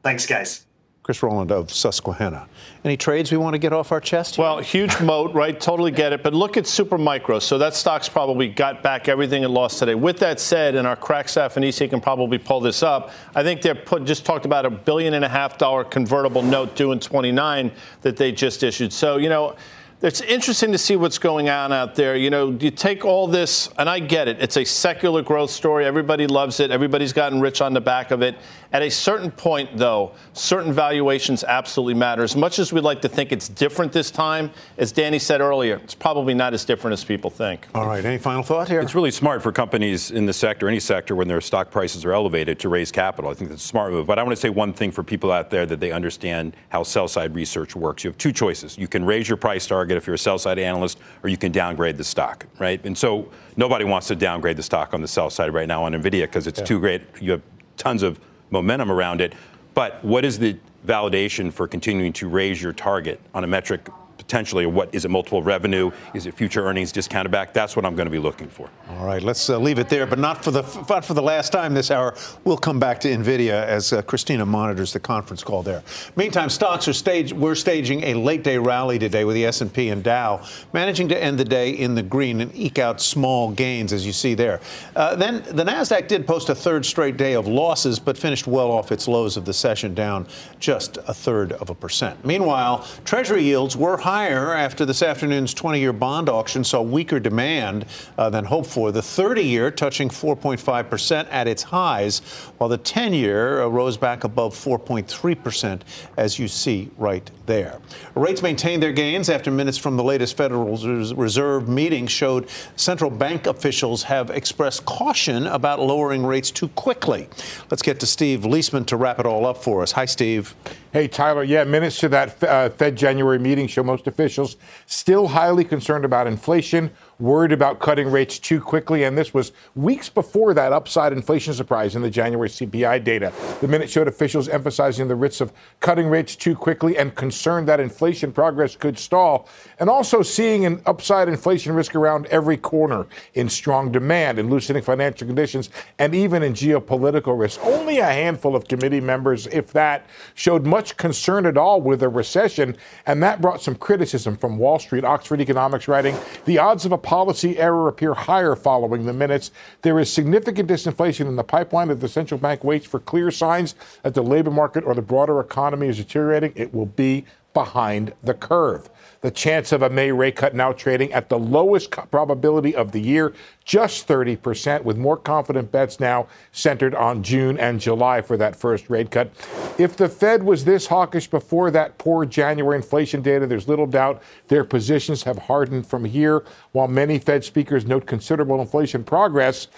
Thanks, 0.03 0.25
guys. 0.25 0.65
Chris 1.05 1.21
Rolland 1.21 1.51
of 1.51 1.71
Susquehanna. 1.71 2.47
Any 2.83 2.97
trades 2.97 3.31
we 3.31 3.38
want 3.38 3.53
to 3.53 3.59
get 3.59 3.71
off 3.71 3.91
our 3.91 4.01
chest? 4.01 4.38
Here? 4.38 4.43
Well, 4.43 4.57
huge 4.57 5.00
moat, 5.01 5.35
right? 5.35 5.59
Totally 5.59 5.91
get 5.91 6.13
it. 6.13 6.24
But 6.24 6.33
look 6.33 6.57
at 6.57 6.63
Supermicro. 6.63 7.39
So 7.39 7.59
that 7.59 7.75
stock's 7.75 8.09
probably 8.09 8.47
got 8.47 8.81
back 8.81 9.07
everything 9.07 9.43
it 9.43 9.50
lost 9.50 9.77
today. 9.77 9.93
With 9.93 10.17
that 10.17 10.39
said, 10.39 10.74
and 10.74 10.88
our 10.88 10.95
crack 10.95 11.29
staff 11.29 11.57
and 11.57 11.63
EC 11.63 11.91
can 11.91 12.01
probably 12.01 12.39
pull 12.39 12.59
this 12.59 12.81
up, 12.81 13.12
I 13.35 13.43
think 13.43 13.62
they're 13.62 13.75
put, 13.75 14.03
just 14.05 14.25
talked 14.25 14.45
about 14.45 14.65
a 14.65 14.71
billion 14.71 15.13
and 15.13 15.24
a 15.24 15.29
half 15.29 15.59
dollar 15.59 15.83
convertible 15.83 16.41
note 16.41 16.75
due 16.75 16.91
in 16.91 17.00
29 17.00 17.71
that 18.01 18.17
they 18.17 18.31
just 18.31 18.63
issued. 18.63 18.91
So, 18.91 19.17
you 19.17 19.29
know, 19.29 19.55
it's 20.01 20.21
interesting 20.21 20.71
to 20.74 20.77
see 20.77 20.95
what's 20.97 21.17
going 21.17 21.50
on 21.50 21.71
out 21.71 21.95
there. 21.95 22.15
You 22.15 22.29
know, 22.29 22.51
you 22.51 22.69
take 22.69 23.05
all 23.05 23.27
this, 23.27 23.69
and 23.77 23.89
I 23.89 24.00
get 24.00 24.27
it. 24.27 24.41
It's 24.41 24.57
a 24.57 24.65
secular 24.65 25.21
growth 25.21 25.51
story. 25.51 25.85
Everybody 25.85 26.27
loves 26.27 26.59
it. 26.59 26.69
Everybody's 26.69 27.13
gotten 27.13 27.39
rich 27.39 27.62
on 27.62 27.74
the 27.74 27.81
back 27.81 28.12
of 28.12 28.21
it. 28.21 28.35
At 28.75 28.82
a 28.82 28.91
certain 28.91 29.32
point, 29.32 29.77
though, 29.77 30.12
certain 30.34 30.74
valuations 30.74 31.46
absolutely 31.46 31.94
matter. 31.94 32.24
As 32.24 32.36
much 32.36 32.60
as 32.60 32.74
we'd 32.74 32.84
like 32.84 33.01
to 33.03 33.08
think 33.08 33.32
it's 33.32 33.48
different 33.48 33.94
this 33.94 34.12
time, 34.12 34.51
as 34.77 34.91
Danny 34.91 35.17
said 35.17 35.39
earlier, 35.39 35.77
it's 35.77 35.96
probably 35.96 36.34
not 36.34 36.53
as 36.53 36.65
different 36.65 36.91
as 36.91 37.01
people 37.05 37.29
think. 37.29 37.67
All 37.74 37.88
right. 37.88 38.03
Any 38.03 38.17
final 38.17 38.44
thought 38.44 38.67
here? 38.67 38.82
It's 38.82 38.94
really 38.94 39.12
smart 39.12 39.41
for 39.41 39.53
companies 39.53 40.12
in 40.12 40.25
the 40.25 40.34
sector, 40.34 40.67
any 40.67 40.82
sector, 40.82 41.15
when 41.15 41.29
their 41.29 41.39
stock 41.39 41.72
prices 41.72 42.03
are 42.03 42.12
elevated, 42.12 42.60
to 42.60 42.67
raise 42.67 42.91
capital. 42.91 43.32
I 43.32 43.34
think 43.34 43.50
that's 43.50 43.63
a 43.63 43.65
smart 43.65 43.94
move. 43.94 44.08
But 44.08 44.20
I 44.20 44.24
want 44.24 44.36
to 44.36 44.41
say 44.41 44.50
one 44.50 44.74
thing 44.74 44.91
for 44.91 45.03
people 45.03 45.32
out 45.32 45.50
there 45.50 45.65
that 45.67 45.79
they 45.79 45.94
understand 45.94 46.58
how 46.67 46.84
sell 46.84 47.08
side 47.08 47.34
research 47.34 47.77
works. 47.77 48.03
You 48.03 48.10
have 48.10 48.17
two 48.17 48.34
choices. 48.34 48.77
You 48.77 48.89
can 48.89 49.05
raise 49.05 49.29
your 49.29 49.38
price 49.38 49.65
target 49.65 49.96
if 49.96 50.05
you're 50.05 50.15
a 50.15 50.17
sell 50.17 50.38
side 50.38 50.60
analyst, 50.60 51.00
or 51.24 51.29
you 51.29 51.38
can 51.38 51.53
downgrade 51.53 51.96
the 51.96 52.03
stock, 52.03 52.46
right? 52.60 52.86
And 52.86 52.98
so 52.98 53.32
nobody 53.55 53.86
wants 53.86 54.08
to 54.08 54.17
downgrade 54.17 54.58
the 54.58 54.63
stock 54.63 54.94
on 54.94 55.00
the 55.00 55.08
sell 55.08 55.29
side 55.29 55.53
right 55.53 55.70
now 55.70 55.86
on 55.86 55.94
NVIDIA 55.94 56.24
because 56.24 56.46
it's 56.46 56.60
yeah. 56.60 56.65
too 56.65 56.82
great. 56.82 57.03
You 57.22 57.32
have 57.32 57.41
tons 57.77 58.03
of 58.03 58.20
momentum 58.51 58.91
around 58.91 59.21
it. 59.21 59.33
But 59.73 60.03
what 60.03 60.25
is 60.25 60.39
the 60.39 60.57
validation 60.85 61.51
for 61.51 61.67
continuing 61.67 62.13
to 62.13 62.29
raise 62.29 62.61
your 62.61 62.73
target 62.73 63.19
on 63.33 63.43
a 63.43 63.47
metric 63.47 63.87
potentially 64.25 64.65
what 64.65 64.94
is 64.94 65.05
it 65.05 65.12
multiple 65.12 65.44
revenue? 65.44 65.91
Is 66.15 66.25
it 66.25 66.34
future 66.34 66.65
earnings 66.65 66.91
discounted 66.91 67.32
back? 67.32 67.53
That's 67.53 67.75
what 67.75 67.86
i'm 67.86 67.96
going 67.96 68.08
to 68.08 68.12
be 68.12 68.20
looking 68.20 68.48
for. 68.48 68.70
All 68.89 69.05
right 69.05 69.22
let's 69.22 69.50
uh, 69.50 69.60
leave 69.60 69.77
it 69.77 69.88
there 69.88 70.08
but 70.08 70.17
not 70.17 70.44
for 70.44 70.51
the 70.51 70.63
not 70.89 71.05
for 71.05 71.13
the 71.13 71.22
last 71.22 71.51
time 71.51 71.74
this 71.74 71.91
hour 71.91 72.15
we'll 72.44 72.58
come 72.58 72.79
back 72.79 73.00
to 73.01 73.08
nvidia 73.10 73.63
as 73.65 73.94
uh, 73.94 74.01
christina 74.01 74.46
monitors 74.46 74.94
the 74.94 75.00
conference 75.00 75.44
call 75.44 75.62
there. 75.62 75.84
Meantime 76.15 76.50
stocks 76.50 76.88
are 76.88 76.94
stage 76.94 77.34
we're 77.34 77.55
staging 77.55 78.03
a 78.03 78.13
late 78.15 78.44
day 78.44 78.58
rally 78.58 78.98
today 78.98 79.25
with 79.25 79.36
the 79.36 79.46
s&p 79.46 79.89
and 79.89 80.03
dow 80.03 80.44
managing 80.74 81.08
to 81.08 81.24
end 81.24 81.38
the 81.38 81.46
day 81.46 81.70
in 81.70 81.94
the 81.94 82.03
green 82.03 82.41
and 82.41 82.53
eke 82.55 82.79
out 82.79 83.00
small 83.00 83.51
gains 83.51 83.94
as 83.94 84.05
you 84.05 84.13
see 84.13 84.34
there. 84.34 84.60
Uh, 84.96 85.15
then 85.15 85.44
the 85.51 85.63
nasdaq 85.63 86.08
did 86.08 86.25
post 86.25 86.50
a 86.50 86.55
third 86.55 86.86
straight 86.86 87.17
day 87.17 87.34
of 87.34 87.48
losses 87.48 88.00
but 88.00 88.17
finished 88.17 88.48
well 88.48 88.72
off 88.72 88.91
its 88.91 89.08
lows 89.08 89.38
of 89.38 89.46
the 89.46 89.53
session 89.53 89.94
down 89.94 90.25
just 90.60 90.98
a 91.08 91.13
third 91.13 91.51
of 91.53 91.70
a 91.70 91.75
percent. 91.75 92.25
Meanwhile 92.25 92.88
treasury 93.03 93.44
yields 93.44 93.77
were 93.77 93.98
high 93.98 94.14
higher 94.15 94.53
after 94.53 94.86
this 94.86 95.01
afternoon's 95.01 95.53
20 95.53 95.77
year 95.77 95.91
bond 95.91 96.29
auction 96.29 96.63
saw 96.63 96.81
weaker 96.81 97.19
demand 97.19 97.86
uh, 98.17 98.29
than 98.29 98.45
hoped 98.45 98.69
for. 98.69 98.89
The 98.93 99.01
30 99.01 99.43
year 99.43 99.69
touching 99.69 100.07
4.5% 100.07 101.27
at 101.29 101.50
its 101.50 101.63
highs, 101.63 102.19
while 102.57 102.69
the 102.69 102.77
10 102.77 103.13
year 103.13 103.62
uh, 103.62 103.67
rose 103.67 103.98
back 103.98 104.24
above 104.24 104.55
4.3%, 104.55 105.81
as 106.15 106.39
you 106.39 106.48
see 106.48 106.89
right 106.98 107.29
there. 107.45 107.79
Rates 108.15 108.41
maintained 108.41 108.81
their 108.81 108.91
gains 108.91 109.29
after 109.29 109.51
minutes 109.51 109.77
from 109.77 109.97
the 109.97 110.03
latest 110.03 110.37
Federal 110.37 110.77
Reserve 111.15 111.67
meeting 111.70 112.07
showed 112.07 112.50
central 112.75 113.09
bank 113.09 113.48
officials 113.48 114.03
have 114.03 114.29
expressed 114.29 114.85
caution 114.85 115.48
about 115.48 115.79
lowering 115.79 116.25
rates 116.25 116.51
too 116.51 116.67
quickly. 116.70 117.27
Let's 117.70 117.81
get 117.81 118.00
to 118.01 118.05
Steve 118.05 118.41
Liesman 118.41 118.85
to 118.87 118.98
wrap 118.98 119.20
it 119.20 119.25
all 119.25 119.46
up 119.46 119.57
for 119.57 119.81
us. 119.81 119.91
Hi, 119.93 120.05
Steve. 120.05 120.55
Hey, 120.91 121.07
Tyler. 121.07 121.43
Yeah, 121.43 121.63
minutes 121.65 122.00
to 122.00 122.09
that 122.09 122.41
uh, 122.43 122.70
Fed 122.70 122.96
January 122.96 123.39
meeting 123.39 123.67
show 123.67 123.83
most 123.83 124.07
officials 124.07 124.55
still 124.85 125.27
highly 125.27 125.63
concerned 125.63 126.05
about 126.05 126.27
inflation, 126.27 126.89
worried 127.19 127.51
about 127.51 127.79
cutting 127.79 128.11
rates 128.11 128.39
too 128.39 128.59
quickly. 128.59 129.03
And 129.03 129.17
this 129.17 129.33
was 129.33 129.51
weeks 129.75 130.09
before 130.09 130.53
that 130.53 130.73
upside 130.73 131.13
inflation 131.13 131.53
surprise 131.53 131.95
in 131.95 132.01
the 132.01 132.09
January 132.09 132.49
CPI 132.49 133.03
data. 133.03 133.31
The 133.61 133.67
minute 133.67 133.89
showed 133.89 134.07
officials 134.07 134.49
emphasizing 134.49 135.07
the 135.07 135.15
risks 135.15 135.41
of 135.41 135.53
cutting 135.79 136.07
rates 136.07 136.35
too 136.35 136.55
quickly 136.55 136.97
and 136.97 137.15
concerned 137.15 137.67
that 137.67 137.79
inflation 137.79 138.31
progress 138.31 138.75
could 138.75 138.99
stall. 138.99 139.47
And 139.79 139.89
also 139.89 140.21
seeing 140.21 140.65
an 140.65 140.81
upside 140.85 141.29
inflation 141.29 141.73
risk 141.73 141.95
around 141.95 142.25
every 142.27 142.57
corner 142.57 143.07
in 143.33 143.49
strong 143.49 143.91
demand, 143.91 144.39
in 144.39 144.49
loosening 144.49 144.83
financial 144.83 145.27
conditions, 145.27 145.69
and 145.99 146.13
even 146.13 146.43
in 146.43 146.53
geopolitical 146.53 147.37
risk. 147.39 147.63
Only 147.63 147.99
a 147.99 148.05
handful 148.05 148.55
of 148.55 148.67
committee 148.67 149.01
members, 149.01 149.47
if 149.47 149.71
that, 149.73 150.05
showed 150.33 150.65
much 150.65 150.97
concern 150.97 151.45
at 151.45 151.57
all 151.57 151.81
with 151.81 152.03
a 152.03 152.09
recession. 152.09 152.75
And 153.05 153.23
that 153.23 153.41
brought 153.41 153.61
some 153.61 153.75
criticism 153.75 154.35
from 154.35 154.57
Wall 154.57 154.79
Street. 154.79 155.05
Oxford 155.05 155.41
Economics 155.41 155.87
writing 155.87 156.15
the 156.45 156.57
odds 156.57 156.85
of 156.85 156.91
a 156.91 156.97
policy 157.05 157.59
error 157.59 157.87
appear 157.87 158.15
higher 158.15 158.55
following 158.55 159.05
the 159.05 159.13
minutes. 159.13 159.51
There 159.83 160.00
is 160.00 160.11
significant 160.11 160.68
disinflation 160.68 161.27
in 161.27 161.35
the 161.35 161.44
pipeline 161.44 161.91
as 161.91 162.00
the 162.00 162.09
central 162.09 162.39
bank 162.39 162.63
waits 162.63 162.87
for 162.87 163.00
clear 163.00 163.29
signs 163.29 163.75
that 164.01 164.15
the 164.15 164.24
labor 164.24 164.50
market 164.50 164.83
or 164.83 164.96
the 164.96 165.03
broader 165.03 165.39
economy 165.39 165.87
is 165.87 165.98
deteriorating. 165.98 166.51
It 166.55 166.74
will 166.74 166.87
be 166.87 167.25
behind 167.53 168.13
the 168.24 168.33
curve. 168.33 168.89
The 169.25 169.31
chance 169.31 169.72
of 169.72 169.81
a 169.81 169.90
May 169.90 170.11
rate 170.11 170.35
cut 170.35 170.53
now 170.53 170.72
trading 170.72 171.11
at 171.11 171.29
the 171.29 171.40
lowest 171.40 171.90
probability 171.90 172.75
of 172.75 172.92
the 172.92 173.01
year, 173.01 173.33
just 173.64 174.07
30%, 174.07 174.83
with 174.83 174.98
more 174.98 175.18
confident 175.18 175.72
bets 175.72 176.00
now 176.00 176.27
centered 176.51 176.94
on 176.94 177.24
June 177.24 177.57
and 177.57 177.79
July 177.79 178.22
for 178.22 178.38
that 178.38 178.55
first 178.55 178.88
rate 178.88 179.09
cut. 179.09 179.31
If 179.79 179.98
the 179.98 180.09
Fed 180.09 180.44
was 180.44 180.64
this 180.64 180.85
hawkish 180.85 181.27
before 181.27 181.72
that 181.72 181.98
poor 181.98 182.24
January 182.27 182.75
inflation 182.75 183.24
data, 183.24 183.48
there's 183.48 183.68
little 183.68 183.88
doubt 183.88 184.22
their 184.48 184.64
positions 184.64 185.24
have 185.24 185.40
hardened 185.40 185.88
from 185.88 186.05
here. 186.05 186.44
While 186.74 186.88
many 186.88 187.18
Fed 187.18 187.44
speakers 187.44 187.83
note 187.83 188.05
considerable 188.05 188.61
inflation 188.61 189.03
progress, 189.03 189.70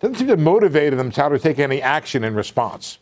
doesn't 0.00 0.16
seem 0.16 0.26
to 0.26 0.36
motivate 0.36 0.96
them 0.96 1.12
to 1.12 1.38
take 1.38 1.60
any 1.60 1.80
action 1.80 2.24
in 2.24 2.34
response. 2.34 2.98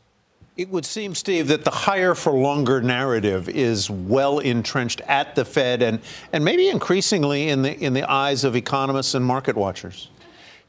It 0.57 0.71
would 0.71 0.87
seem, 0.87 1.17
Steve, 1.17 1.49
that 1.49 1.65
the 1.65 1.73
higher 1.73 2.15
for 2.15 2.33
longer 2.33 2.81
narrative 2.81 3.49
is 3.49 3.91
well 3.91 4.39
entrenched 4.39 5.01
at 5.01 5.35
the 5.35 5.45
Fed 5.45 5.83
and, 5.83 5.99
and 6.33 6.45
maybe 6.45 6.69
increasingly 6.69 7.49
in 7.49 7.63
the, 7.63 7.77
in 7.77 7.93
the 7.93 8.09
eyes 8.09 8.45
of 8.45 8.55
economists 8.55 9.15
and 9.15 9.25
market 9.25 9.57
watchers. 9.57 10.11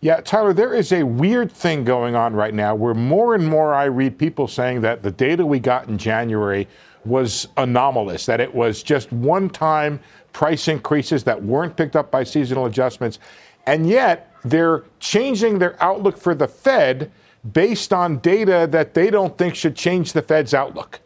Yeah, 0.02 0.22
Tyler, 0.22 0.54
there 0.54 0.74
is 0.74 0.92
a 0.92 1.04
weird 1.04 1.52
thing 1.52 1.84
going 1.84 2.16
on 2.16 2.34
right 2.34 2.54
now 2.54 2.74
where 2.74 2.96
more 2.96 3.36
and 3.36 3.48
more 3.48 3.76
I 3.76 3.84
read 3.86 4.18
people 4.18 4.48
saying 4.48 4.82
that 4.82 5.04
the 5.04 5.12
data 5.12 5.46
we 5.46 5.60
got 5.60 5.88
in 5.88 6.00
January 6.00 6.68
was 7.06 7.48
anomalous, 7.58 8.26
that 8.26 8.42
it 8.42 8.54
was 8.54 8.82
just 8.82 9.12
one 9.12 9.52
time 9.52 10.00
price 10.34 10.68
increases 10.68 11.24
that 11.26 11.44
weren't 11.44 11.78
picked 11.78 11.96
up 11.96 12.10
by 12.10 12.24
seasonal 12.24 12.66
adjustments. 12.66 13.20
And 13.68 13.88
yet 13.88 14.32
they're 14.44 14.84
changing 15.00 15.60
their 15.60 15.82
outlook 15.82 16.18
for 16.18 16.34
the 16.34 16.48
Fed 16.48 17.12
based 17.54 17.94
on 17.94 18.20
data 18.20 18.68
that 18.72 18.94
they 18.94 19.10
don't 19.10 19.38
think 19.38 19.56
should 19.56 19.76
change 19.76 20.14
the 20.14 20.22
Fed's 20.22 20.54
outlook. 20.54 21.00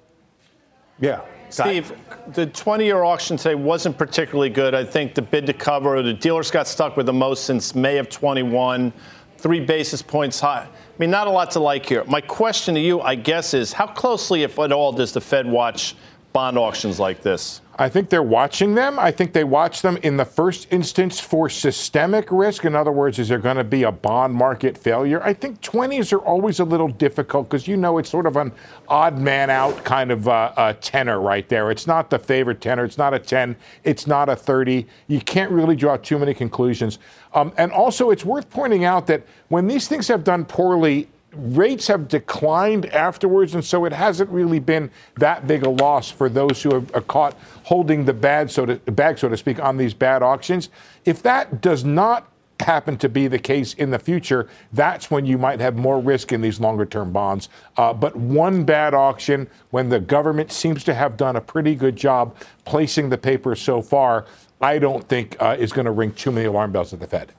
Yeah. 0.99 1.21
Steve, 1.49 1.93
the 2.33 2.45
20 2.45 2.85
year 2.85 3.03
auction 3.03 3.35
today 3.35 3.55
wasn't 3.55 3.97
particularly 3.97 4.49
good. 4.49 4.75
I 4.75 4.83
think 4.83 5.15
the 5.15 5.21
bid 5.21 5.47
to 5.47 5.53
cover, 5.53 6.01
the 6.03 6.13
dealers 6.13 6.51
got 6.51 6.67
stuck 6.67 6.95
with 6.95 7.07
the 7.07 7.13
most 7.13 7.45
since 7.45 7.73
May 7.73 7.97
of 7.97 8.09
21, 8.09 8.93
three 9.37 9.59
basis 9.59 10.01
points 10.01 10.39
high. 10.39 10.67
I 10.67 10.69
mean, 10.99 11.09
not 11.09 11.27
a 11.27 11.31
lot 11.31 11.51
to 11.51 11.59
like 11.59 11.85
here. 11.87 12.03
My 12.05 12.21
question 12.21 12.75
to 12.75 12.81
you, 12.81 13.01
I 13.01 13.15
guess, 13.15 13.53
is 13.53 13.73
how 13.73 13.87
closely, 13.87 14.43
if 14.43 14.59
at 14.59 14.71
all, 14.71 14.91
does 14.91 15.11
the 15.11 15.21
Fed 15.21 15.47
watch 15.47 15.95
bond 16.33 16.57
auctions 16.57 16.99
like 16.99 17.21
this? 17.21 17.61
I 17.79 17.87
think 17.87 18.09
they're 18.09 18.21
watching 18.21 18.75
them. 18.75 18.99
I 18.99 19.09
think 19.09 19.31
they 19.31 19.45
watch 19.45 19.81
them 19.81 19.95
in 20.03 20.17
the 20.17 20.25
first 20.25 20.67
instance 20.69 21.17
for 21.21 21.47
systemic 21.47 22.29
risk. 22.29 22.65
In 22.65 22.75
other 22.75 22.91
words, 22.91 23.19
is 23.19 23.29
there 23.29 23.39
going 23.39 23.55
to 23.55 23.63
be 23.63 23.83
a 23.83 23.91
bond 23.91 24.33
market 24.33 24.77
failure? 24.77 25.23
I 25.23 25.33
think 25.33 25.61
20s 25.61 26.11
are 26.11 26.19
always 26.19 26.59
a 26.59 26.65
little 26.65 26.89
difficult 26.89 27.49
because 27.49 27.69
you 27.69 27.77
know 27.77 27.97
it's 27.97 28.09
sort 28.09 28.25
of 28.25 28.35
an 28.35 28.51
odd 28.89 29.17
man 29.17 29.49
out 29.49 29.85
kind 29.85 30.11
of 30.11 30.27
uh, 30.27 30.51
a 30.57 30.73
tenor 30.73 31.21
right 31.21 31.47
there. 31.47 31.71
It's 31.71 31.87
not 31.87 32.09
the 32.09 32.19
favorite 32.19 32.59
tenor. 32.59 32.83
It's 32.83 32.97
not 32.97 33.13
a 33.13 33.19
10. 33.19 33.55
It's 33.85 34.05
not 34.05 34.27
a 34.27 34.35
30. 34.35 34.85
You 35.07 35.21
can't 35.21 35.49
really 35.49 35.77
draw 35.77 35.95
too 35.95 36.19
many 36.19 36.33
conclusions. 36.33 36.99
Um, 37.33 37.53
and 37.55 37.71
also, 37.71 38.09
it's 38.09 38.25
worth 38.25 38.49
pointing 38.49 38.83
out 38.83 39.07
that 39.07 39.23
when 39.47 39.67
these 39.67 39.87
things 39.87 40.09
have 40.09 40.25
done 40.25 40.43
poorly, 40.43 41.07
rates 41.33 41.87
have 41.87 42.07
declined 42.07 42.85
afterwards, 42.87 43.53
and 43.53 43.63
so 43.63 43.85
it 43.85 43.93
hasn't 43.93 44.29
really 44.29 44.59
been 44.59 44.89
that 45.17 45.47
big 45.47 45.63
a 45.63 45.69
loss 45.69 46.09
for 46.09 46.29
those 46.29 46.61
who 46.61 46.71
are 46.93 47.01
caught 47.01 47.37
holding 47.63 48.05
the 48.05 48.13
bad, 48.13 48.49
so 48.49 48.65
to, 48.65 48.75
bag, 48.91 49.17
so 49.17 49.29
to 49.29 49.37
speak, 49.37 49.59
on 49.59 49.77
these 49.77 49.93
bad 49.93 50.23
auctions. 50.23 50.69
If 51.05 51.21
that 51.23 51.61
does 51.61 51.83
not 51.83 52.31
happen 52.59 52.97
to 52.97 53.07
be 53.07 53.27
the 53.27 53.39
case 53.39 53.73
in 53.75 53.89
the 53.89 53.99
future, 53.99 54.49
that's 54.73 55.09
when 55.09 55.25
you 55.25 55.37
might 55.37 55.59
have 55.59 55.77
more 55.77 55.99
risk 55.99 56.31
in 56.33 56.41
these 56.41 56.59
longer 56.59 56.85
term 56.85 57.11
bonds. 57.11 57.49
Uh, 57.77 57.93
but 57.93 58.15
one 58.15 58.63
bad 58.63 58.93
auction, 58.93 59.47
when 59.69 59.89
the 59.89 59.99
government 59.99 60.51
seems 60.51 60.83
to 60.83 60.93
have 60.93 61.15
done 61.15 61.35
a 61.35 61.41
pretty 61.41 61.75
good 61.75 61.95
job 61.95 62.35
placing 62.65 63.09
the 63.09 63.17
paper 63.17 63.55
so 63.55 63.81
far, 63.81 64.25
I 64.61 64.77
don't 64.77 65.07
think 65.07 65.37
uh, 65.39 65.55
is 65.57 65.71
going 65.71 65.85
to 65.85 65.91
ring 65.91 66.11
too 66.11 66.31
many 66.31 66.47
alarm 66.47 66.71
bells 66.71 66.93
at 66.93 66.99
the 66.99 67.07
Fed. 67.07 67.33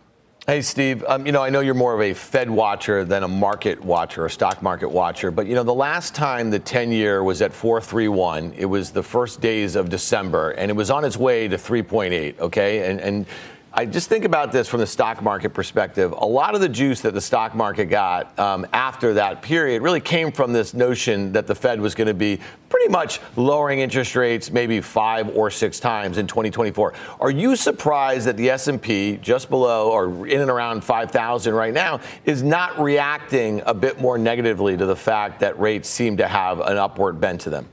Hey, 0.51 0.63
Steve. 0.63 1.05
Um, 1.07 1.27
you 1.27 1.31
know, 1.31 1.45
I 1.45 1.51
know 1.51 1.61
you're 1.61 1.75
more 1.75 1.95
of 1.95 2.01
a 2.01 2.13
Fed 2.13 2.51
watcher 2.51 3.05
than 3.05 3.23
a 3.23 3.29
market 3.29 3.85
watcher, 3.85 4.27
a 4.27 4.31
stock 4.31 4.63
market 4.63 4.89
watcher. 4.89 5.31
But 5.31 5.47
you 5.47 5.55
know, 5.55 5.63
the 5.63 5.73
last 5.73 6.13
time 6.13 6.51
the 6.51 6.59
10-year 6.59 7.23
was 7.23 7.41
at 7.41 7.53
4.31, 7.53 8.55
it 8.57 8.65
was 8.65 8.91
the 8.91 9.05
first 9.05 9.41
days 9.41 9.77
of 9.77 9.89
December, 9.91 10.51
and 10.51 10.69
it 10.69 10.75
was 10.75 10.91
on 10.91 11.05
its 11.05 11.17
way 11.17 11.47
to 11.47 11.57
3.8. 11.57 12.41
Okay, 12.41 12.91
and 12.91 13.01
and 13.01 13.27
I 13.73 13.87
just 13.87 14.09
think 14.09 14.25
about 14.25 14.51
this 14.51 14.67
from 14.67 14.81
the 14.81 14.87
stock 14.87 15.23
market 15.23 15.51
perspective. 15.51 16.11
A 16.11 16.27
lot 16.27 16.57
of 16.57 16.61
the 16.61 16.69
juice 16.69 17.03
that 17.03 17.15
the 17.15 17.21
stock 17.21 17.55
market 17.55 17.85
got 17.85 18.37
um, 18.37 18.67
after 18.73 19.15
that 19.15 19.43
period 19.43 19.81
really 19.81 20.01
came 20.01 20.33
from 20.33 20.53
this 20.53 20.75
notion 20.75 21.31
that 21.33 21.47
the 21.47 21.55
Fed 21.55 21.81
was 21.81 21.95
going 21.95 22.09
to 22.09 22.15
be 22.15 22.41
pretty 22.69 22.89
much 22.89 23.21
lowering 23.37 23.79
interest 23.79 24.17
rates 24.17 24.51
maybe 24.51 24.81
five 24.81 25.29
or 25.37 25.53
six 25.53 25.79
times 25.79 26.19
in 26.19 26.27
2024. 26.27 26.95
Are 27.21 27.31
you 27.31 27.55
surprised 27.55 28.27
that 28.27 28.37
the 28.37 28.51
S&P 28.51 29.19
just 29.23 29.49
below 29.49 29.93
or 29.93 30.27
in 30.27 30.41
and 30.41 30.51
around 30.51 30.83
5,000 30.83 31.55
right 31.55 31.73
now 31.73 32.01
is 32.25 32.43
not 32.43 32.77
reacting 32.81 33.63
a 33.67 33.75
bit 33.75 34.01
more 34.01 34.19
negatively 34.19 34.77
to 34.77 34.85
the 34.85 34.97
fact 34.97 35.39
that 35.41 35.59
rates 35.61 35.89
seem 35.89 36.17
to 36.17 36.27
have 36.27 36.59
an 36.59 36.77
upward 36.77 37.21
bend 37.21 37.39
to 37.43 37.51
them? 37.51 37.69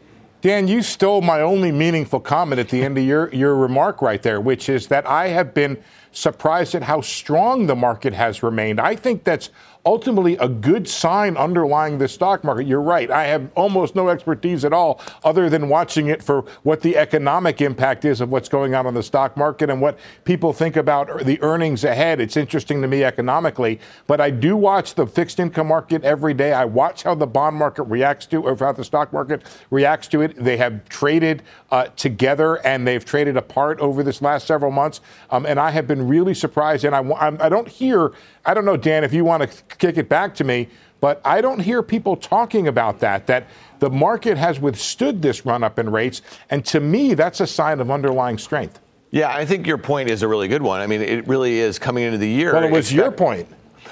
Dan, 0.47 0.69
you 0.69 0.81
stole 0.81 1.19
my 1.19 1.41
only 1.41 1.73
meaningful 1.73 2.21
comment 2.21 2.57
at 2.57 2.69
the 2.69 2.81
end 2.81 2.97
of 2.97 3.03
your, 3.03 3.29
your 3.35 3.53
remark 3.53 4.01
right 4.01 4.23
there, 4.23 4.39
which 4.39 4.69
is 4.69 4.87
that 4.87 5.05
I 5.05 5.27
have 5.27 5.53
been 5.53 5.77
surprised 6.17 6.73
at 6.73 6.81
how 6.81 6.99
strong 6.99 7.67
the 7.67 7.75
market 7.75 8.11
has 8.11 8.41
remained. 8.41 8.79
I 8.81 8.95
think 8.95 9.23
that's 9.23 9.51
ultimately 9.87 10.35
a 10.37 10.49
good 10.49 10.85
sign 10.87 11.37
underlying 11.37 11.97
the 11.97 12.09
stock 12.09 12.43
market. 12.43 12.67
You're 12.67 12.81
right. 12.81 13.09
I 13.09 13.23
have 13.27 13.49
almost 13.55 13.95
no 13.95 14.09
expertise 14.09 14.65
at 14.65 14.73
all 14.73 14.99
other 15.23 15.49
than 15.49 15.69
watching 15.69 16.07
it 16.07 16.21
for 16.21 16.41
what 16.63 16.81
the 16.81 16.97
economic 16.97 17.61
impact 17.61 18.03
is 18.03 18.19
of 18.19 18.29
what's 18.29 18.49
going 18.49 18.75
on 18.75 18.85
on 18.85 18.95
the 18.95 19.03
stock 19.03 19.37
market 19.37 19.69
and 19.69 19.79
what 19.79 19.97
people 20.25 20.51
think 20.51 20.75
about 20.75 21.23
the 21.23 21.41
earnings 21.41 21.85
ahead. 21.85 22.19
It's 22.19 22.35
interesting 22.35 22.81
to 22.81 22.87
me 22.87 23.05
economically, 23.05 23.79
but 24.07 24.19
I 24.19 24.29
do 24.29 24.57
watch 24.57 24.95
the 24.95 25.07
fixed 25.07 25.39
income 25.39 25.67
market 25.67 26.03
every 26.03 26.33
day. 26.33 26.51
I 26.51 26.65
watch 26.65 27.03
how 27.03 27.15
the 27.15 27.27
bond 27.27 27.55
market 27.55 27.83
reacts 27.83 28.25
to, 28.27 28.43
or 28.43 28.57
how 28.57 28.73
the 28.73 28.83
stock 28.83 29.13
market 29.13 29.43
reacts 29.69 30.09
to 30.09 30.21
it. 30.21 30.35
They 30.35 30.57
have 30.57 30.89
traded 30.89 31.43
uh, 31.71 31.85
together 31.95 32.55
and 32.65 32.85
they've 32.85 33.05
traded 33.05 33.37
apart 33.37 33.79
over 33.79 34.03
this 34.03 34.21
last 34.21 34.47
several 34.47 34.71
months. 34.71 34.99
Um, 35.29 35.45
and 35.45 35.61
I 35.61 35.71
have 35.71 35.87
been 35.87 36.06
really 36.07 36.33
surprised. 36.33 36.85
And 36.85 36.95
I, 36.95 37.37
I 37.39 37.49
don't 37.49 37.67
hear, 37.67 38.13
I 38.45 38.53
don't 38.53 38.65
know, 38.65 38.77
Dan, 38.77 39.03
if 39.03 39.13
you 39.13 39.25
want 39.25 39.49
to 39.49 39.63
kick 39.77 39.97
it 39.97 40.09
back 40.09 40.33
to 40.35 40.43
me. 40.43 40.69
But 40.99 41.21
I 41.23 41.41
don't 41.41 41.59
hear 41.59 41.83
people 41.83 42.15
talking 42.15 42.67
about 42.67 42.99
that, 43.01 43.27
that 43.27 43.47
the 43.77 43.89
market 43.89 44.35
has 44.35 44.59
withstood 44.59 45.21
this 45.21 45.45
run 45.45 45.63
up 45.63 45.77
in 45.77 45.91
rates. 45.91 46.23
And 46.49 46.65
to 46.65 46.79
me, 46.79 47.13
that's 47.13 47.39
a 47.39 47.45
sign 47.45 47.79
of 47.79 47.91
underlying 47.91 48.39
strength. 48.39 48.79
Yeah, 49.11 49.31
I 49.31 49.45
think 49.45 49.67
your 49.67 49.77
point 49.77 50.09
is 50.09 50.23
a 50.23 50.27
really 50.27 50.47
good 50.47 50.63
one. 50.63 50.81
I 50.81 50.87
mean, 50.87 51.01
it 51.01 51.27
really 51.27 51.59
is 51.59 51.77
coming 51.77 52.03
into 52.03 52.17
the 52.17 52.27
year. 52.27 52.53
Well, 52.53 52.63
it 52.63 52.71
was 52.71 52.91
your 52.91 53.11
point. 53.11 53.47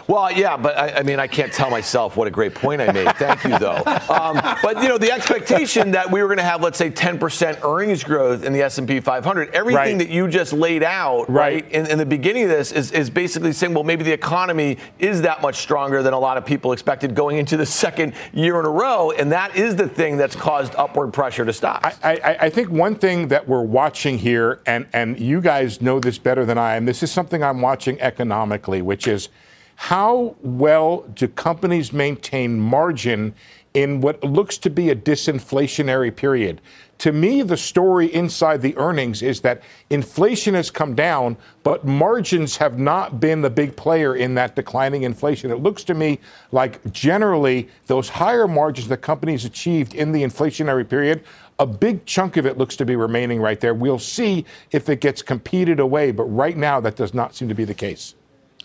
Well, 0.08 0.32
yeah, 0.32 0.56
but 0.56 0.78
I, 0.78 1.00
I, 1.00 1.04
mean, 1.04 1.20
I 1.20 1.28
can't 1.28 1.52
tell 1.52 1.70
myself 1.70 2.16
what 2.16 2.28
a 2.28 2.32
great 2.32 2.54
point 2.54 2.82
I 2.82 2.92
made. 2.92 3.16
Thank 3.16 3.44
you, 3.44 3.58
though. 3.58 3.82
Um, 4.10 4.40
but 4.62 4.82
you 4.82 4.88
know, 4.88 4.98
the 4.98 5.12
expectation 5.12 5.92
that 5.92 6.12
we 6.12 6.22
were 6.22 6.28
going 6.28 6.38
to 6.38 6.44
have, 6.44 6.62
let's 6.62 6.78
say, 6.78 6.92
10% 6.92 7.64
earnings 7.64 8.04
growth 8.04 8.44
in 8.44 8.54
the 8.54 8.62
S&P 8.62 9.00
500, 9.00 9.50
everything 9.50 9.76
right. 9.76 9.98
that 9.98 10.10
you 10.10 10.28
just 10.28 10.54
laid 10.54 10.84
out, 10.84 11.30
right, 11.30 11.64
right 11.64 11.72
in, 11.72 11.88
in, 11.88 11.98
the 11.98 12.06
beginning 12.06 12.44
of 12.44 12.50
this, 12.50 12.72
is, 12.72 12.92
is 12.92 13.10
basically 13.10 13.52
saying, 13.52 13.74
well, 13.74 13.84
maybe 13.84 14.04
the 14.04 14.12
economy 14.12 14.78
is 15.00 15.24
that 15.24 15.42
much 15.42 15.56
stronger 15.56 16.04
than 16.04 16.14
a 16.14 16.20
lot 16.20 16.38
of 16.38 16.46
people 16.46 16.72
expected 16.72 17.16
going 17.16 17.38
into 17.38 17.58
the 17.58 17.66
second 17.66 18.14
year 18.32 18.60
in 18.60 18.66
a 18.66 18.70
row, 18.70 19.12
and 19.12 19.32
that 19.32 19.56
is 19.56 19.76
the 19.76 19.88
thing 19.88 20.18
that's 20.18 20.36
caused 20.36 20.76
upward 20.76 21.14
pressure 21.14 21.46
to 21.46 21.54
stocks. 21.54 21.98
I, 22.04 22.14
I, 22.18 22.38
I 22.42 22.50
think 22.50 22.70
one 22.70 22.96
thing 22.96 23.30
that 23.30 23.48
we're 23.48 23.64
watching 23.64 24.18
here, 24.18 24.62
and 24.66 24.86
and 24.94 25.20
you 25.20 25.42
guys 25.42 25.82
know 25.82 26.00
this 26.00 26.18
better 26.18 26.46
than 26.46 26.58
I 26.58 26.76
am. 26.76 26.86
This 26.86 27.02
is 27.02 27.12
something 27.12 27.44
I'm 27.44 27.62
watching 27.62 28.00
economically, 28.02 28.82
which 28.82 29.08
is 29.08 29.30
how 29.76 30.36
well 30.42 31.02
do 31.14 31.28
companies 31.28 31.92
maintain 31.92 32.60
margin 32.60 33.36
in 33.74 34.00
what 34.00 34.24
looks 34.24 34.58
to 34.58 34.70
be 34.70 34.90
a 34.90 34.96
disinflationary 34.96 36.16
period? 36.16 36.62
To 37.00 37.12
me, 37.12 37.42
the 37.42 37.58
story 37.58 38.14
inside 38.14 38.62
the 38.62 38.76
earnings 38.78 39.22
is 39.22 39.42
that 39.42 39.62
inflation 39.90 40.54
has 40.54 40.72
come 40.72 40.96
down, 40.96 41.36
but 41.64 41.86
margins 41.86 42.56
have 42.56 42.80
not 42.80 43.20
been 43.20 43.42
the 43.42 43.50
big 43.50 43.76
player 43.76 44.16
in 44.16 44.34
that 44.36 44.56
declining 44.56 45.04
inflation. 45.04 45.52
It 45.52 45.60
looks 45.60 45.84
to 45.86 45.94
me 45.94 46.20
like 46.54 46.90
generally 46.94 47.68
those 47.88 48.08
higher 48.08 48.48
margins 48.48 48.88
that 48.88 48.98
companies 48.98 49.44
achieved 49.44 49.94
in 49.94 50.14
the 50.14 50.24
inflationary 50.24 50.88
period 50.88 51.26
a 51.60 51.66
big 51.66 52.06
chunk 52.06 52.38
of 52.38 52.46
it 52.46 52.58
looks 52.58 52.76
to 52.76 52.86
be 52.86 52.96
remaining 52.96 53.40
right 53.42 53.60
there. 53.60 53.74
We'll 53.74 54.00
see 54.00 54.46
if 54.72 54.90
it 54.90 55.00
gets 55.00 55.22
competed 55.22 55.80
away, 55.80 56.12
but 56.12 56.26
right 56.26 56.58
now 56.58 56.80
that 56.82 56.96
does 56.96 57.14
not 57.14 57.36
seem 57.36 57.48
to 57.48 57.56
be 57.56 57.64
the 57.64 57.74
case. 57.74 58.16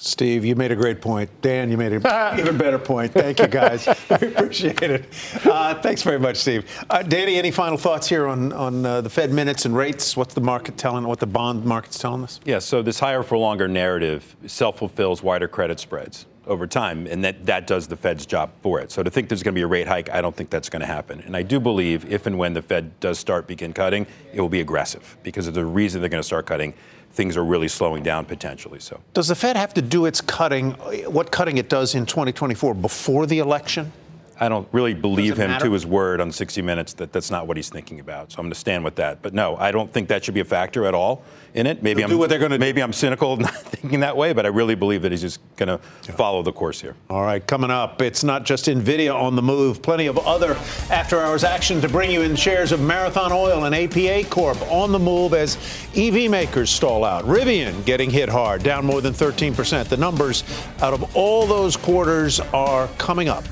Steve, 0.02 0.46
you 0.46 0.56
made 0.56 0.72
a 0.72 0.76
great 0.76 1.02
point. 1.02 1.28
Dan, 1.42 1.70
you 1.70 1.76
made 1.76 1.92
an 1.92 1.98
even 2.38 2.56
better 2.56 2.78
point. 2.78 3.12
Thank 3.12 3.38
you, 3.38 3.46
guys. 3.46 3.86
we 4.20 4.28
appreciate 4.28 4.82
it. 4.82 5.04
Uh, 5.44 5.74
thanks 5.74 6.02
very 6.02 6.18
much, 6.18 6.38
Steve. 6.38 6.64
Uh, 6.88 7.02
Danny, 7.02 7.36
any 7.36 7.50
final 7.50 7.76
thoughts 7.76 8.08
here 8.08 8.26
on, 8.26 8.50
on 8.54 8.86
uh, 8.86 9.02
the 9.02 9.10
Fed 9.10 9.30
minutes 9.30 9.66
and 9.66 9.76
rates? 9.76 10.16
What's 10.16 10.32
the 10.32 10.40
market 10.40 10.78
telling, 10.78 11.06
what 11.06 11.20
the 11.20 11.26
bond 11.26 11.66
market's 11.66 11.98
telling 11.98 12.24
us? 12.24 12.40
Yeah, 12.46 12.60
so 12.60 12.80
this 12.80 12.98
higher 12.98 13.22
for 13.22 13.36
longer 13.36 13.68
narrative 13.68 14.36
self 14.46 14.78
fulfills 14.78 15.22
wider 15.22 15.48
credit 15.48 15.78
spreads 15.78 16.24
over 16.46 16.66
time, 16.66 17.06
and 17.06 17.22
that, 17.22 17.44
that 17.44 17.66
does 17.66 17.86
the 17.86 17.96
Fed's 17.96 18.24
job 18.24 18.50
for 18.62 18.80
it. 18.80 18.90
So 18.90 19.02
to 19.02 19.10
think 19.10 19.28
there's 19.28 19.42
going 19.42 19.54
to 19.54 19.58
be 19.58 19.62
a 19.62 19.66
rate 19.66 19.86
hike, 19.86 20.08
I 20.08 20.22
don't 20.22 20.34
think 20.34 20.48
that's 20.48 20.70
going 20.70 20.80
to 20.80 20.86
happen. 20.86 21.20
And 21.20 21.36
I 21.36 21.42
do 21.42 21.60
believe 21.60 22.10
if 22.10 22.24
and 22.26 22.38
when 22.38 22.54
the 22.54 22.62
Fed 22.62 22.98
does 23.00 23.18
start 23.18 23.46
begin 23.46 23.74
cutting, 23.74 24.06
it 24.32 24.40
will 24.40 24.48
be 24.48 24.60
aggressive 24.60 25.18
because 25.22 25.46
of 25.46 25.52
the 25.52 25.64
reason 25.64 26.00
they're 26.00 26.08
going 26.08 26.22
to 26.22 26.26
start 26.26 26.46
cutting 26.46 26.72
things 27.12 27.36
are 27.36 27.44
really 27.44 27.68
slowing 27.68 28.02
down 28.02 28.24
potentially. 28.24 28.80
So, 28.80 29.00
does 29.14 29.28
the 29.28 29.34
Fed 29.34 29.56
have 29.56 29.74
to 29.74 29.82
do 29.82 30.06
its 30.06 30.20
cutting, 30.20 30.72
what 31.10 31.30
cutting 31.30 31.58
it 31.58 31.68
does 31.68 31.94
in 31.94 32.06
2024 32.06 32.74
before 32.74 33.26
the 33.26 33.38
election? 33.38 33.92
I 34.42 34.48
don't 34.48 34.66
really 34.72 34.94
believe 34.94 35.38
him 35.38 35.50
matter? 35.50 35.66
to 35.66 35.72
his 35.72 35.84
word 35.84 36.20
on 36.20 36.32
60 36.32 36.62
Minutes 36.62 36.94
that 36.94 37.12
that's 37.12 37.30
not 37.30 37.46
what 37.46 37.58
he's 37.58 37.68
thinking 37.68 38.00
about. 38.00 38.32
So 38.32 38.38
I'm 38.38 38.44
going 38.44 38.52
to 38.52 38.58
stand 38.58 38.84
with 38.84 38.94
that. 38.94 39.20
But 39.20 39.34
no, 39.34 39.56
I 39.56 39.70
don't 39.70 39.92
think 39.92 40.08
that 40.08 40.24
should 40.24 40.32
be 40.32 40.40
a 40.40 40.46
factor 40.46 40.86
at 40.86 40.94
all 40.94 41.22
in 41.54 41.66
it. 41.66 41.82
Maybe 41.82 42.02
They'll 42.02 42.12
I'm 42.12 42.18
what 42.18 42.30
they're 42.30 42.38
going 42.38 42.52
to 42.52 42.58
maybe 42.58 42.82
I'm 42.82 42.92
cynical 42.92 43.36
not 43.38 43.54
thinking 43.54 44.00
that 44.00 44.16
way, 44.16 44.32
but 44.32 44.46
I 44.46 44.48
really 44.48 44.74
believe 44.74 45.02
that 45.02 45.12
he's 45.12 45.20
just 45.20 45.40
going 45.56 45.68
to 45.68 45.80
yeah. 46.06 46.14
follow 46.14 46.42
the 46.42 46.52
course 46.52 46.80
here. 46.80 46.94
All 47.08 47.22
right, 47.22 47.44
coming 47.44 47.70
up, 47.70 48.02
it's 48.02 48.24
not 48.24 48.44
just 48.44 48.66
Nvidia 48.66 49.14
on 49.14 49.36
the 49.36 49.42
move. 49.42 49.82
Plenty 49.82 50.06
of 50.06 50.18
other 50.18 50.54
after-hours 50.90 51.44
action 51.44 51.80
to 51.80 51.88
bring 51.88 52.10
you 52.10 52.22
in 52.22 52.36
shares 52.36 52.72
of 52.72 52.80
Marathon 52.80 53.32
Oil 53.32 53.64
and 53.64 53.74
APA 53.74 54.28
Corp 54.28 54.60
on 54.70 54.92
the 54.92 54.98
move 54.98 55.34
as 55.34 55.56
EV 55.96 56.30
makers 56.30 56.70
stall 56.70 57.04
out. 57.04 57.24
Rivian 57.24 57.84
getting 57.84 58.10
hit 58.10 58.28
hard, 58.28 58.62
down 58.62 58.84
more 58.84 59.00
than 59.00 59.12
13%. 59.12 59.88
The 59.88 59.96
numbers 59.96 60.44
out 60.80 60.94
of 60.94 61.16
all 61.16 61.46
those 61.46 61.76
quarters 61.76 62.40
are 62.40 62.88
coming 62.98 63.28
up 63.28 63.44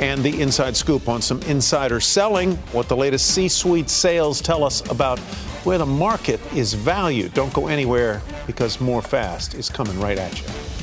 and 0.00 0.22
the 0.22 0.40
inside 0.40 0.76
scoop 0.76 1.08
on 1.08 1.22
some 1.22 1.40
insider 1.42 2.00
selling, 2.00 2.56
what 2.72 2.88
the 2.88 2.96
latest 2.96 3.26
C 3.34 3.48
suite 3.48 3.88
sales 3.88 4.40
tell 4.40 4.64
us 4.64 4.88
about 4.90 5.20
where 5.64 5.78
the 5.78 5.86
market 5.86 6.40
is 6.54 6.74
valued. 6.74 7.34
Don't 7.34 7.52
go 7.52 7.68
anywhere 7.68 8.22
because 8.46 8.80
more 8.80 9.02
fast 9.02 9.54
is 9.54 9.68
coming 9.68 9.98
right 10.00 10.18
at 10.18 10.40
you. 10.40 10.73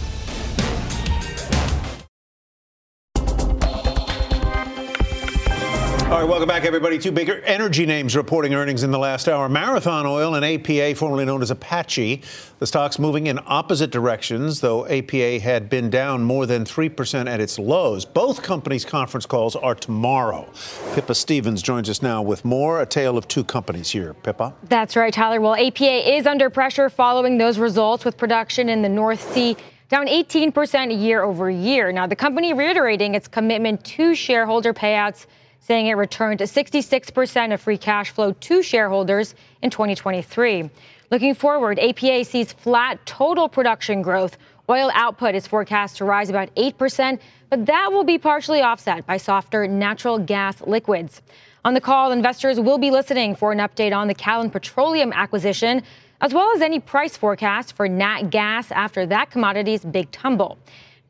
Right, 6.21 6.29
welcome 6.29 6.47
back, 6.47 6.65
everybody. 6.65 6.99
Two 6.99 7.11
bigger 7.11 7.41
energy 7.45 7.83
names 7.83 8.15
reporting 8.15 8.53
earnings 8.53 8.83
in 8.83 8.91
the 8.91 8.99
last 8.99 9.27
hour 9.27 9.49
Marathon 9.49 10.05
Oil 10.05 10.35
and 10.35 10.45
APA, 10.45 10.93
formerly 10.95 11.25
known 11.25 11.41
as 11.41 11.49
Apache. 11.49 12.21
The 12.59 12.67
stocks 12.67 12.99
moving 12.99 13.25
in 13.25 13.39
opposite 13.47 13.89
directions, 13.89 14.61
though 14.61 14.85
APA 14.85 15.39
had 15.39 15.67
been 15.67 15.89
down 15.89 16.21
more 16.21 16.45
than 16.45 16.63
3% 16.63 17.27
at 17.27 17.39
its 17.39 17.57
lows. 17.57 18.05
Both 18.05 18.43
companies' 18.43 18.85
conference 18.85 19.25
calls 19.25 19.55
are 19.55 19.73
tomorrow. 19.73 20.47
Pippa 20.93 21.15
Stevens 21.15 21.63
joins 21.63 21.89
us 21.89 22.03
now 22.03 22.21
with 22.21 22.45
more. 22.45 22.81
A 22.81 22.85
tale 22.85 23.17
of 23.17 23.27
two 23.27 23.43
companies 23.43 23.89
here. 23.89 24.13
Pippa? 24.13 24.53
That's 24.63 24.95
right, 24.95 25.11
Tyler. 25.11 25.41
Well, 25.41 25.55
APA 25.55 26.15
is 26.15 26.27
under 26.27 26.51
pressure 26.51 26.91
following 26.91 27.39
those 27.39 27.57
results 27.57 28.05
with 28.05 28.17
production 28.17 28.69
in 28.69 28.83
the 28.83 28.89
North 28.89 29.33
Sea 29.33 29.57
down 29.89 30.05
18% 30.05 31.01
year 31.01 31.23
over 31.23 31.49
year. 31.49 31.91
Now, 31.91 32.05
the 32.05 32.15
company 32.15 32.53
reiterating 32.53 33.15
its 33.15 33.27
commitment 33.27 33.83
to 33.85 34.13
shareholder 34.13 34.71
payouts 34.71 35.25
saying 35.61 35.87
it 35.87 35.93
returned 35.93 36.39
66% 36.39 37.53
of 37.53 37.61
free 37.61 37.77
cash 37.77 38.11
flow 38.11 38.33
to 38.33 38.61
shareholders 38.61 39.35
in 39.61 39.69
2023. 39.69 40.69
Looking 41.11 41.35
forward, 41.35 41.79
APA 41.79 42.25
sees 42.25 42.51
flat 42.51 43.05
total 43.05 43.47
production 43.47 44.01
growth. 44.01 44.37
Oil 44.69 44.91
output 44.93 45.35
is 45.35 45.47
forecast 45.47 45.97
to 45.97 46.05
rise 46.05 46.29
about 46.29 46.53
8%, 46.55 47.19
but 47.49 47.65
that 47.65 47.91
will 47.91 48.03
be 48.03 48.17
partially 48.17 48.61
offset 48.61 49.05
by 49.05 49.17
softer 49.17 49.67
natural 49.67 50.17
gas 50.17 50.61
liquids. 50.61 51.21
On 51.63 51.75
the 51.75 51.81
call, 51.81 52.11
investors 52.11 52.59
will 52.59 52.79
be 52.79 52.89
listening 52.89 53.35
for 53.35 53.51
an 53.51 53.59
update 53.59 53.95
on 53.95 54.07
the 54.07 54.15
Callon 54.15 54.49
Petroleum 54.49 55.13
acquisition, 55.13 55.83
as 56.21 56.33
well 56.33 56.51
as 56.55 56.61
any 56.61 56.79
price 56.79 57.15
forecast 57.15 57.75
for 57.75 57.87
nat 57.87 58.31
gas 58.31 58.71
after 58.71 59.05
that 59.05 59.29
commodity's 59.29 59.85
big 59.85 60.09
tumble. 60.11 60.57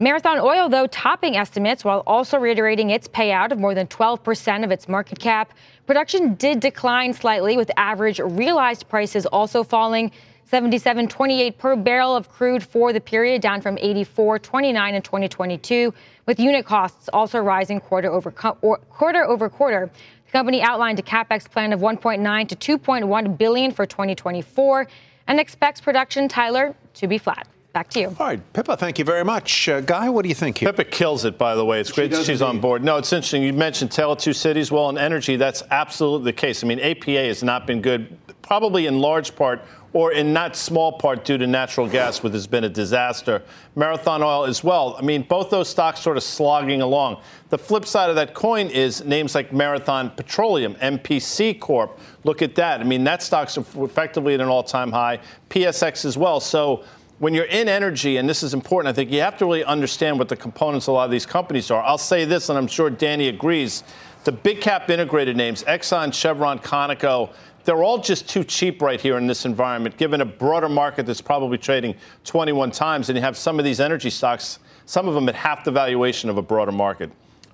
Marathon 0.02 0.40
Oil, 0.40 0.68
though, 0.68 0.88
topping 0.88 1.38
estimates 1.38 1.86
while 1.86 2.02
also 2.08 2.40
reiterating 2.40 2.90
its 2.90 3.08
payout 3.08 3.52
of 3.52 3.60
more 3.60 3.76
than 3.76 3.86
12% 3.86 4.64
of 4.64 4.72
its 4.72 4.90
market 4.90 5.20
cap. 5.20 5.54
Production 5.86 6.34
did 6.34 6.60
decline 6.60 7.14
slightly, 7.14 7.56
with 7.56 7.70
average 7.78 8.20
realized 8.20 8.90
prices 8.90 9.28
also 9.28 9.64
falling. 9.64 10.12
77.28 10.52 11.56
per 11.56 11.76
barrel 11.76 12.16
of 12.16 12.30
crude 12.30 12.64
for 12.64 12.92
the 12.92 13.00
period, 13.00 13.44
down 13.44 13.62
from 13.62 13.78
84.29 13.78 14.94
in 14.94 15.02
2022, 15.04 15.94
with 16.26 16.40
unit 16.40 16.66
costs 16.66 17.08
also 17.14 17.38
rising 17.38 17.80
quarter 17.80 18.12
over 18.12 18.32
quarter 18.32 19.24
over 19.24 19.50
quarter. 19.50 19.92
The 20.26 20.32
company 20.32 20.64
outlined 20.64 20.98
a 20.98 21.04
capex 21.04 21.48
plan 21.48 21.74
of 21.74 21.80
1.9 21.80 22.48
to 22.48 22.78
2.1 22.80 23.38
billion 23.38 23.72
for 23.72 23.86
2024 23.86 24.88
and 25.28 25.40
expects 25.40 25.80
production, 25.80 26.28
Tyler, 26.28 26.76
to 26.96 27.08
be 27.08 27.20
flat. 27.20 27.48
Back 27.74 27.90
to 27.92 28.02
you. 28.02 28.08
All 28.20 28.28
right, 28.28 28.54
Pippa, 28.54 28.76
thank 28.76 29.00
you 29.00 29.06
very 29.06 29.24
much. 29.24 29.70
Uh, 29.70 29.80
Guy, 29.80 30.10
what 30.10 30.24
do 30.24 30.30
you 30.30 30.36
think 30.36 30.58
here? 30.58 30.74
Pippa 30.74 30.84
kills 30.84 31.24
it, 31.24 31.38
by 31.38 31.56
the 31.56 31.64
way. 31.64 31.80
It's 31.80 31.90
she 31.90 31.96
great 31.96 32.12
that 32.12 32.18
she's 32.26 32.42
indeed. 32.42 32.44
on 32.44 32.60
board. 32.60 32.84
No, 32.84 32.98
it's 32.98 33.14
interesting. 33.14 33.44
You 33.44 33.54
mentioned 33.54 33.92
Tale 33.92 34.12
of 34.12 34.18
Two 34.18 34.34
Cities. 34.34 34.72
Well, 34.72 34.90
in 34.90 34.98
energy, 34.98 35.38
that's 35.38 35.64
absolutely 35.72 36.32
the 36.32 36.38
case. 36.38 36.66
I 36.66 36.68
mean, 36.68 36.82
APA 36.82 37.12
has 37.12 37.44
not 37.44 37.66
been 37.66 37.82
good, 37.82 38.18
probably 38.42 38.88
in 38.88 39.00
large 39.00 39.36
part 39.38 39.62
or 39.94 40.14
in 40.14 40.32
not 40.32 40.56
small 40.56 40.94
part 40.94 41.26
due 41.26 41.38
to 41.38 41.46
natural 41.48 41.88
gas, 41.88 42.24
which 42.24 42.34
has 42.34 42.48
been 42.48 42.64
a 42.64 42.70
disaster. 42.70 43.42
Marathon 43.76 44.24
Oil 44.24 44.46
as 44.46 44.64
well. 44.64 44.96
I 44.98 45.02
mean, 45.02 45.24
both 45.24 45.50
those 45.50 45.68
stocks 45.70 46.00
sort 46.00 46.16
of 46.18 46.24
slogging 46.24 46.82
along. 46.82 47.22
The 47.50 47.58
flip 47.58 47.86
side 47.86 48.10
of 48.10 48.16
that 48.16 48.34
coin 48.34 48.68
is 48.68 49.04
names 49.04 49.36
like 49.36 49.52
Marathon 49.52 50.10
Petroleum, 50.12 50.76
MPC 50.76 51.60
Corp. 51.60 52.00
Look 52.24 52.42
at 52.42 52.56
that. 52.56 52.80
I 52.80 52.84
mean, 52.86 53.04
that 53.04 53.22
stock's 53.22 53.58
effectively 53.58 54.34
at 54.34 54.40
an 54.40 54.48
all-time 54.48 54.92
high. 54.92 55.20
PSX 55.50 56.06
as 56.06 56.18
well. 56.18 56.40
So 56.40 56.86
when 57.22 57.36
you're 57.36 57.46
in 57.46 57.70
energy, 57.70 58.18
and 58.18 58.28
this 58.28 58.42
is 58.42 58.56
important, 58.56 58.90
I 58.90 58.94
think 58.94 59.12
you 59.12 59.22
have 59.22 59.38
to 59.38 59.46
really 59.46 59.64
understand 59.64 60.18
what 60.18 60.28
the 60.28 60.36
components 60.36 60.88
of 60.88 60.94
a 60.94 60.96
lot 60.96 61.06
of 61.06 61.12
these 61.12 61.28
companies 61.28 61.70
are. 61.70 61.84
I'll 61.84 62.00
say 62.00 62.26
this, 62.26 62.50
and 62.50 62.58
I'm 62.58 62.66
sure 62.66 62.90
Danny 62.90 63.28
agrees. 63.28 63.84
The 64.24 64.32
big 64.32 64.60
cap 64.60 64.90
integrated 64.90 65.38
names, 65.38 65.64
Exxon, 65.66 66.12
Chevron, 66.16 66.58
Conoco, 66.58 67.32
they're 67.64 67.84
all 67.84 68.00
just 68.00 68.28
too 68.28 68.44
cheap 68.44 68.82
right 68.82 69.00
here 69.00 69.20
in 69.20 69.28
this 69.28 69.46
environment, 69.46 69.98
given 69.98 70.22
a 70.22 70.26
broader 70.26 70.68
market 70.68 71.06
that's 71.06 71.22
probably 71.22 71.60
trading 71.60 71.94
21 72.24 72.72
times. 72.72 73.08
And 73.08 73.16
you 73.16 73.22
have 73.22 73.38
some 73.38 73.60
of 73.60 73.66
these 73.66 73.80
energy 73.80 74.10
stocks, 74.10 74.58
some 74.88 75.08
of 75.08 75.14
them 75.14 75.30
at 75.30 75.36
half 75.36 75.64
the 75.64 75.70
valuation 75.70 76.28
of 76.28 76.40
a 76.40 76.42
broader 76.42 76.72
market. 76.72 77.12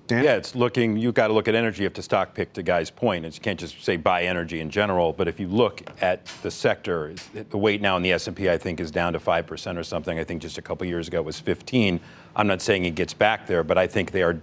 Dan? 0.08 0.24
Yeah, 0.24 0.36
it's 0.36 0.54
looking. 0.54 0.96
You've 0.96 1.14
got 1.14 1.28
to 1.28 1.34
look 1.34 1.46
at 1.46 1.54
energy. 1.54 1.82
You 1.82 1.86
have 1.86 1.94
to 1.94 2.02
stock 2.02 2.34
pick 2.34 2.52
to 2.54 2.62
Guy's 2.62 2.90
point. 2.90 3.24
you 3.24 3.40
can't 3.40 3.60
just 3.60 3.84
say 3.84 3.96
buy 3.96 4.24
energy 4.24 4.60
in 4.60 4.70
general. 4.70 5.12
But 5.12 5.28
if 5.28 5.38
you 5.38 5.46
look 5.46 5.82
at 6.02 6.26
the 6.42 6.50
sector, 6.50 7.14
the 7.32 7.58
weight 7.58 7.80
now 7.80 7.96
in 7.96 8.02
the 8.02 8.12
S&P, 8.12 8.50
I 8.50 8.58
think, 8.58 8.80
is 8.80 8.90
down 8.90 9.12
to 9.12 9.20
five 9.20 9.46
percent 9.46 9.78
or 9.78 9.84
something. 9.84 10.18
I 10.18 10.24
think 10.24 10.42
just 10.42 10.58
a 10.58 10.62
couple 10.62 10.86
years 10.86 11.06
ago 11.08 11.18
it 11.18 11.24
was 11.24 11.38
15. 11.38 12.00
I'm 12.34 12.46
not 12.46 12.60
saying 12.62 12.84
it 12.84 12.94
gets 12.94 13.14
back 13.14 13.46
there, 13.46 13.62
but 13.62 13.78
I 13.78 13.86
think 13.86 14.10
they 14.10 14.22
are 14.22 14.40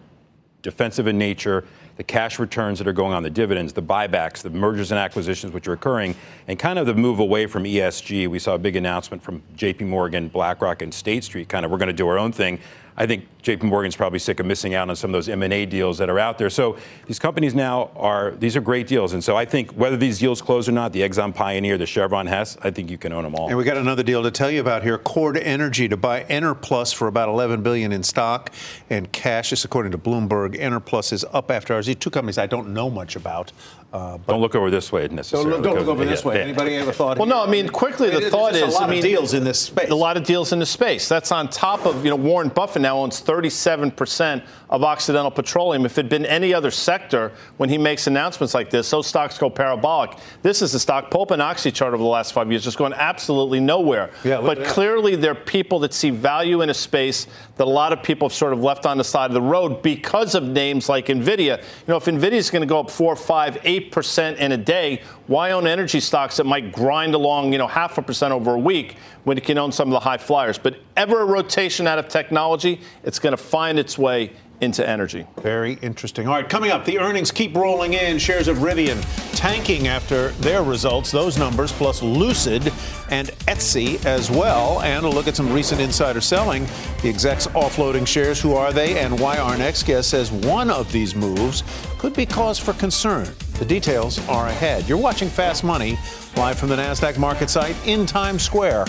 defensive 0.62 1.08
in 1.08 1.17
nature. 1.17 1.63
The 1.97 2.04
cash 2.04 2.39
returns 2.39 2.80
that 2.80 2.88
are 2.88 2.93
going 2.93 3.13
on, 3.13 3.23
the 3.23 3.30
dividends, 3.30 3.71
the 3.71 3.82
buybacks, 3.82 4.41
the 4.41 4.49
mergers 4.49 4.91
and 4.91 4.99
acquisitions 4.99 5.54
which 5.54 5.67
are 5.67 5.73
occurring, 5.73 6.15
and 6.47 6.60
kind 6.60 6.78
of 6.78 6.88
the 6.88 6.93
move 6.93 7.19
away 7.19 7.45
from 7.45 7.63
ESG. 7.63 8.28
We 8.28 8.39
saw 8.39 8.56
a 8.56 8.58
big 8.58 8.75
announcement 8.75 9.23
from 9.23 9.41
J.P. 9.56 9.86
Morgan, 9.86 10.28
BlackRock, 10.28 10.82
and 10.82 10.93
State 10.93 11.23
Street. 11.23 11.47
Kind 11.47 11.65
of, 11.65 11.71
we're 11.71 11.78
going 11.78 11.88
to 11.88 11.93
do 11.93 12.08
our 12.08 12.17
own 12.17 12.34
thing. 12.34 12.60
I 12.97 13.05
think 13.05 13.27
J.P. 13.41 13.67
Morgan's 13.67 13.95
probably 13.95 14.19
sick 14.19 14.39
of 14.39 14.45
missing 14.45 14.73
out 14.73 14.89
on 14.89 14.95
some 14.95 15.10
of 15.10 15.13
those 15.13 15.27
M&A 15.27 15.65
deals 15.65 15.97
that 15.97 16.10
are 16.10 16.17
out 16.17 16.38
there. 16.38 16.49
So 16.49 16.77
these 17.05 17.19
companies 17.19 17.53
now 17.53 17.91
are 17.95 18.31
these 18.31 18.55
are 18.55 18.62
great 18.62 18.88
deals, 18.88 19.13
and 19.13 19.23
so 19.23 19.36
I 19.36 19.45
think 19.45 19.71
whether 19.71 19.97
these 19.97 20.19
deals 20.19 20.41
close 20.41 20.69
or 20.69 20.71
not, 20.71 20.93
the 20.93 21.01
Exxon 21.01 21.36
Pioneer, 21.36 21.77
the 21.77 21.86
Chevron 21.86 22.25
Hess, 22.25 22.58
I 22.62 22.71
think 22.71 22.89
you 22.89 22.97
can 22.97 23.12
own 23.12 23.23
them 23.23 23.36
all. 23.36 23.49
And 23.49 23.58
we 23.58 23.63
got 23.63 23.77
another 23.77 24.03
deal 24.03 24.23
to 24.23 24.31
tell 24.31 24.49
you 24.49 24.62
about 24.62 24.84
here: 24.84 24.97
Chord 24.97 25.38
Energy 25.38 25.88
to 25.89 25.97
buy 25.97 26.23
Enerplus 26.23 26.93
for 26.93 27.08
about 27.08 27.27
11 27.29 27.62
billion 27.62 27.91
in 27.91 28.01
stock 28.01 28.51
and 28.89 29.12
cash. 29.12 29.49
This 29.49 29.65
according 29.65 29.91
to 29.91 29.97
Bloomberg. 29.97 30.58
Enerplus 30.58 31.12
is 31.12 31.25
up 31.34 31.51
after 31.51 31.73
hours. 31.73 31.88
These 31.88 31.97
two 31.97 32.10
companies 32.10 32.38
I 32.38 32.47
don't 32.47 32.73
know 32.73 32.89
much 32.89 33.15
about. 33.15 33.51
Uh, 33.93 34.17
don't 34.28 34.41
look 34.41 34.56
over 34.56 34.69
this 34.69 34.91
way 34.91 35.08
necessarily. 35.08 35.50
Don't, 35.50 35.62
don't 35.62 35.76
look 35.76 35.88
over 35.88 36.04
this 36.04 36.26
way. 36.26 36.41
Anybody 36.41 36.76
ever 36.76 36.91
thought? 36.91 37.17
Well, 37.17 37.28
no. 37.28 37.41
I 37.41 37.50
mean, 37.50 37.69
quickly, 37.69 38.10
the 38.10 38.30
thought 38.30 38.54
is, 38.54 38.62
a 38.62 38.65
lot 38.65 38.84
I 38.84 38.88
mean, 38.89 38.98
of 38.98 39.04
deals 39.06 39.34
in 39.34 39.45
this 39.45 39.60
space. 39.60 39.89
A 39.89 39.95
lot 39.95 40.17
of 40.17 40.26
deals 40.26 40.52
in 40.52 40.60
the 40.60 40.65
space. 40.65 41.08
That's 41.08 41.32
on 41.32 41.50
top 41.50 41.86
of 41.86 42.04
you 42.04 42.10
know 42.10 42.17
Warren 42.17 42.50
Buffett 42.50 42.82
now 42.82 42.98
owns 42.98 43.21
37 43.21 43.91
percent 43.91 44.43
of 44.69 44.84
Occidental 44.84 45.32
Petroleum. 45.32 45.86
If 45.86 45.93
it 45.93 46.04
had 46.04 46.10
been 46.10 46.26
any 46.26 46.54
other 46.54 46.71
sector, 46.71 47.32
when 47.56 47.69
he 47.69 47.78
makes 47.78 48.08
announcements 48.08 48.54
like 48.54 48.69
this, 48.69 48.89
those 48.89 49.08
stocks 49.08 49.38
go 49.38 49.50
parabolic. 49.50 50.17
This 50.41 50.62
is 50.62 50.74
the 50.74 50.80
stock 50.80 51.10
pulp 51.10 51.32
and 51.32 51.41
Oxy 51.41 51.71
chart 51.71 51.93
over 51.93 52.04
the 52.04 52.10
last 52.10 52.34
five 52.34 52.52
years, 52.52 52.65
just 52.65 52.78
going 52.78 52.93
absolutely 52.93 53.62
nowhere. 53.62 54.10
Yeah, 54.26 54.41
but 54.41 54.65
clearly, 54.65 55.15
there 55.15 55.32
are 55.32 55.36
people 55.36 55.80
that 55.80 55.93
see 55.93 56.10
value 56.10 56.62
in 56.62 56.69
a 56.69 56.74
space 56.74 57.28
that 57.57 57.65
a 57.65 57.69
lot 57.69 57.93
of 57.93 58.03
people 58.03 58.27
have 58.27 58.35
sort 58.35 58.53
of 58.53 58.61
left 58.61 58.85
on 58.85 58.97
the 58.97 59.03
side 59.03 59.29
of 59.29 59.33
the 59.33 59.41
road 59.41 59.81
because 59.81 60.35
of 60.35 60.43
names 60.43 60.89
like 60.89 61.07
Nvidia. 61.07 61.57
You 61.59 61.87
know, 61.87 61.97
if 61.97 62.05
Nvidia 62.05 62.33
is 62.33 62.49
going 62.49 62.61
to 62.61 62.67
go 62.67 62.79
up 62.79 62.89
four, 62.89 63.15
five, 63.15 63.57
eight 63.63 63.91
percent 63.91 64.39
in 64.39 64.51
a 64.51 64.57
day, 64.57 65.01
why 65.27 65.51
own 65.51 65.65
energy 65.65 65.99
stocks 65.99 66.37
that 66.37 66.45
might 66.45 66.71
grind 66.71 67.15
along, 67.15 67.51
you 67.51 67.57
know, 67.57 67.67
half 67.67 67.97
a 67.97 68.01
percent 68.01 68.33
over 68.33 68.51
a 68.51 68.59
week 68.59 68.97
when 69.23 69.37
you 69.37 69.41
can 69.41 69.57
own 69.57 69.71
some 69.71 69.87
of 69.87 69.93
the 69.93 69.99
high 69.99 70.17
flyers? 70.17 70.57
But 70.57 70.79
ever 70.97 71.21
a 71.21 71.25
rotation 71.25 71.87
out 71.87 71.97
of 71.97 72.07
technology, 72.09 72.81
it's 73.03 73.19
going 73.19 73.31
to 73.31 73.41
find 73.41 73.79
its 73.79 73.97
way 73.97 74.31
into 74.61 74.87
energy. 74.87 75.25
Very 75.41 75.73
interesting. 75.81 76.27
All 76.27 76.33
right, 76.33 76.47
coming 76.47 76.71
up, 76.71 76.85
the 76.85 76.99
earnings 76.99 77.31
keep 77.31 77.55
rolling 77.55 77.93
in. 77.93 78.17
Shares 78.19 78.47
of 78.47 78.57
Rivian 78.57 79.03
tanking 79.35 79.87
after 79.87 80.29
their 80.29 80.63
results. 80.63 81.11
Those 81.11 81.37
numbers, 81.37 81.71
plus 81.71 82.01
Lucid 82.01 82.71
and 83.09 83.29
Etsy 83.47 84.03
as 84.05 84.31
well. 84.31 84.81
And 84.81 85.05
a 85.05 85.09
look 85.09 85.27
at 85.27 85.35
some 85.35 85.51
recent 85.51 85.81
insider 85.81 86.21
selling. 86.21 86.65
The 87.01 87.09
execs 87.09 87.47
offloading 87.47 88.07
shares. 88.07 88.41
Who 88.41 88.53
are 88.53 88.73
they 88.73 88.99
and 88.99 89.19
why 89.19 89.37
our 89.37 89.57
next 89.57 89.83
guest 89.83 90.09
says 90.09 90.31
one 90.31 90.69
of 90.69 90.91
these 90.91 91.15
moves 91.15 91.63
could 91.97 92.13
be 92.13 92.25
cause 92.25 92.59
for 92.59 92.73
concern. 92.73 93.27
The 93.59 93.65
details 93.65 94.19
are 94.27 94.47
ahead. 94.47 94.87
You're 94.87 94.97
watching 94.97 95.29
Fast 95.29 95.63
Money 95.63 95.97
live 96.35 96.57
from 96.57 96.69
the 96.69 96.75
NASDAQ 96.75 97.17
market 97.17 97.49
site 97.49 97.75
in 97.87 98.05
Times 98.05 98.43
Square. 98.43 98.85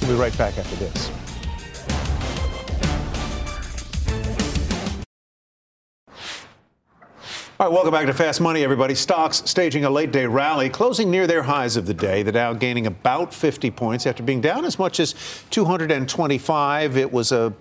We'll 0.00 0.10
be 0.12 0.16
right 0.16 0.36
back 0.38 0.56
after 0.58 0.76
this. 0.76 1.10
All 7.60 7.66
right, 7.66 7.74
welcome 7.74 7.90
back 7.90 8.06
to 8.06 8.14
Fast 8.14 8.40
Money, 8.40 8.62
everybody. 8.62 8.94
Stocks 8.94 9.42
staging 9.44 9.84
a 9.84 9.90
late 9.90 10.12
day 10.12 10.26
rally, 10.26 10.68
closing 10.68 11.10
near 11.10 11.26
their 11.26 11.42
highs 11.42 11.76
of 11.76 11.86
the 11.86 11.92
day. 11.92 12.22
The 12.22 12.30
Dow 12.30 12.52
gaining 12.52 12.86
about 12.86 13.34
50 13.34 13.72
points 13.72 14.06
after 14.06 14.22
being 14.22 14.40
down 14.40 14.64
as 14.64 14.78
much 14.78 15.00
as 15.00 15.16
225. 15.50 16.96
It 16.96 17.12
was 17.12 17.32
a 17.32 17.52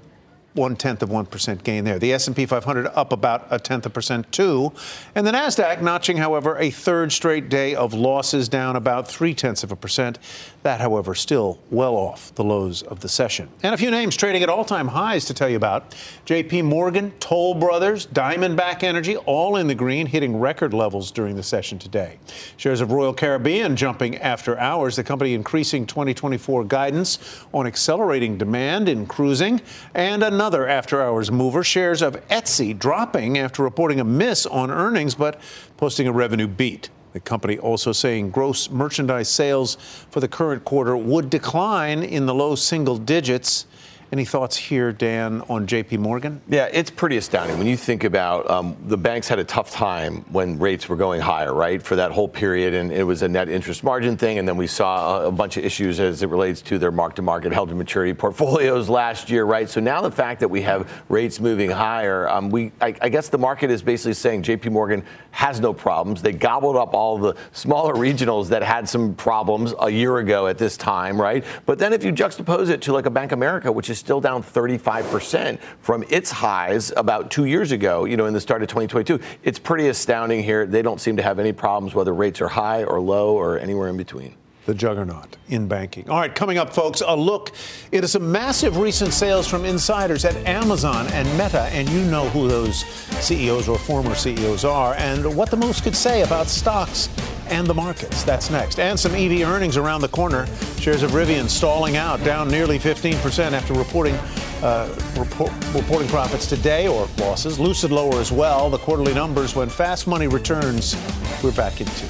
one 0.53 0.75
tenth 0.75 1.01
of 1.01 1.09
one 1.09 1.25
percent 1.25 1.63
gain 1.63 1.83
there. 1.83 1.97
The 1.97 2.13
S&P 2.13 2.45
500 2.45 2.87
up 2.87 3.11
about 3.11 3.47
a 3.49 3.59
tenth 3.59 3.85
of 3.85 3.93
percent 3.93 4.31
too, 4.31 4.73
and 5.15 5.25
the 5.25 5.31
Nasdaq 5.31 5.81
notching, 5.81 6.17
however, 6.17 6.57
a 6.57 6.69
third 6.69 7.11
straight 7.11 7.49
day 7.49 7.75
of 7.75 7.93
losses, 7.93 8.49
down 8.49 8.75
about 8.75 9.07
three 9.07 9.33
tenths 9.33 9.63
of 9.63 9.71
a 9.71 9.75
percent. 9.75 10.19
That, 10.67 10.81
however, 10.81 11.15
still 11.15 11.59
well 11.71 11.95
off 11.95 12.35
the 12.35 12.43
lows 12.43 12.81
of 12.81 12.99
the 12.99 13.07
session. 13.07 13.47
And 13.63 13.73
a 13.73 13.77
few 13.77 13.89
names 13.89 14.17
trading 14.17 14.43
at 14.43 14.49
all-time 14.49 14.89
highs 14.89 15.23
to 15.27 15.33
tell 15.33 15.47
you 15.47 15.55
about: 15.55 15.95
J.P. 16.25 16.63
Morgan, 16.63 17.13
Toll 17.21 17.53
Brothers, 17.53 18.05
Diamondback 18.07 18.83
Energy, 18.83 19.15
all 19.15 19.55
in 19.55 19.67
the 19.67 19.75
green, 19.75 20.07
hitting 20.07 20.37
record 20.37 20.73
levels 20.73 21.09
during 21.09 21.37
the 21.37 21.41
session 21.41 21.79
today. 21.79 22.19
Shares 22.57 22.81
of 22.81 22.91
Royal 22.91 23.13
Caribbean 23.13 23.77
jumping 23.77 24.17
after 24.17 24.59
hours. 24.59 24.97
The 24.97 25.05
company 25.05 25.33
increasing 25.33 25.85
2024 25.85 26.65
guidance 26.65 27.45
on 27.53 27.65
accelerating 27.65 28.37
demand 28.37 28.89
in 28.89 29.05
cruising, 29.05 29.61
and 29.93 30.21
another 30.21 30.67
after 30.67 31.01
hours 31.01 31.31
mover. 31.31 31.63
Shares 31.63 32.01
of 32.01 32.15
Etsy 32.27 32.77
dropping 32.77 33.37
after 33.37 33.63
reporting 33.63 34.01
a 34.01 34.03
miss 34.03 34.45
on 34.45 34.69
earnings, 34.69 35.15
but 35.15 35.39
posting 35.77 36.09
a 36.09 36.11
revenue 36.11 36.47
beat. 36.47 36.89
The 37.17 37.21
company 37.21 37.57
also 37.57 37.93
saying 37.93 38.29
gross 38.29 38.69
merchandise 38.69 39.27
sales 39.27 39.75
for 40.11 40.19
the 40.19 40.27
current 40.27 40.63
quarter 40.65 40.95
would 40.95 41.31
decline 41.31 42.03
in 42.03 42.27
the 42.27 42.35
low 42.35 42.53
single 42.53 42.95
digits. 42.95 43.65
Any 44.09 44.23
thoughts 44.23 44.55
here, 44.55 44.93
Dan, 44.93 45.41
on 45.49 45.67
JP 45.67 45.99
Morgan? 45.99 46.41
Yeah, 46.47 46.69
it's 46.71 46.89
pretty 46.89 47.17
astounding. 47.17 47.57
When 47.57 47.67
you 47.67 47.75
think 47.75 48.05
about 48.05 48.49
um, 48.49 48.77
the 48.85 48.95
banks 48.95 49.27
had 49.27 49.37
a 49.37 49.43
tough 49.43 49.69
time 49.69 50.23
when 50.31 50.57
rates 50.59 50.87
were 50.87 50.95
going 50.95 51.19
higher, 51.19 51.53
right, 51.53 51.83
for 51.83 51.97
that 51.97 52.11
whole 52.11 52.29
period, 52.29 52.73
and 52.73 52.89
it 52.89 53.03
was 53.03 53.21
a 53.21 53.27
net 53.27 53.49
interest 53.49 53.83
margin 53.83 54.15
thing. 54.15 54.39
And 54.39 54.47
then 54.47 54.55
we 54.55 54.65
saw 54.65 55.23
a, 55.23 55.27
a 55.27 55.31
bunch 55.31 55.57
of 55.57 55.65
issues 55.65 55.99
as 55.99 56.23
it 56.23 56.29
relates 56.29 56.61
to 56.63 56.77
their 56.77 56.89
mark 56.89 57.15
to 57.15 57.21
market 57.21 57.51
held 57.51 57.67
to 57.67 57.75
maturity 57.75 58.13
portfolios 58.13 58.87
last 59.01 59.29
year, 59.29 59.43
right? 59.43 59.69
So 59.69 59.81
now 59.81 59.99
the 59.99 60.11
fact 60.11 60.39
that 60.39 60.47
we 60.47 60.61
have 60.61 60.89
rates 61.09 61.41
moving 61.41 61.69
higher, 61.69 62.29
um, 62.29 62.49
we, 62.49 62.71
I, 62.79 62.95
I 63.01 63.09
guess 63.09 63.27
the 63.27 63.37
market 63.37 63.69
is 63.69 63.81
basically 63.81 64.13
saying 64.13 64.43
JP 64.43 64.71
Morgan 64.71 65.03
has 65.31 65.59
no 65.59 65.73
problems. 65.73 66.21
They 66.21 66.31
gobbled 66.31 66.77
up 66.77 66.93
all 66.93 67.17
the 67.17 67.35
smaller 67.51 67.93
regionals 67.93 68.47
that 68.49 68.63
had 68.63 68.87
some 68.87 69.15
problems 69.15 69.73
a 69.81 69.89
year 69.89 70.19
ago 70.19 70.47
at 70.47 70.57
this 70.57 70.77
time, 70.77 71.19
right? 71.19 71.43
But 71.65 71.77
then 71.77 71.91
if 71.91 72.05
you 72.05 72.13
juxtapose 72.13 72.69
it 72.69 72.81
to 72.83 72.93
like 72.93 73.05
a 73.05 73.09
Bank 73.09 73.33
of 73.33 73.37
America, 73.37 73.69
which 73.69 73.89
is 73.89 73.96
is 73.97 73.99
still 73.99 74.21
down 74.21 74.43
35% 74.43 75.59
from 75.81 76.03
its 76.09 76.31
highs 76.31 76.91
about 76.95 77.31
two 77.31 77.45
years 77.45 77.71
ago, 77.71 78.05
you 78.05 78.15
know, 78.15 78.27
in 78.27 78.33
the 78.33 78.41
start 78.41 78.61
of 78.61 78.69
2022. 78.69 79.19
It's 79.43 79.59
pretty 79.59 79.89
astounding 79.89 80.43
here. 80.43 80.65
They 80.65 80.81
don't 80.81 81.01
seem 81.01 81.17
to 81.17 81.23
have 81.23 81.39
any 81.39 81.51
problems 81.51 81.95
whether 81.95 82.13
rates 82.13 82.39
are 82.41 82.47
high 82.47 82.83
or 82.83 83.01
low 83.01 83.35
or 83.35 83.59
anywhere 83.59 83.89
in 83.89 83.97
between 83.97 84.35
the 84.67 84.75
juggernaut 84.75 85.37
in 85.47 85.65
banking. 85.67 86.09
All 86.09 86.19
right, 86.19 86.35
coming 86.35 86.57
up, 86.57 86.73
folks, 86.73 87.01
a 87.01 87.15
look 87.15 87.53
into 87.93 88.07
some 88.07 88.29
massive 88.29 88.75
recent 88.77 89.13
sales 89.13 89.47
from 89.47 89.63
insiders 89.63 90.25
at 90.25 90.35
Amazon 90.45 91.07
and 91.13 91.25
Meta, 91.37 91.69
and 91.71 91.87
you 91.89 92.03
know 92.03 92.27
who 92.29 92.49
those 92.49 92.81
CEOs 93.25 93.69
or 93.69 93.79
former 93.79 94.13
CEOs 94.13 94.65
are, 94.65 94.93
and 94.95 95.35
what 95.37 95.49
the 95.49 95.55
moves 95.55 95.79
could 95.79 95.95
say 95.95 96.21
about 96.21 96.47
stocks 96.47 97.07
and 97.47 97.65
the 97.65 97.73
markets. 97.73 98.23
That's 98.23 98.49
next. 98.49 98.77
And 98.77 98.99
some 98.99 99.15
EV 99.15 99.47
earnings 99.47 99.77
around 99.77 100.01
the 100.01 100.09
corner. 100.09 100.45
Shares 100.79 101.01
of 101.01 101.11
Rivian 101.11 101.47
stalling 101.47 101.95
out, 101.95 102.21
down 102.25 102.49
nearly 102.49 102.77
15% 102.77 103.53
after 103.53 103.73
reporting 103.73 104.15
uh, 104.61 104.93
report, 105.17 105.53
reporting 105.73 106.09
profits 106.09 106.45
today 106.45 106.89
or 106.89 107.07
losses. 107.19 107.57
Lucid 107.57 107.91
lower 107.91 108.19
as 108.19 108.33
well. 108.33 108.69
The 108.69 108.79
quarterly 108.79 109.13
numbers 109.13 109.55
when 109.55 109.69
fast 109.69 110.07
money 110.07 110.27
returns. 110.27 110.97
We're 111.41 111.53
back 111.53 111.79
in 111.79 111.87
two. 111.87 112.07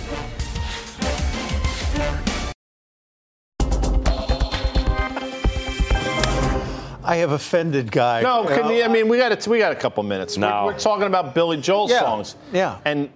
I 7.08 7.16
have 7.18 7.32
offended 7.32 7.92
Guy. 7.92 8.22
No, 8.22 8.46
can 8.46 8.70
you, 8.70 8.84
I 8.84 8.90
mean 8.90 9.08
we 9.08 9.18
got 9.18 9.32
a, 9.32 9.50
we 9.50 9.60
got 9.60 9.72
a 9.72 9.76
couple 9.76 10.04
minutes. 10.04 10.38
No. 10.38 10.66
We're, 10.66 10.74
we're 10.74 10.80
talking 10.80 11.08
about 11.08 11.34
Billy 11.34 11.58
Joel 11.58 11.90
yeah. 11.90 12.02
songs. 12.02 12.36
Yeah. 12.52 12.80
And 12.84 13.10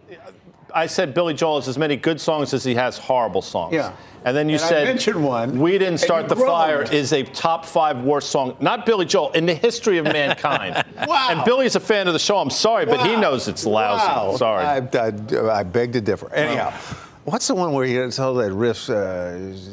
I 0.73 0.85
said 0.85 1.13
Billy 1.13 1.33
Joel 1.33 1.57
has 1.59 1.67
as 1.67 1.77
many 1.77 1.97
good 1.97 2.19
songs 2.21 2.53
as 2.53 2.63
he 2.63 2.73
has 2.75 2.97
horrible 2.97 3.41
songs. 3.41 3.73
Yeah. 3.73 3.93
And 4.23 4.37
then 4.37 4.47
you 4.47 4.55
and 4.55 4.61
said 4.61 4.83
I 4.83 4.85
mentioned 4.85 5.23
one. 5.23 5.59
We 5.59 5.77
didn't 5.77 5.97
start 5.97 6.29
the 6.29 6.35
groaned. 6.35 6.49
fire 6.49 6.83
is 6.83 7.11
a 7.11 7.23
top 7.23 7.65
five 7.65 8.03
worst 8.03 8.29
song. 8.29 8.55
Not 8.61 8.85
Billy 8.85 9.05
Joel 9.05 9.31
in 9.31 9.45
the 9.45 9.53
history 9.53 9.97
of 9.97 10.05
mankind. 10.05 10.83
wow. 11.07 11.27
And 11.31 11.43
Billy's 11.43 11.75
a 11.75 11.79
fan 11.79 12.07
of 12.07 12.13
the 12.13 12.19
show. 12.19 12.37
I'm 12.37 12.49
sorry, 12.49 12.85
wow. 12.85 12.97
but 12.97 13.07
he 13.07 13.15
knows 13.17 13.47
it's 13.47 13.65
lousy. 13.65 14.07
Wow. 14.07 14.37
Sorry. 14.37 14.63
I, 14.63 14.77
I, 14.77 15.59
I, 15.59 15.63
beg 15.63 15.91
to 15.93 16.01
differ. 16.01 16.31
Anyhow, 16.33 16.71
what's 17.25 17.47
the 17.47 17.55
one 17.55 17.73
where 17.73 17.85
you 17.85 18.09
tell 18.11 18.35
that 18.35 18.53
riff? 18.53 18.89
Uh, 18.89 18.93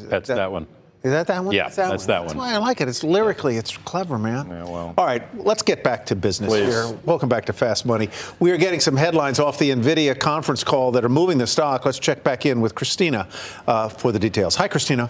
That's 0.09 0.29
that, 0.29 0.37
that 0.37 0.51
one. 0.51 0.67
Is 1.09 1.15
that 1.15 1.27
that 1.29 1.43
one? 1.43 1.55
Yeah, 1.55 1.65
that's 1.65 1.77
that 1.77 1.89
that's 1.89 2.03
one. 2.03 2.07
that 2.09 2.23
That's 2.23 2.35
why 2.35 2.53
I 2.53 2.59
like 2.59 2.83
it. 2.83 2.89
It's 2.89 3.03
lyrically, 3.03 3.57
it's 3.57 3.75
clever, 3.79 4.19
man. 4.19 4.47
Yeah, 4.47 4.65
well. 4.65 4.95
All 4.99 5.07
right, 5.07 5.23
let's 5.43 5.63
get 5.63 5.83
back 5.83 6.05
to 6.07 6.17
business 6.17 6.51
Please. 6.51 6.67
here. 6.67 6.99
Welcome 7.07 7.31
back 7.31 7.47
to 7.47 7.55
Fast 7.55 7.87
Money. 7.87 8.11
We 8.41 8.51
are 8.51 8.59
getting 8.59 8.79
some 8.79 8.95
headlines 8.95 9.41
off 9.41 9.59
the 9.59 9.71
NVIDIA 9.71 10.19
conference 10.19 10.63
call 10.63 10.93
that 10.93 11.07
are 11.07 11.09
moving 11.09 11.39
the 11.39 11.47
stock. 11.47 11.87
Let's 11.87 11.99
check 11.99 12.23
back 12.23 12.45
in 12.45 12.61
with 12.61 12.75
Christina 12.75 13.27
uh, 13.67 13.89
for 13.89 14.13
the 14.13 14.19
details. 14.19 14.55
Hi, 14.57 14.69
Christina. 14.69 15.09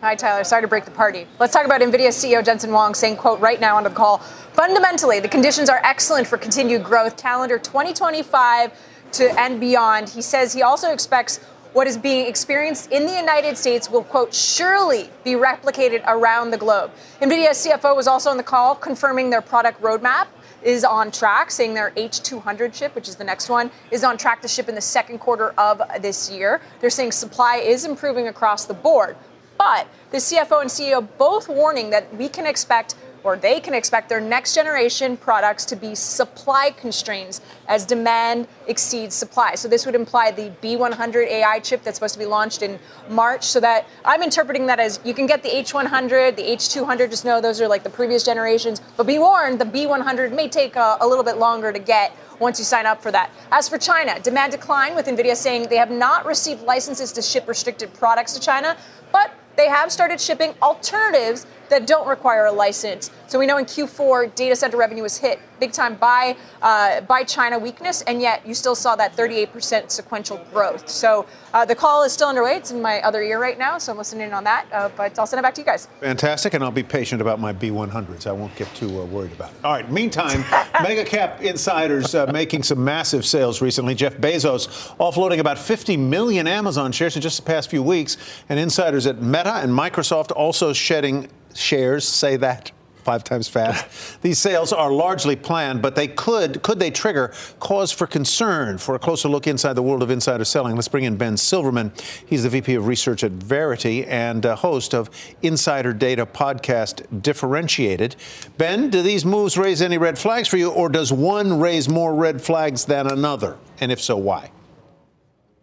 Hi, 0.00 0.14
Tyler. 0.14 0.44
Sorry 0.44 0.62
to 0.62 0.68
break 0.68 0.84
the 0.84 0.92
party. 0.92 1.26
Let's 1.40 1.52
talk 1.52 1.64
about 1.64 1.80
NVIDIA 1.80 2.08
CEO 2.08 2.44
Jensen 2.44 2.70
Huang 2.70 2.94
saying, 2.94 3.16
quote, 3.16 3.40
right 3.40 3.60
now 3.60 3.76
on 3.76 3.82
the 3.82 3.90
call, 3.90 4.18
fundamentally, 4.18 5.18
the 5.18 5.28
conditions 5.28 5.68
are 5.68 5.80
excellent 5.82 6.28
for 6.28 6.38
continued 6.38 6.84
growth, 6.84 7.16
calendar 7.16 7.58
2025 7.58 8.72
to 9.12 9.40
and 9.40 9.60
beyond. 9.60 10.08
He 10.08 10.22
says 10.22 10.52
he 10.52 10.62
also 10.62 10.92
expects 10.92 11.40
what 11.72 11.86
is 11.86 11.96
being 11.96 12.26
experienced 12.26 12.90
in 12.92 13.06
the 13.06 13.12
United 13.12 13.56
States 13.56 13.90
will, 13.90 14.04
quote, 14.04 14.34
surely 14.34 15.08
be 15.24 15.32
replicated 15.32 16.02
around 16.06 16.50
the 16.50 16.58
globe. 16.58 16.90
NVIDIA's 17.20 17.66
CFO 17.66 17.96
was 17.96 18.06
also 18.06 18.30
on 18.30 18.36
the 18.36 18.42
call 18.42 18.74
confirming 18.74 19.30
their 19.30 19.40
product 19.40 19.80
roadmap 19.80 20.26
is 20.62 20.84
on 20.84 21.10
track, 21.10 21.50
saying 21.50 21.74
their 21.74 21.90
H200 21.92 22.72
chip, 22.72 22.94
which 22.94 23.08
is 23.08 23.16
the 23.16 23.24
next 23.24 23.48
one, 23.48 23.70
is 23.90 24.04
on 24.04 24.16
track 24.16 24.42
to 24.42 24.48
ship 24.48 24.68
in 24.68 24.74
the 24.74 24.80
second 24.80 25.18
quarter 25.18 25.50
of 25.58 25.82
this 26.00 26.30
year. 26.30 26.60
They're 26.80 26.90
saying 26.90 27.12
supply 27.12 27.56
is 27.56 27.84
improving 27.84 28.28
across 28.28 28.64
the 28.64 28.74
board. 28.74 29.16
But 29.58 29.86
the 30.10 30.18
CFO 30.18 30.60
and 30.60 30.70
CEO 30.70 31.06
both 31.18 31.48
warning 31.48 31.90
that 31.90 32.14
we 32.16 32.28
can 32.28 32.46
expect 32.46 32.94
or 33.24 33.36
they 33.36 33.60
can 33.60 33.74
expect 33.74 34.08
their 34.08 34.20
next 34.20 34.54
generation 34.54 35.16
products 35.16 35.64
to 35.66 35.76
be 35.76 35.94
supply 35.94 36.70
constraints 36.76 37.40
as 37.68 37.84
demand 37.84 38.46
exceeds 38.66 39.14
supply. 39.14 39.54
So 39.54 39.68
this 39.68 39.86
would 39.86 39.94
imply 39.94 40.30
the 40.30 40.50
B100 40.62 41.26
AI 41.26 41.58
chip 41.60 41.82
that's 41.82 41.96
supposed 41.96 42.14
to 42.14 42.18
be 42.18 42.26
launched 42.26 42.62
in 42.62 42.78
March. 43.08 43.44
So 43.44 43.60
that 43.60 43.86
I'm 44.04 44.22
interpreting 44.22 44.66
that 44.66 44.80
as 44.80 45.00
you 45.04 45.14
can 45.14 45.26
get 45.26 45.42
the 45.42 45.48
H100, 45.48 46.36
the 46.36 46.42
H200. 46.42 47.10
Just 47.10 47.24
know 47.24 47.40
those 47.40 47.60
are 47.60 47.68
like 47.68 47.82
the 47.82 47.90
previous 47.90 48.24
generations. 48.24 48.80
But 48.96 49.06
be 49.06 49.18
warned, 49.18 49.60
the 49.60 49.64
B100 49.64 50.32
may 50.32 50.48
take 50.48 50.76
a, 50.76 50.96
a 51.00 51.06
little 51.06 51.24
bit 51.24 51.38
longer 51.38 51.72
to 51.72 51.78
get 51.78 52.16
once 52.38 52.58
you 52.58 52.64
sign 52.64 52.86
up 52.86 53.00
for 53.00 53.12
that. 53.12 53.30
As 53.50 53.68
for 53.68 53.78
China, 53.78 54.18
demand 54.20 54.52
decline 54.52 54.94
with 54.94 55.06
Nvidia 55.06 55.36
saying 55.36 55.68
they 55.68 55.76
have 55.76 55.90
not 55.90 56.26
received 56.26 56.62
licenses 56.62 57.12
to 57.12 57.22
ship 57.22 57.46
restricted 57.46 57.94
products 57.94 58.32
to 58.34 58.40
China, 58.40 58.76
but 59.12 59.32
they 59.56 59.68
have 59.68 59.92
started 59.92 60.20
shipping 60.20 60.54
alternatives 60.62 61.46
that 61.72 61.86
don't 61.86 62.06
require 62.06 62.44
a 62.44 62.52
license. 62.52 63.10
So 63.28 63.38
we 63.38 63.46
know 63.46 63.56
in 63.56 63.64
Q4, 63.64 64.34
data 64.34 64.54
center 64.54 64.76
revenue 64.76 65.02
was 65.02 65.16
hit 65.16 65.40
big 65.58 65.72
time 65.72 65.94
by 65.94 66.36
uh, 66.60 67.00
by 67.02 67.22
China 67.22 67.58
weakness, 67.58 68.02
and 68.02 68.20
yet 68.20 68.46
you 68.46 68.52
still 68.52 68.74
saw 68.74 68.94
that 68.96 69.16
38% 69.16 69.90
sequential 69.90 70.44
growth. 70.52 70.88
So 70.88 71.24
uh, 71.54 71.64
the 71.64 71.74
call 71.74 72.02
is 72.02 72.12
still 72.12 72.28
underway. 72.28 72.56
It's 72.56 72.72
in 72.72 72.82
my 72.82 73.00
other 73.02 73.22
ear 73.22 73.40
right 73.40 73.56
now, 73.56 73.78
so 73.78 73.92
I'm 73.92 73.98
listening 73.98 74.26
in 74.26 74.34
on 74.34 74.44
that. 74.44 74.66
Uh, 74.70 74.90
but 74.96 75.18
I'll 75.18 75.26
send 75.26 75.38
it 75.38 75.42
back 75.42 75.54
to 75.54 75.60
you 75.60 75.64
guys. 75.64 75.88
Fantastic, 76.00 76.52
and 76.54 76.62
I'll 76.62 76.70
be 76.70 76.82
patient 76.82 77.22
about 77.22 77.40
my 77.40 77.52
B100s. 77.54 78.26
I 78.26 78.32
won't 78.32 78.54
get 78.56 78.72
too 78.74 79.00
uh, 79.00 79.04
worried 79.06 79.32
about 79.32 79.52
it. 79.52 79.64
All 79.64 79.72
right. 79.72 79.90
Meantime, 79.90 80.44
mega 80.82 81.04
cap 81.04 81.40
insiders 81.40 82.14
uh, 82.14 82.26
making 82.26 82.64
some 82.64 82.84
massive 82.84 83.24
sales 83.24 83.62
recently. 83.62 83.94
Jeff 83.94 84.16
Bezos 84.16 84.66
offloading 84.98 85.38
about 85.38 85.58
50 85.58 85.96
million 85.96 86.46
Amazon 86.46 86.92
shares 86.92 87.16
in 87.16 87.22
just 87.22 87.36
the 87.36 87.46
past 87.46 87.70
few 87.70 87.82
weeks, 87.82 88.18
and 88.50 88.58
insiders 88.58 89.06
at 89.06 89.22
Meta 89.22 89.54
and 89.54 89.72
Microsoft 89.72 90.32
also 90.32 90.72
shedding 90.72 91.28
shares. 91.54 92.06
Say 92.06 92.36
that 92.36 92.72
five 93.02 93.24
times 93.24 93.48
fast. 93.48 94.22
These 94.22 94.38
sales 94.38 94.72
are 94.72 94.90
largely 94.90 95.36
planned, 95.36 95.82
but 95.82 95.94
they 95.94 96.08
could 96.08 96.62
could 96.62 96.78
they 96.78 96.90
trigger 96.90 97.32
cause 97.58 97.92
for 97.92 98.06
concern? 98.06 98.78
For 98.78 98.94
a 98.94 98.98
closer 98.98 99.28
look 99.28 99.46
inside 99.46 99.74
the 99.74 99.82
world 99.82 100.02
of 100.02 100.10
insider 100.10 100.44
selling, 100.44 100.76
let's 100.76 100.88
bring 100.88 101.04
in 101.04 101.16
Ben 101.16 101.36
Silverman. 101.36 101.92
He's 102.26 102.44
the 102.44 102.48
VP 102.48 102.74
of 102.74 102.86
Research 102.86 103.24
at 103.24 103.32
Verity 103.32 104.04
and 104.06 104.46
uh, 104.46 104.56
host 104.56 104.94
of 104.94 105.10
Insider 105.42 105.92
Data 105.92 106.24
podcast 106.24 107.22
Differentiated. 107.22 108.16
Ben, 108.58 108.90
do 108.90 109.02
these 109.02 109.24
moves 109.24 109.58
raise 109.58 109.82
any 109.82 109.98
red 109.98 110.18
flags 110.18 110.48
for 110.48 110.56
you, 110.56 110.70
or 110.70 110.88
does 110.88 111.12
one 111.12 111.58
raise 111.58 111.88
more 111.88 112.14
red 112.14 112.40
flags 112.40 112.84
than 112.84 113.06
another? 113.06 113.58
And 113.80 113.90
if 113.90 114.00
so, 114.00 114.16
why? 114.16 114.50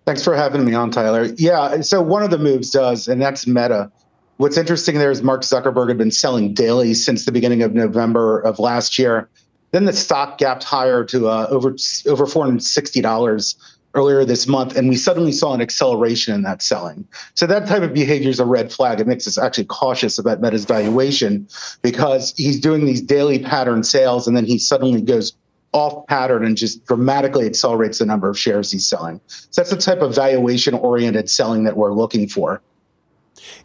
Thanks 0.05 0.23
for 0.23 0.35
having 0.35 0.65
me 0.65 0.73
on, 0.73 0.89
Tyler. 0.91 1.25
Yeah, 1.37 1.81
so 1.81 2.01
one 2.01 2.23
of 2.23 2.31
the 2.31 2.37
moves 2.37 2.71
does, 2.71 3.07
and 3.07 3.21
that's 3.21 3.45
Meta. 3.45 3.91
What's 4.39 4.55
interesting 4.55 4.99
there 4.99 5.11
is 5.11 5.21
Mark 5.21 5.41
Zuckerberg 5.41 5.89
had 5.89 5.97
been 5.97 6.11
selling 6.11 6.53
daily 6.53 6.93
since 6.93 7.25
the 7.25 7.31
beginning 7.33 7.61
of 7.61 7.73
November 7.73 8.39
of 8.39 8.57
last 8.57 8.97
year. 8.97 9.27
Then 9.71 9.83
the 9.83 9.91
stock 9.91 10.37
gapped 10.37 10.63
higher 10.63 11.03
to 11.03 11.27
uh, 11.27 11.47
over 11.49 11.75
over 12.07 12.25
four 12.25 12.45
hundred 12.45 12.63
sixty 12.63 13.01
dollars 13.01 13.57
earlier 13.95 14.23
this 14.23 14.47
month, 14.47 14.77
and 14.77 14.87
we 14.87 14.95
suddenly 14.95 15.33
saw 15.33 15.53
an 15.53 15.59
acceleration 15.59 16.33
in 16.33 16.43
that 16.43 16.61
selling. 16.61 17.05
So 17.33 17.47
that 17.47 17.67
type 17.67 17.81
of 17.81 17.93
behavior 17.93 18.29
is 18.29 18.39
a 18.39 18.45
red 18.45 18.71
flag. 18.71 19.01
It 19.01 19.07
makes 19.07 19.27
us 19.27 19.37
actually 19.37 19.65
cautious 19.65 20.17
about 20.17 20.39
Meta's 20.39 20.63
valuation 20.63 21.45
because 21.81 22.33
he's 22.37 22.61
doing 22.61 22.85
these 22.85 23.01
daily 23.01 23.39
pattern 23.39 23.83
sales, 23.83 24.25
and 24.25 24.37
then 24.37 24.45
he 24.45 24.57
suddenly 24.57 25.01
goes 25.01 25.33
off 25.73 26.07
pattern 26.07 26.45
and 26.45 26.55
just 26.55 26.85
dramatically 26.85 27.45
accelerates 27.45 27.99
the 27.99 28.05
number 28.05 28.29
of 28.29 28.39
shares 28.39 28.71
he's 28.71 28.87
selling. 28.87 29.19
So 29.27 29.61
that's 29.61 29.69
the 29.69 29.75
type 29.75 30.01
of 30.01 30.15
valuation 30.15 30.75
oriented 30.75 31.29
selling 31.29 31.65
that 31.65 31.75
we're 31.75 31.93
looking 31.93 32.29
for. 32.29 32.61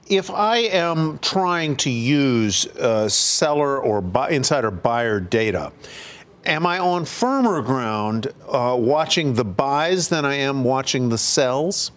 If 0.09 0.31
I 0.31 0.59
am 0.59 1.19
trying 1.19 1.77
to 1.77 1.91
use 1.91 2.67
uh, 2.77 3.09
seller 3.09 3.79
or 3.79 4.01
buy, 4.01 4.31
insider 4.31 4.71
buyer 4.71 5.21
data, 5.21 5.73
am 6.45 6.67
I 6.67 6.79
on 6.79 7.05
firmer 7.05 7.63
ground 7.63 8.33
uh, 8.49 8.77
watching 8.79 9.35
the 9.35 9.45
buys 9.45 10.09
than 10.09 10.25
I 10.25 10.35
am 10.35 10.65
watching 10.65 11.09
the 11.09 11.19
sells? 11.19 11.91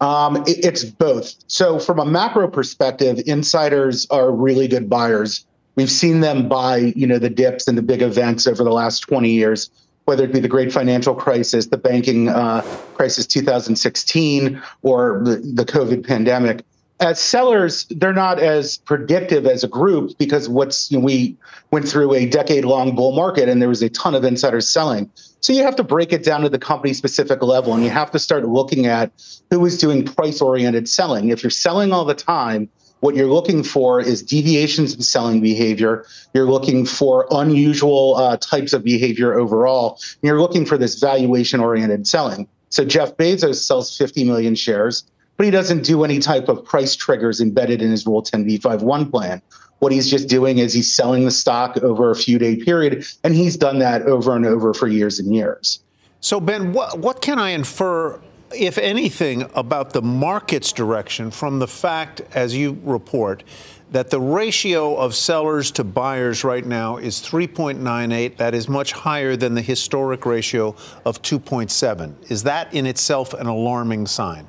Um, 0.00 0.36
it, 0.46 0.64
it's 0.64 0.84
both. 0.84 1.34
So, 1.46 1.78
from 1.78 2.00
a 2.00 2.04
macro 2.04 2.48
perspective, 2.48 3.22
insiders 3.26 4.06
are 4.10 4.32
really 4.32 4.66
good 4.66 4.90
buyers. 4.90 5.46
We've 5.76 5.90
seen 5.90 6.20
them 6.20 6.48
buy, 6.48 6.92
you 6.96 7.06
know, 7.06 7.18
the 7.18 7.30
dips 7.30 7.68
and 7.68 7.78
the 7.78 7.82
big 7.82 8.02
events 8.02 8.46
over 8.46 8.64
the 8.64 8.72
last 8.72 9.00
20 9.00 9.30
years 9.30 9.70
whether 10.12 10.24
it 10.24 10.32
be 10.34 10.40
the 10.40 10.46
great 10.46 10.70
financial 10.70 11.14
crisis, 11.14 11.68
the 11.68 11.78
banking 11.78 12.28
uh, 12.28 12.60
crisis 12.92 13.26
2016, 13.26 14.62
or 14.82 15.22
the, 15.24 15.36
the 15.36 15.64
COVID 15.64 16.06
pandemic. 16.06 16.66
As 17.00 17.18
sellers, 17.18 17.86
they're 17.88 18.12
not 18.12 18.38
as 18.38 18.76
predictive 18.76 19.46
as 19.46 19.64
a 19.64 19.68
group 19.68 20.18
because 20.18 20.50
what's 20.50 20.92
you 20.92 20.98
know, 20.98 21.04
we 21.06 21.34
went 21.70 21.88
through 21.88 22.12
a 22.12 22.26
decade-long 22.26 22.94
bull 22.94 23.12
market 23.12 23.48
and 23.48 23.62
there 23.62 23.70
was 23.70 23.80
a 23.80 23.88
ton 23.88 24.14
of 24.14 24.22
insiders 24.22 24.68
selling. 24.68 25.10
So 25.40 25.54
you 25.54 25.62
have 25.62 25.76
to 25.76 25.82
break 25.82 26.12
it 26.12 26.22
down 26.22 26.42
to 26.42 26.50
the 26.50 26.58
company 26.58 26.92
specific 26.92 27.42
level 27.42 27.72
and 27.72 27.82
you 27.82 27.88
have 27.88 28.10
to 28.10 28.18
start 28.18 28.46
looking 28.46 28.84
at 28.84 29.10
who 29.48 29.64
is 29.64 29.78
doing 29.78 30.04
price-oriented 30.04 30.90
selling. 30.90 31.30
If 31.30 31.42
you're 31.42 31.48
selling 31.50 31.90
all 31.90 32.04
the 32.04 32.14
time, 32.14 32.68
what 33.02 33.16
you're 33.16 33.26
looking 33.26 33.64
for 33.64 34.00
is 34.00 34.22
deviations 34.22 34.94
in 34.94 35.02
selling 35.02 35.40
behavior. 35.40 36.06
You're 36.34 36.48
looking 36.48 36.86
for 36.86 37.26
unusual 37.32 38.14
uh, 38.14 38.36
types 38.36 38.72
of 38.72 38.84
behavior 38.84 39.34
overall. 39.34 39.98
And 40.00 40.28
you're 40.28 40.40
looking 40.40 40.64
for 40.64 40.78
this 40.78 41.00
valuation 41.00 41.58
oriented 41.58 42.06
selling. 42.06 42.46
So 42.68 42.84
Jeff 42.84 43.16
Bezos 43.16 43.56
sells 43.56 43.98
50 43.98 44.22
million 44.22 44.54
shares. 44.54 45.02
but 45.36 45.46
he 45.46 45.50
doesn't 45.50 45.82
do 45.82 46.04
any 46.04 46.20
type 46.20 46.48
of 46.48 46.64
price 46.64 46.94
triggers 46.94 47.40
embedded 47.40 47.82
in 47.82 47.90
his 47.90 48.06
Rule 48.06 48.22
10b5-1 48.22 49.10
plan. 49.10 49.42
What 49.80 49.90
he's 49.90 50.08
just 50.08 50.28
doing 50.28 50.58
is 50.58 50.72
he's 50.72 50.94
selling 50.94 51.24
the 51.24 51.32
stock 51.32 51.76
over 51.78 52.12
a 52.12 52.14
few 52.14 52.38
day 52.38 52.54
period, 52.54 53.04
and 53.24 53.34
he's 53.34 53.56
done 53.56 53.80
that 53.80 54.02
over 54.02 54.36
and 54.36 54.46
over 54.46 54.72
for 54.74 54.86
years 54.86 55.18
and 55.18 55.34
years. 55.34 55.80
So, 56.20 56.38
Ben, 56.38 56.72
what, 56.72 57.00
what 57.00 57.20
can 57.20 57.40
I 57.40 57.50
infer, 57.50 58.20
if 58.54 58.78
anything, 58.78 59.48
about 59.54 59.92
the 59.92 60.02
market's 60.02 60.72
direction 60.72 61.30
from 61.30 61.58
the 61.58 61.66
fact, 61.66 62.22
as 62.34 62.54
you 62.54 62.78
report, 62.82 63.44
that 63.92 64.10
the 64.10 64.20
ratio 64.20 64.96
of 64.96 65.14
sellers 65.14 65.70
to 65.72 65.84
buyers 65.84 66.44
right 66.44 66.64
now 66.64 66.96
is 66.96 67.16
3.98. 67.20 68.36
That 68.38 68.54
is 68.54 68.68
much 68.68 68.92
higher 68.92 69.36
than 69.36 69.54
the 69.54 69.60
historic 69.60 70.24
ratio 70.24 70.74
of 71.04 71.20
2.7. 71.22 72.30
Is 72.30 72.42
that 72.44 72.72
in 72.74 72.86
itself 72.86 73.34
an 73.34 73.46
alarming 73.46 74.06
sign? 74.06 74.46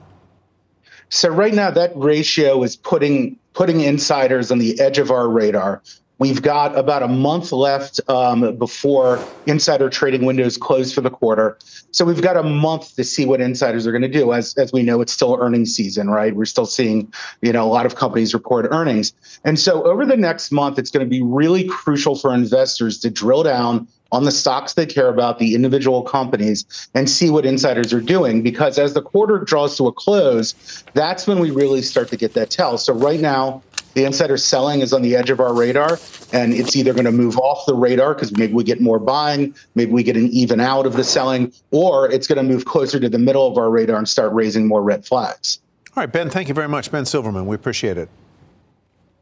So 1.09 1.29
right 1.29 1.53
now, 1.53 1.69
that 1.71 1.91
ratio 1.95 2.63
is 2.63 2.75
putting 2.75 3.37
putting 3.53 3.81
insiders 3.81 4.49
on 4.49 4.57
the 4.57 4.79
edge 4.79 4.97
of 4.97 5.11
our 5.11 5.29
radar. 5.29 5.83
We've 6.19 6.41
got 6.41 6.77
about 6.77 7.03
a 7.03 7.07
month 7.07 7.51
left 7.51 7.99
um, 8.07 8.55
before 8.57 9.19
insider 9.45 9.89
trading 9.89 10.25
windows 10.25 10.57
close 10.57 10.93
for 10.93 11.01
the 11.01 11.09
quarter. 11.09 11.57
So 11.91 12.05
we've 12.05 12.21
got 12.21 12.37
a 12.37 12.43
month 12.43 12.95
to 12.95 13.03
see 13.03 13.25
what 13.25 13.41
insiders 13.41 13.85
are 13.87 13.91
going 13.91 14.03
to 14.03 14.07
do. 14.07 14.31
As, 14.31 14.55
as 14.55 14.71
we 14.71 14.83
know, 14.83 15.01
it's 15.01 15.11
still 15.11 15.37
earnings 15.41 15.75
season, 15.75 16.09
right? 16.09 16.35
We're 16.35 16.45
still 16.45 16.65
seeing, 16.65 17.11
you 17.41 17.51
know, 17.51 17.65
a 17.65 17.71
lot 17.71 17.85
of 17.85 17.95
companies 17.95 18.33
report 18.33 18.67
earnings. 18.71 19.11
And 19.43 19.59
so 19.59 19.83
over 19.83 20.05
the 20.05 20.15
next 20.15 20.51
month, 20.51 20.79
it's 20.79 20.91
going 20.91 21.05
to 21.05 21.09
be 21.09 21.21
really 21.21 21.67
crucial 21.67 22.15
for 22.15 22.33
investors 22.33 22.99
to 22.99 23.09
drill 23.09 23.43
down 23.43 23.87
on 24.11 24.25
the 24.25 24.31
stocks 24.31 24.73
they 24.73 24.85
care 24.85 25.09
about, 25.09 25.39
the 25.39 25.55
individual 25.55 26.03
companies, 26.03 26.87
and 26.93 27.09
see 27.09 27.31
what 27.31 27.45
insiders 27.45 27.91
are 27.91 28.01
doing. 28.01 28.43
Because 28.43 28.77
as 28.77 28.93
the 28.93 29.01
quarter 29.01 29.39
draws 29.39 29.75
to 29.77 29.87
a 29.87 29.91
close, 29.91 30.53
that's 30.93 31.25
when 31.25 31.39
we 31.39 31.49
really 31.49 31.81
start 31.81 32.09
to 32.09 32.17
get 32.17 32.33
that 32.35 32.51
tell. 32.51 32.77
So 32.77 32.93
right 32.93 33.19
now, 33.19 33.63
the 33.93 34.05
insider 34.05 34.37
selling 34.37 34.81
is 34.81 34.93
on 34.93 35.01
the 35.01 35.15
edge 35.15 35.29
of 35.29 35.39
our 35.39 35.53
radar, 35.53 35.99
and 36.31 36.53
it's 36.53 36.75
either 36.75 36.93
going 36.93 37.05
to 37.05 37.11
move 37.11 37.37
off 37.37 37.65
the 37.65 37.75
radar 37.75 38.13
because 38.13 38.31
maybe 38.37 38.53
we 38.53 38.63
get 38.63 38.81
more 38.81 38.99
buying, 38.99 39.55
maybe 39.75 39.91
we 39.91 40.03
get 40.03 40.17
an 40.17 40.27
even 40.29 40.59
out 40.59 40.85
of 40.85 40.93
the 40.93 41.03
selling, 41.03 41.53
or 41.71 42.09
it's 42.11 42.27
going 42.27 42.37
to 42.37 42.43
move 42.43 42.65
closer 42.65 42.99
to 42.99 43.09
the 43.09 43.19
middle 43.19 43.47
of 43.47 43.57
our 43.57 43.69
radar 43.69 43.97
and 43.97 44.09
start 44.09 44.33
raising 44.33 44.67
more 44.67 44.81
red 44.81 45.05
flags. 45.05 45.59
All 45.95 46.01
right, 46.01 46.11
Ben, 46.11 46.29
thank 46.29 46.47
you 46.47 46.53
very 46.53 46.67
much. 46.67 46.91
Ben 46.91 47.05
Silverman, 47.05 47.45
we 47.45 47.55
appreciate 47.55 47.97
it. 47.97 48.09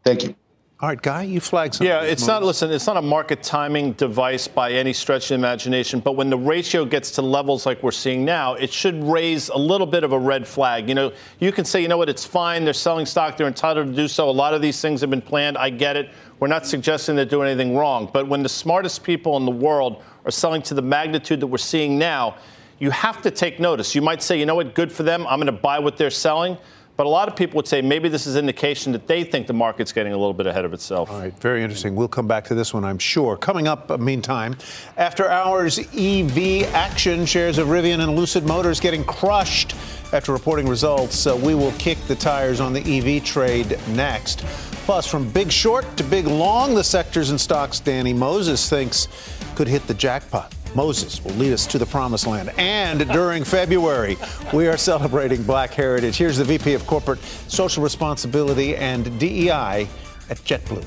Thank 0.03 0.23
you. 0.23 0.35
All 0.81 0.89
right, 0.89 0.99
Guy, 0.99 1.21
you 1.21 1.39
flag 1.39 1.75
something. 1.75 1.85
Yeah, 1.85 2.01
it's 2.01 2.25
not, 2.25 2.41
listen, 2.41 2.71
it's 2.71 2.87
not 2.87 2.97
a 2.97 3.03
market 3.03 3.43
timing 3.43 3.93
device 3.93 4.47
by 4.47 4.71
any 4.71 4.93
stretch 4.93 5.29
of 5.29 5.35
imagination, 5.35 5.99
but 5.99 6.13
when 6.13 6.31
the 6.31 6.37
ratio 6.39 6.85
gets 6.85 7.11
to 7.11 7.21
levels 7.21 7.67
like 7.67 7.83
we're 7.83 7.91
seeing 7.91 8.25
now, 8.25 8.55
it 8.55 8.73
should 8.73 8.95
raise 9.03 9.49
a 9.49 9.57
little 9.57 9.85
bit 9.85 10.03
of 10.03 10.11
a 10.11 10.17
red 10.17 10.47
flag. 10.47 10.89
You 10.89 10.95
know, 10.95 11.13
you 11.39 11.51
can 11.51 11.65
say, 11.65 11.83
you 11.83 11.87
know 11.87 11.99
what, 11.99 12.09
it's 12.09 12.25
fine. 12.25 12.65
They're 12.65 12.73
selling 12.73 13.05
stock. 13.05 13.37
They're 13.37 13.45
entitled 13.45 13.89
to 13.89 13.93
do 13.93 14.07
so. 14.07 14.27
A 14.27 14.31
lot 14.31 14.55
of 14.55 14.61
these 14.63 14.81
things 14.81 15.01
have 15.01 15.11
been 15.11 15.21
planned. 15.21 15.55
I 15.55 15.69
get 15.69 15.97
it. 15.97 16.09
We're 16.39 16.47
not 16.47 16.65
suggesting 16.65 17.15
they're 17.15 17.25
doing 17.25 17.47
anything 17.47 17.77
wrong. 17.77 18.09
But 18.11 18.27
when 18.27 18.41
the 18.41 18.49
smartest 18.49 19.03
people 19.03 19.37
in 19.37 19.45
the 19.45 19.51
world 19.51 20.01
are 20.25 20.31
selling 20.31 20.63
to 20.63 20.73
the 20.73 20.81
magnitude 20.81 21.41
that 21.41 21.47
we're 21.47 21.59
seeing 21.59 21.99
now, 21.99 22.37
you 22.79 22.89
have 22.89 23.21
to 23.21 23.29
take 23.29 23.59
notice. 23.59 23.93
You 23.93 24.01
might 24.01 24.23
say, 24.23 24.39
you 24.39 24.47
know 24.47 24.55
what, 24.55 24.73
good 24.73 24.91
for 24.91 25.03
them. 25.03 25.27
I'm 25.27 25.37
going 25.37 25.45
to 25.45 25.51
buy 25.51 25.77
what 25.77 25.97
they're 25.97 26.09
selling. 26.09 26.57
But 27.01 27.07
a 27.07 27.09
lot 27.09 27.27
of 27.27 27.35
people 27.35 27.55
would 27.55 27.67
say 27.67 27.81
maybe 27.81 28.09
this 28.09 28.27
is 28.27 28.35
indication 28.35 28.91
that 28.91 29.07
they 29.07 29.23
think 29.23 29.47
the 29.47 29.53
market's 29.53 29.91
getting 29.91 30.13
a 30.13 30.17
little 30.17 30.35
bit 30.35 30.45
ahead 30.45 30.65
of 30.65 30.71
itself. 30.71 31.09
All 31.09 31.17
right, 31.17 31.33
very 31.39 31.63
interesting. 31.63 31.95
We'll 31.95 32.07
come 32.07 32.27
back 32.27 32.43
to 32.43 32.53
this 32.53 32.75
one, 32.75 32.85
I'm 32.85 32.99
sure. 32.99 33.35
Coming 33.35 33.67
up, 33.67 33.89
uh, 33.89 33.97
meantime, 33.97 34.55
after 34.97 35.27
hours 35.27 35.79
EV 35.79 36.71
action, 36.75 37.25
shares 37.25 37.57
of 37.57 37.69
Rivian 37.69 38.01
and 38.01 38.15
Lucid 38.15 38.45
Motors 38.45 38.79
getting 38.79 39.03
crushed 39.03 39.73
after 40.13 40.31
reporting 40.31 40.69
results. 40.69 41.25
Uh, 41.25 41.35
we 41.35 41.55
will 41.55 41.71
kick 41.79 41.97
the 42.07 42.13
tires 42.13 42.59
on 42.59 42.71
the 42.71 42.81
EV 42.81 43.23
trade 43.23 43.79
next. 43.87 44.41
Plus, 44.85 45.07
from 45.07 45.27
big 45.31 45.51
short 45.51 45.97
to 45.97 46.03
big 46.03 46.27
long, 46.27 46.75
the 46.75 46.83
sectors 46.83 47.31
and 47.31 47.41
stocks 47.41 47.79
Danny 47.79 48.13
Moses 48.13 48.69
thinks 48.69 49.07
could 49.55 49.67
hit 49.67 49.87
the 49.87 49.95
jackpot. 49.95 50.53
Moses 50.75 51.23
will 51.23 51.33
lead 51.33 51.53
us 51.53 51.65
to 51.67 51.77
the 51.77 51.85
promised 51.85 52.27
land. 52.27 52.51
And 52.57 53.07
during 53.09 53.43
February, 53.43 54.17
we 54.53 54.67
are 54.67 54.77
celebrating 54.77 55.43
Black 55.43 55.71
Heritage. 55.73 56.17
Here's 56.17 56.37
the 56.37 56.43
VP 56.43 56.73
of 56.73 56.87
Corporate 56.87 57.19
Social 57.47 57.83
Responsibility 57.83 58.75
and 58.75 59.19
DEI 59.19 59.87
at 60.29 60.37
JetBlue. 60.45 60.85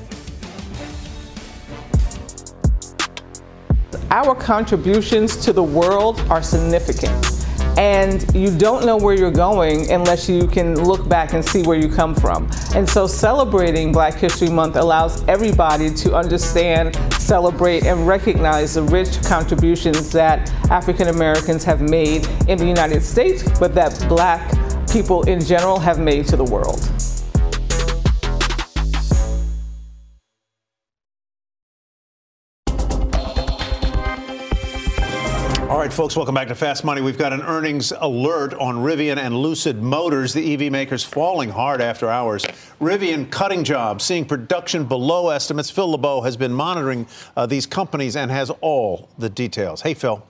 Our 4.11 4.35
contributions 4.35 5.35
to 5.37 5.53
the 5.53 5.63
world 5.63 6.19
are 6.29 6.41
significant 6.41 7.44
and 7.77 8.33
you 8.35 8.55
don't 8.57 8.85
know 8.85 8.97
where 8.97 9.15
you're 9.15 9.31
going 9.31 9.91
unless 9.91 10.29
you 10.29 10.47
can 10.47 10.75
look 10.83 11.07
back 11.09 11.33
and 11.33 11.43
see 11.43 11.63
where 11.63 11.77
you 11.77 11.89
come 11.89 12.15
from. 12.15 12.49
And 12.73 12.87
so 12.87 13.07
celebrating 13.07 13.91
Black 13.91 14.15
History 14.15 14.49
Month 14.49 14.75
allows 14.75 15.23
everybody 15.27 15.93
to 15.95 16.15
understand, 16.15 16.95
celebrate, 17.13 17.85
and 17.85 18.07
recognize 18.07 18.75
the 18.75 18.83
rich 18.83 19.21
contributions 19.23 20.11
that 20.11 20.49
African 20.69 21.09
Americans 21.09 21.63
have 21.63 21.81
made 21.81 22.27
in 22.47 22.57
the 22.57 22.65
United 22.65 23.01
States, 23.01 23.43
but 23.59 23.73
that 23.75 23.97
black 24.07 24.51
people 24.89 25.23
in 25.23 25.43
general 25.43 25.79
have 25.79 25.99
made 25.99 26.27
to 26.27 26.37
the 26.37 26.43
world. 26.43 26.89
Folks, 35.95 36.17
welcome 36.17 36.35
back 36.35 36.49
to 36.49 36.55
Fast 36.55 36.83
Money. 36.83 36.99
We've 36.99 37.17
got 37.17 37.31
an 37.31 37.41
earnings 37.43 37.93
alert 38.01 38.53
on 38.55 38.75
Rivian 38.75 39.15
and 39.15 39.33
Lucid 39.33 39.81
Motors, 39.81 40.33
the 40.33 40.53
EV 40.53 40.69
makers 40.69 41.05
falling 41.05 41.49
hard 41.49 41.79
after 41.79 42.09
hours. 42.09 42.43
Rivian 42.81 43.31
cutting 43.31 43.63
jobs, 43.63 44.03
seeing 44.03 44.25
production 44.25 44.83
below 44.83 45.29
estimates. 45.29 45.69
Phil 45.69 45.91
LeBeau 45.91 46.19
has 46.19 46.35
been 46.35 46.51
monitoring 46.51 47.07
uh, 47.37 47.45
these 47.45 47.65
companies 47.65 48.17
and 48.17 48.29
has 48.29 48.49
all 48.59 49.07
the 49.17 49.29
details. 49.29 49.81
Hey, 49.81 49.93
Phil. 49.93 50.21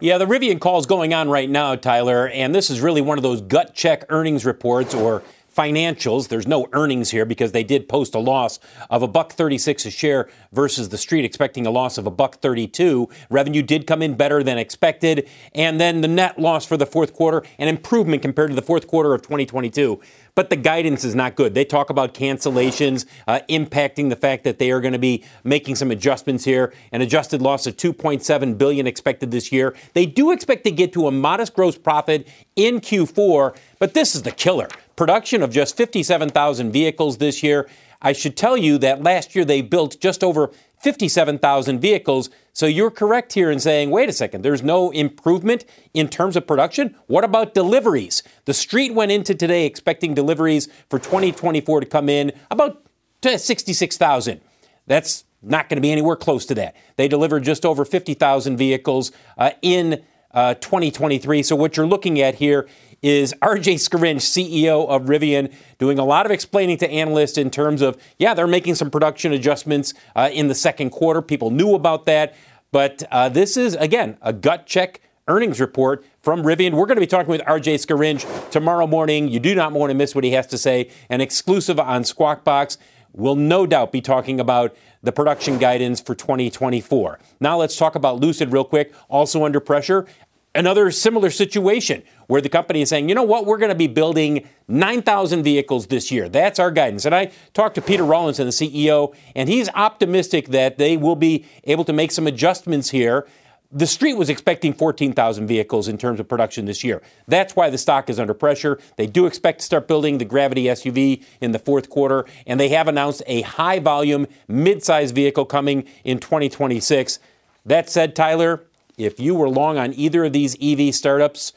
Yeah, 0.00 0.16
the 0.16 0.24
Rivian 0.24 0.58
call 0.58 0.78
is 0.78 0.86
going 0.86 1.12
on 1.12 1.28
right 1.28 1.50
now, 1.50 1.76
Tyler, 1.76 2.28
and 2.28 2.54
this 2.54 2.70
is 2.70 2.80
really 2.80 3.02
one 3.02 3.18
of 3.18 3.22
those 3.22 3.42
gut 3.42 3.74
check 3.74 4.06
earnings 4.08 4.46
reports 4.46 4.94
or 4.94 5.22
financials. 5.54 6.28
There's 6.28 6.46
no 6.46 6.68
earnings 6.72 7.10
here 7.10 7.24
because 7.24 7.52
they 7.52 7.64
did 7.64 7.88
post 7.88 8.14
a 8.14 8.18
loss 8.18 8.58
of 8.90 9.02
a 9.02 9.08
buck 9.08 9.32
36 9.32 9.86
a 9.86 9.90
share 9.90 10.28
versus 10.52 10.88
the 10.88 10.98
street 10.98 11.24
expecting 11.24 11.66
a 11.66 11.70
loss 11.70 11.98
of 11.98 12.06
a 12.06 12.10
buck 12.10 12.36
32. 12.36 13.08
Revenue 13.30 13.62
did 13.62 13.86
come 13.86 14.02
in 14.02 14.14
better 14.14 14.42
than 14.42 14.58
expected, 14.58 15.28
and 15.54 15.80
then 15.80 16.00
the 16.00 16.08
net 16.08 16.38
loss 16.38 16.64
for 16.64 16.76
the 16.76 16.86
fourth 16.86 17.12
quarter 17.14 17.42
an 17.58 17.68
improvement 17.68 18.22
compared 18.22 18.50
to 18.50 18.56
the 18.56 18.62
fourth 18.62 18.86
quarter 18.86 19.14
of 19.14 19.22
2022 19.22 20.00
but 20.34 20.50
the 20.50 20.56
guidance 20.56 21.04
is 21.04 21.14
not 21.14 21.34
good. 21.34 21.54
They 21.54 21.64
talk 21.64 21.90
about 21.90 22.14
cancellations 22.14 23.04
uh, 23.26 23.40
impacting 23.48 24.08
the 24.08 24.16
fact 24.16 24.44
that 24.44 24.58
they 24.58 24.70
are 24.70 24.80
going 24.80 24.92
to 24.92 24.98
be 24.98 25.24
making 25.44 25.76
some 25.76 25.90
adjustments 25.90 26.44
here. 26.44 26.72
An 26.90 27.02
adjusted 27.02 27.42
loss 27.42 27.66
of 27.66 27.76
2.7 27.76 28.58
billion 28.58 28.86
expected 28.86 29.30
this 29.30 29.52
year. 29.52 29.74
They 29.94 30.06
do 30.06 30.32
expect 30.32 30.64
to 30.64 30.70
get 30.70 30.92
to 30.94 31.06
a 31.06 31.10
modest 31.10 31.54
gross 31.54 31.76
profit 31.76 32.26
in 32.56 32.80
Q4, 32.80 33.56
but 33.78 33.94
this 33.94 34.14
is 34.14 34.22
the 34.22 34.30
killer. 34.30 34.68
Production 35.02 35.42
of 35.42 35.50
just 35.50 35.76
57,000 35.76 36.70
vehicles 36.70 37.18
this 37.18 37.42
year. 37.42 37.68
I 38.00 38.12
should 38.12 38.36
tell 38.36 38.56
you 38.56 38.78
that 38.78 39.02
last 39.02 39.34
year 39.34 39.44
they 39.44 39.60
built 39.60 39.98
just 39.98 40.22
over 40.22 40.52
57,000 40.78 41.80
vehicles. 41.80 42.30
So 42.52 42.66
you're 42.66 42.88
correct 42.88 43.32
here 43.32 43.50
in 43.50 43.58
saying, 43.58 43.90
wait 43.90 44.08
a 44.08 44.12
second, 44.12 44.42
there's 44.42 44.62
no 44.62 44.92
improvement 44.92 45.64
in 45.92 46.06
terms 46.06 46.36
of 46.36 46.46
production. 46.46 46.94
What 47.08 47.24
about 47.24 47.52
deliveries? 47.52 48.22
The 48.44 48.54
street 48.54 48.94
went 48.94 49.10
into 49.10 49.34
today 49.34 49.66
expecting 49.66 50.14
deliveries 50.14 50.68
for 50.88 51.00
2024 51.00 51.80
to 51.80 51.86
come 51.86 52.08
in 52.08 52.30
about 52.48 52.86
66,000. 53.24 54.40
That's 54.86 55.24
not 55.42 55.68
going 55.68 55.78
to 55.78 55.82
be 55.82 55.90
anywhere 55.90 56.14
close 56.14 56.46
to 56.46 56.54
that. 56.54 56.76
They 56.94 57.08
delivered 57.08 57.42
just 57.42 57.66
over 57.66 57.84
50,000 57.84 58.56
vehicles 58.56 59.10
uh, 59.36 59.50
in 59.62 60.04
uh, 60.30 60.54
2023. 60.54 61.42
So 61.42 61.56
what 61.56 61.76
you're 61.76 61.88
looking 61.88 62.20
at 62.20 62.36
here 62.36 62.68
is 63.02 63.34
RJ 63.42 63.74
Scaringe, 63.74 64.20
CEO 64.20 64.88
of 64.88 65.02
Rivian, 65.02 65.52
doing 65.78 65.98
a 65.98 66.04
lot 66.04 66.24
of 66.24 66.32
explaining 66.32 66.78
to 66.78 66.90
analysts 66.90 67.36
in 67.36 67.50
terms 67.50 67.82
of, 67.82 68.00
yeah, 68.18 68.32
they're 68.32 68.46
making 68.46 68.76
some 68.76 68.90
production 68.90 69.32
adjustments 69.32 69.92
uh, 70.14 70.30
in 70.32 70.48
the 70.48 70.54
second 70.54 70.90
quarter. 70.90 71.20
People 71.20 71.50
knew 71.50 71.74
about 71.74 72.06
that. 72.06 72.34
But 72.70 73.02
uh, 73.10 73.28
this 73.28 73.56
is, 73.56 73.74
again, 73.74 74.16
a 74.22 74.32
gut 74.32 74.66
check 74.66 75.00
earnings 75.28 75.60
report 75.60 76.04
from 76.20 76.42
Rivian. 76.42 76.72
We're 76.72 76.86
going 76.86 76.96
to 76.96 77.00
be 77.00 77.06
talking 77.06 77.30
with 77.30 77.42
RJ 77.42 77.84
Scaringe 77.84 78.50
tomorrow 78.50 78.86
morning. 78.86 79.28
You 79.28 79.40
do 79.40 79.54
not 79.54 79.72
want 79.72 79.90
to 79.90 79.94
miss 79.94 80.14
what 80.14 80.24
he 80.24 80.32
has 80.32 80.46
to 80.48 80.58
say. 80.58 80.90
An 81.10 81.20
exclusive 81.20 81.78
on 81.78 82.04
Squawk 82.04 82.44
Box. 82.44 82.78
We'll 83.12 83.36
no 83.36 83.66
doubt 83.66 83.92
be 83.92 84.00
talking 84.00 84.40
about 84.40 84.74
the 85.02 85.12
production 85.12 85.58
guidance 85.58 86.00
for 86.00 86.14
2024. 86.14 87.18
Now 87.40 87.58
let's 87.58 87.76
talk 87.76 87.94
about 87.94 88.20
Lucid 88.20 88.52
real 88.52 88.64
quick. 88.64 88.94
Also 89.08 89.44
under 89.44 89.60
pressure 89.60 90.06
another 90.54 90.90
similar 90.90 91.30
situation 91.30 92.02
where 92.26 92.40
the 92.40 92.48
company 92.48 92.82
is 92.82 92.88
saying, 92.88 93.08
you 93.08 93.14
know 93.14 93.22
what, 93.22 93.46
we're 93.46 93.58
going 93.58 93.70
to 93.70 93.74
be 93.74 93.86
building 93.86 94.46
9,000 94.68 95.42
vehicles 95.42 95.86
this 95.86 96.10
year. 96.10 96.28
That's 96.28 96.58
our 96.58 96.70
guidance. 96.70 97.04
And 97.04 97.14
I 97.14 97.30
talked 97.54 97.74
to 97.76 97.82
Peter 97.82 98.04
Rawlinson, 98.04 98.46
the 98.46 98.52
CEO, 98.52 99.14
and 99.34 99.48
he's 99.48 99.68
optimistic 99.70 100.48
that 100.48 100.78
they 100.78 100.96
will 100.96 101.16
be 101.16 101.46
able 101.64 101.84
to 101.84 101.92
make 101.92 102.12
some 102.12 102.26
adjustments 102.26 102.90
here. 102.90 103.26
the 103.74 103.86
street 103.86 104.18
was 104.18 104.28
expecting 104.28 104.74
14,000 104.74 105.46
vehicles 105.46 105.88
in 105.88 105.96
terms 105.96 106.20
of 106.20 106.28
production 106.28 106.66
this 106.66 106.84
year. 106.84 107.00
That's 107.26 107.56
why 107.56 107.70
the 107.70 107.78
stock 107.78 108.10
is 108.10 108.20
under 108.20 108.34
pressure. 108.34 108.78
They 108.96 109.06
do 109.06 109.24
expect 109.24 109.60
to 109.60 109.64
start 109.64 109.88
building 109.88 110.18
the 110.18 110.26
Gravity 110.26 110.64
SUV 110.64 111.24
in 111.40 111.52
the 111.52 111.58
fourth 111.58 111.88
quarter, 111.88 112.26
and 112.46 112.60
they 112.60 112.68
have 112.68 112.86
announced 112.86 113.22
a 113.26 113.40
high 113.40 113.78
volume, 113.78 114.26
mid 114.46 114.82
sized 114.82 115.14
vehicle 115.14 115.46
coming 115.46 115.84
in 116.04 116.18
2026. 116.18 117.18
That 117.64 117.88
said, 117.88 118.14
Tyler, 118.14 118.66
if 119.04 119.18
you 119.18 119.34
were 119.34 119.48
long 119.48 119.78
on 119.78 119.92
either 119.94 120.24
of 120.24 120.32
these 120.32 120.56
EV 120.62 120.94
startups, 120.94 121.52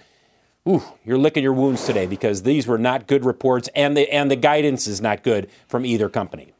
ooh, 0.67 0.83
you're 1.05 1.17
licking 1.17 1.43
your 1.43 1.53
wounds 1.53 1.85
today 1.85 2.07
because 2.07 2.43
these 2.43 2.65
were 2.65 2.77
not 2.77 3.07
good 3.07 3.23
reports, 3.23 3.69
and 3.75 3.95
the, 3.95 4.11
and 4.11 4.31
the 4.31 4.35
guidance 4.35 4.87
is 4.87 5.01
not 5.01 5.23
good 5.23 5.49
from 5.67 5.85
either 5.85 6.09
company. 6.09 6.54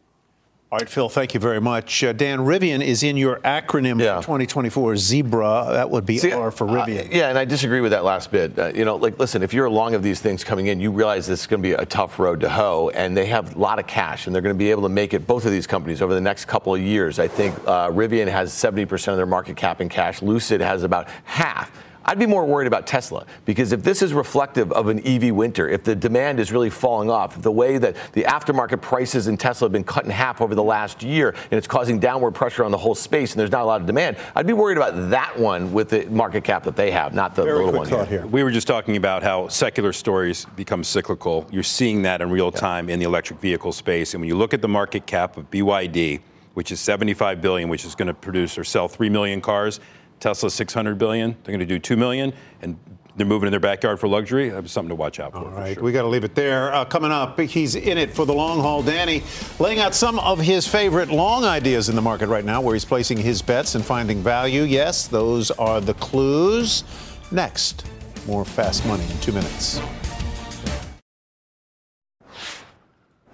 All 0.71 0.79
right, 0.79 0.89
Phil, 0.89 1.09
thank 1.09 1.35
you 1.35 1.39
very 1.39 1.61
much. 1.61 2.03
Uh, 2.03 2.11
Dan, 2.11 2.39
Rivian 2.39 2.83
is 2.83 3.03
in 3.03 3.17
your 3.17 3.39
acronym 3.41 4.01
yeah. 4.01 4.15
for 4.15 4.23
2024 4.23 4.97
Zebra. 4.97 5.67
That 5.69 5.91
would 5.91 6.07
be 6.07 6.17
See, 6.17 6.31
R 6.31 6.49
for 6.49 6.65
Rivian. 6.65 7.05
Uh, 7.05 7.09
yeah, 7.11 7.29
and 7.29 7.37
I 7.37 7.45
disagree 7.45 7.81
with 7.81 7.91
that 7.91 8.03
last 8.03 8.31
bit. 8.31 8.57
Uh, 8.57 8.71
you 8.73 8.83
know, 8.83 8.95
like, 8.95 9.19
listen, 9.19 9.43
if 9.43 9.53
you're 9.53 9.69
long 9.69 9.93
of 9.93 10.01
these 10.01 10.21
things 10.21 10.43
coming 10.43 10.65
in, 10.65 10.79
you 10.79 10.91
realize 10.91 11.27
this 11.27 11.41
is 11.41 11.47
going 11.47 11.61
to 11.61 11.69
be 11.69 11.73
a 11.73 11.85
tough 11.85 12.17
road 12.17 12.39
to 12.39 12.49
hoe, 12.49 12.89
and 12.95 13.15
they 13.15 13.27
have 13.27 13.55
a 13.55 13.59
lot 13.59 13.77
of 13.77 13.85
cash, 13.85 14.25
and 14.25 14.33
they're 14.33 14.41
going 14.41 14.55
to 14.55 14.57
be 14.57 14.71
able 14.71 14.81
to 14.81 14.89
make 14.89 15.13
it, 15.13 15.27
both 15.27 15.45
of 15.45 15.51
these 15.51 15.67
companies, 15.67 16.01
over 16.01 16.15
the 16.15 16.19
next 16.19 16.45
couple 16.45 16.73
of 16.73 16.81
years. 16.81 17.19
I 17.19 17.27
think 17.27 17.55
uh, 17.67 17.91
Rivian 17.91 18.27
has 18.27 18.51
70% 18.51 19.09
of 19.09 19.17
their 19.17 19.27
market 19.27 19.55
cap 19.55 19.81
in 19.81 19.87
cash, 19.87 20.23
Lucid 20.23 20.61
has 20.61 20.81
about 20.81 21.07
half. 21.25 21.71
I'd 22.05 22.19
be 22.19 22.27
more 22.27 22.45
worried 22.45 22.67
about 22.67 22.85
Tesla 22.85 23.25
because 23.45 23.71
if 23.71 23.83
this 23.83 24.01
is 24.01 24.13
reflective 24.13 24.71
of 24.71 24.87
an 24.89 25.05
EV 25.05 25.33
winter, 25.33 25.67
if 25.67 25.83
the 25.83 25.95
demand 25.95 26.39
is 26.39 26.51
really 26.51 26.69
falling 26.69 27.09
off, 27.09 27.41
the 27.41 27.51
way 27.51 27.79
that 27.79 27.95
the 28.13 28.23
aftermarket 28.23 28.81
prices 28.81 29.27
in 29.27 29.37
Tesla 29.37 29.65
have 29.65 29.71
been 29.71 29.83
cut 29.83 30.05
in 30.05 30.11
half 30.11 30.39
over 30.39 30.53
the 30.53 30.63
last 30.63 31.01
year 31.01 31.29
and 31.29 31.53
it's 31.53 31.67
causing 31.67 31.99
downward 31.99 32.31
pressure 32.31 32.63
on 32.63 32.71
the 32.71 32.77
whole 32.77 32.93
space 32.93 33.31
and 33.31 33.39
there's 33.39 33.51
not 33.51 33.63
a 33.63 33.65
lot 33.65 33.81
of 33.81 33.87
demand, 33.87 34.17
I'd 34.35 34.45
be 34.45 34.53
worried 34.53 34.77
about 34.77 35.09
that 35.09 35.37
one 35.37 35.73
with 35.73 35.89
the 35.89 36.05
market 36.05 36.43
cap 36.43 36.63
that 36.63 36.75
they 36.75 36.91
have, 36.91 37.13
not 37.15 37.35
the 37.35 37.43
Very 37.43 37.65
little 37.65 37.79
one 37.79 37.89
here. 37.89 38.05
here. 38.05 38.27
We 38.27 38.43
were 38.43 38.51
just 38.51 38.67
talking 38.67 38.97
about 38.97 39.23
how 39.23 39.47
secular 39.47 39.91
stories 39.91 40.45
become 40.55 40.83
cyclical. 40.83 41.47
You're 41.51 41.63
seeing 41.63 42.03
that 42.03 42.21
in 42.21 42.29
real 42.29 42.51
time 42.51 42.87
yeah. 42.87 42.93
in 42.93 42.99
the 42.99 43.05
electric 43.05 43.39
vehicle 43.39 43.71
space. 43.71 44.13
And 44.13 44.21
when 44.21 44.27
you 44.27 44.37
look 44.37 44.53
at 44.53 44.61
the 44.61 44.67
market 44.67 45.07
cap 45.07 45.37
of 45.37 45.49
BYD, 45.49 46.21
which 46.53 46.71
is 46.71 46.79
75 46.79 47.41
billion, 47.41 47.67
which 47.67 47.83
is 47.83 47.95
going 47.95 48.07
to 48.07 48.13
produce 48.13 48.57
or 48.57 48.63
sell 48.63 48.87
3 48.87 49.09
million 49.09 49.41
cars, 49.41 49.79
Tesla 50.25 50.49
600 50.49 50.97
billion. 50.97 51.35
They're 51.43 51.51
going 51.55 51.59
to 51.59 51.67
do 51.67 51.77
2 51.77 51.95
million, 51.95 52.33
and 52.63 52.79
they're 53.15 53.27
moving 53.27 53.45
in 53.45 53.51
their 53.51 53.59
backyard 53.59 53.99
for 53.99 54.07
luxury. 54.07 54.49
That's 54.49 54.71
something 54.71 54.89
to 54.89 54.95
watch 54.95 55.19
out 55.19 55.33
for. 55.33 55.37
All 55.37 55.45
right, 55.51 55.75
for 55.75 55.81
sure. 55.81 55.83
we 55.83 55.91
got 55.91 56.01
to 56.01 56.07
leave 56.07 56.23
it 56.23 56.33
there. 56.33 56.73
Uh, 56.73 56.83
coming 56.83 57.11
up, 57.11 57.39
he's 57.39 57.75
in 57.75 57.99
it 57.99 58.11
for 58.11 58.25
the 58.25 58.33
long 58.33 58.59
haul. 58.59 58.81
Danny 58.81 59.21
laying 59.59 59.77
out 59.77 59.93
some 59.93 60.17
of 60.17 60.39
his 60.39 60.67
favorite 60.67 61.11
long 61.11 61.45
ideas 61.45 61.89
in 61.89 61.95
the 61.95 62.01
market 62.01 62.27
right 62.27 62.43
now, 62.43 62.59
where 62.59 62.73
he's 62.73 62.85
placing 62.85 63.19
his 63.19 63.43
bets 63.43 63.75
and 63.75 63.85
finding 63.85 64.23
value. 64.23 64.63
Yes, 64.63 65.07
those 65.07 65.51
are 65.51 65.79
the 65.79 65.93
clues. 65.93 66.83
Next, 67.29 67.85
more 68.25 68.45
fast 68.45 68.83
money 68.87 69.03
in 69.03 69.19
two 69.19 69.31
minutes. 69.31 69.79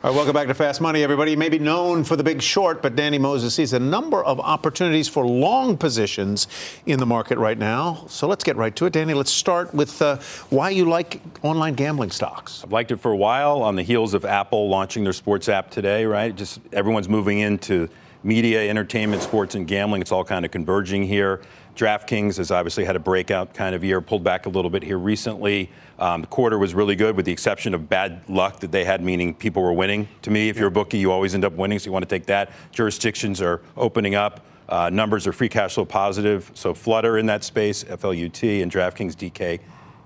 All 0.03 0.09
right, 0.09 0.15
welcome 0.15 0.33
back 0.33 0.47
to 0.47 0.55
Fast 0.55 0.81
Money, 0.81 1.03
everybody. 1.03 1.29
You 1.29 1.37
may 1.37 1.49
be 1.49 1.59
known 1.59 2.03
for 2.03 2.15
the 2.15 2.23
big 2.23 2.41
short, 2.41 2.81
but 2.81 2.95
Danny 2.95 3.19
Moses 3.19 3.53
sees 3.53 3.73
a 3.73 3.79
number 3.79 4.23
of 4.23 4.39
opportunities 4.39 5.07
for 5.07 5.27
long 5.27 5.77
positions 5.77 6.47
in 6.87 6.97
the 6.97 7.05
market 7.05 7.37
right 7.37 7.55
now. 7.55 8.05
So 8.07 8.27
let's 8.27 8.43
get 8.43 8.55
right 8.55 8.75
to 8.77 8.87
it. 8.87 8.93
Danny, 8.93 9.13
let's 9.13 9.29
start 9.29 9.75
with 9.75 10.01
uh, 10.01 10.17
why 10.49 10.71
you 10.71 10.85
like 10.85 11.21
online 11.43 11.75
gambling 11.75 12.09
stocks. 12.09 12.63
I've 12.63 12.71
liked 12.71 12.89
it 12.89 12.97
for 12.97 13.11
a 13.11 13.15
while 13.15 13.61
on 13.61 13.75
the 13.75 13.83
heels 13.83 14.15
of 14.15 14.25
Apple 14.25 14.69
launching 14.69 15.03
their 15.03 15.13
sports 15.13 15.47
app 15.47 15.69
today, 15.69 16.03
right? 16.05 16.35
Just 16.35 16.61
everyone's 16.73 17.07
moving 17.07 17.37
into 17.37 17.87
media, 18.23 18.67
entertainment, 18.71 19.21
sports, 19.21 19.53
and 19.53 19.67
gambling. 19.67 20.01
It's 20.01 20.11
all 20.11 20.25
kind 20.25 20.45
of 20.45 20.49
converging 20.51 21.03
here. 21.03 21.41
DraftKings 21.75 22.37
has 22.37 22.49
obviously 22.49 22.85
had 22.85 22.95
a 22.95 22.99
breakout 22.99 23.53
kind 23.53 23.75
of 23.75 23.83
year, 23.83 24.01
pulled 24.01 24.23
back 24.23 24.47
a 24.47 24.49
little 24.49 24.71
bit 24.71 24.81
here 24.83 24.97
recently. 24.97 25.69
Um, 26.01 26.21
the 26.21 26.27
quarter 26.27 26.57
was 26.57 26.73
really 26.73 26.95
good, 26.95 27.15
with 27.15 27.25
the 27.25 27.31
exception 27.31 27.75
of 27.75 27.87
bad 27.87 28.23
luck 28.27 28.59
that 28.61 28.71
they 28.71 28.83
had, 28.83 29.03
meaning 29.03 29.35
people 29.35 29.61
were 29.61 29.71
winning. 29.71 30.07
To 30.23 30.31
me, 30.31 30.49
if 30.49 30.57
you're 30.57 30.69
a 30.69 30.71
bookie, 30.71 30.97
you 30.97 31.11
always 31.11 31.35
end 31.35 31.45
up 31.45 31.53
winning, 31.53 31.77
so 31.77 31.85
you 31.85 31.91
want 31.91 32.01
to 32.01 32.09
take 32.09 32.25
that. 32.25 32.51
Jurisdictions 32.71 33.39
are 33.39 33.61
opening 33.77 34.15
up. 34.15 34.43
Uh, 34.67 34.89
numbers 34.89 35.27
are 35.27 35.31
free 35.31 35.47
cash 35.47 35.75
flow 35.75 35.85
positive. 35.85 36.49
So 36.55 36.73
Flutter 36.73 37.19
in 37.19 37.27
that 37.27 37.43
space, 37.43 37.83
FLUT, 37.83 38.63
and 38.63 38.71
DraftKings 38.71 39.13
DK 39.15 39.59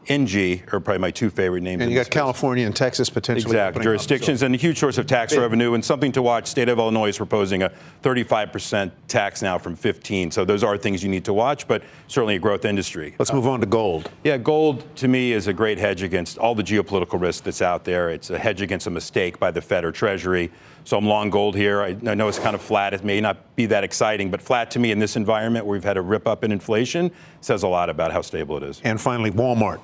NG 0.08 0.64
are 0.72 0.80
probably 0.80 1.00
my 1.00 1.12
two 1.12 1.30
favorite 1.30 1.62
names. 1.62 1.82
And 1.82 1.92
you 1.92 1.98
got 1.98 2.10
California 2.10 2.66
and 2.66 2.76
Texas 2.76 3.10
potentially. 3.10 3.52
Exactly. 3.52 3.84
Jurisdictions 3.84 4.38
up, 4.38 4.40
so. 4.42 4.46
and 4.48 4.56
a 4.56 4.58
huge 4.58 4.80
source 4.80 4.98
of 4.98 5.08
tax 5.08 5.34
Big. 5.34 5.42
revenue 5.42 5.74
and 5.74 5.84
something 5.84 6.12
to 6.14 6.22
watch. 6.22 6.48
State 6.48 6.70
of 6.70 6.78
Illinois 6.78 7.10
is 7.10 7.18
proposing 7.18 7.64
a 7.64 7.72
35% 8.04 8.92
tax 9.08 9.42
now 9.42 9.58
from 9.58 9.76
15. 9.76 10.32
So 10.32 10.46
those 10.46 10.64
are 10.64 10.78
things 10.78 11.04
you 11.04 11.10
need 11.10 11.26
to 11.26 11.34
watch, 11.34 11.68
but 11.68 11.84
certainly 12.08 12.36
a 12.36 12.40
growth 12.40 12.66
industry. 12.66 13.16
Let's 13.20 13.32
uh, 13.32 13.36
move 13.36 13.48
on 13.48 13.60
to 13.62 13.66
gold. 13.66 14.12
Yeah, 14.24 14.38
gold 14.38 14.84
to 14.98 15.08
me 15.08 15.32
is 15.32 15.48
a 15.48 15.54
great 15.54 15.78
hedge 15.78 16.04
against 16.04 16.38
all 16.38 16.56
the 16.56 16.64
geopolitical 16.64 17.20
risk 17.20 17.44
that's 17.44 17.62
out 17.62 17.84
there. 17.84 18.10
It's 18.10 18.30
a 18.30 18.38
hedge 18.38 18.62
against 18.62 18.88
a 18.88 18.92
mistake 18.92 19.40
by 19.40 19.52
the 19.52 19.62
Fed 19.62 19.86
or 19.86 19.92
Treasury. 19.92 20.52
So 20.86 20.98
I'm 20.98 21.08
long 21.08 21.32
gold 21.32 21.56
here. 21.56 21.82
I, 21.82 21.98
I 22.06 22.14
know 22.14 22.28
it's 22.28 22.38
kind 22.38 22.54
of 22.54 22.62
flat. 22.62 22.94
It 22.94 23.04
may 23.04 23.20
not 23.20 23.56
be 23.56 23.66
that 23.66 23.84
exciting, 23.84 24.30
but 24.30 24.40
flat 24.40 24.70
to 24.72 24.80
me 24.80 24.92
in 24.92 25.00
this 25.00 25.16
environment 25.16 25.66
where 25.66 25.74
we've 25.74 25.84
had 25.84 25.98
a 25.98 26.02
rip 26.02 26.28
up 26.28 26.44
in 26.44 26.52
inflation 26.52 27.12
says 27.42 27.64
a 27.64 27.68
lot 27.68 27.90
about 27.90 28.12
how 28.12 28.22
stable 28.22 28.56
it 28.58 28.64
is. 28.64 28.82
And 28.84 29.02
finally, 29.02 29.32
Walmart. 29.32 29.82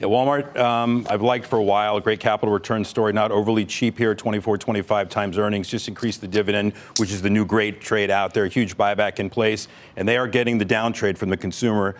Yeah, 0.00 0.08
Walmart, 0.08 0.56
um, 0.56 1.06
I've 1.08 1.22
liked 1.22 1.46
for 1.46 1.58
a 1.58 1.62
while. 1.62 2.00
Great 2.00 2.20
capital 2.20 2.52
return 2.52 2.84
story, 2.84 3.12
not 3.12 3.30
overly 3.30 3.64
cheap 3.64 3.96
here, 3.96 4.14
24, 4.14 4.58
25 4.58 5.08
times 5.08 5.38
earnings. 5.38 5.68
Just 5.68 5.88
increased 5.88 6.20
the 6.20 6.26
dividend, 6.26 6.72
which 6.96 7.12
is 7.12 7.22
the 7.22 7.30
new 7.30 7.44
great 7.44 7.80
trade 7.80 8.10
out 8.10 8.34
there. 8.34 8.46
Huge 8.46 8.76
buyback 8.76 9.20
in 9.20 9.30
place, 9.30 9.68
and 9.96 10.08
they 10.08 10.16
are 10.16 10.26
getting 10.26 10.58
the 10.58 10.64
down 10.64 10.92
trade 10.92 11.18
from 11.18 11.28
the 11.28 11.36
consumer 11.36 11.96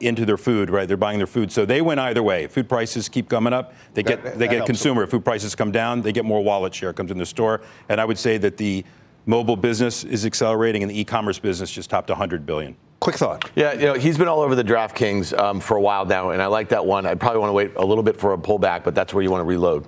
into 0.00 0.26
their 0.26 0.36
food, 0.36 0.70
right? 0.70 0.86
They're 0.86 0.96
buying 0.96 1.18
their 1.18 1.26
food, 1.26 1.50
so 1.50 1.64
they 1.64 1.80
win 1.80 1.98
either 1.98 2.22
way. 2.22 2.46
Food 2.46 2.68
prices 2.68 3.08
keep 3.08 3.28
coming 3.28 3.52
up, 3.52 3.72
they 3.94 4.02
get 4.02 4.22
that, 4.22 4.38
they 4.38 4.48
get 4.48 4.66
consumer. 4.66 5.02
If 5.02 5.10
food 5.10 5.24
prices 5.24 5.54
come 5.54 5.72
down, 5.72 6.02
they 6.02 6.12
get 6.12 6.24
more 6.24 6.42
wallet 6.42 6.74
share 6.74 6.92
comes 6.92 7.10
in 7.10 7.18
the 7.18 7.26
store. 7.26 7.62
And 7.88 8.00
I 8.00 8.04
would 8.04 8.18
say 8.18 8.38
that 8.38 8.56
the 8.56 8.84
mobile 9.26 9.56
business 9.56 10.04
is 10.04 10.26
accelerating, 10.26 10.82
and 10.82 10.90
the 10.90 11.00
e-commerce 11.00 11.38
business 11.38 11.70
just 11.70 11.90
topped 11.90 12.10
100 12.10 12.44
billion. 12.44 12.76
Quick 13.00 13.16
thought. 13.16 13.50
Yeah, 13.54 13.72
you 13.72 13.80
know, 13.80 13.94
he's 13.94 14.18
been 14.18 14.28
all 14.28 14.40
over 14.40 14.54
the 14.54 14.64
DraftKings 14.64 15.36
um, 15.38 15.60
for 15.60 15.76
a 15.76 15.80
while 15.80 16.04
now, 16.04 16.30
and 16.30 16.42
I 16.42 16.46
like 16.46 16.68
that 16.68 16.84
one. 16.84 17.06
I 17.06 17.14
probably 17.14 17.40
want 17.40 17.48
to 17.48 17.54
wait 17.54 17.72
a 17.76 17.84
little 17.84 18.04
bit 18.04 18.18
for 18.18 18.34
a 18.34 18.38
pullback, 18.38 18.84
but 18.84 18.94
that's 18.94 19.14
where 19.14 19.22
you 19.22 19.30
want 19.30 19.40
to 19.40 19.46
reload. 19.46 19.86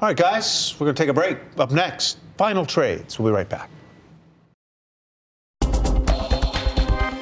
All 0.00 0.08
right, 0.08 0.16
guys, 0.16 0.74
we're 0.80 0.86
going 0.86 0.96
to 0.96 1.02
take 1.02 1.10
a 1.10 1.14
break. 1.14 1.38
Up 1.58 1.70
next, 1.70 2.18
final 2.36 2.66
trades. 2.66 3.18
We'll 3.18 3.30
be 3.30 3.36
right 3.36 3.48
back. 3.48 3.70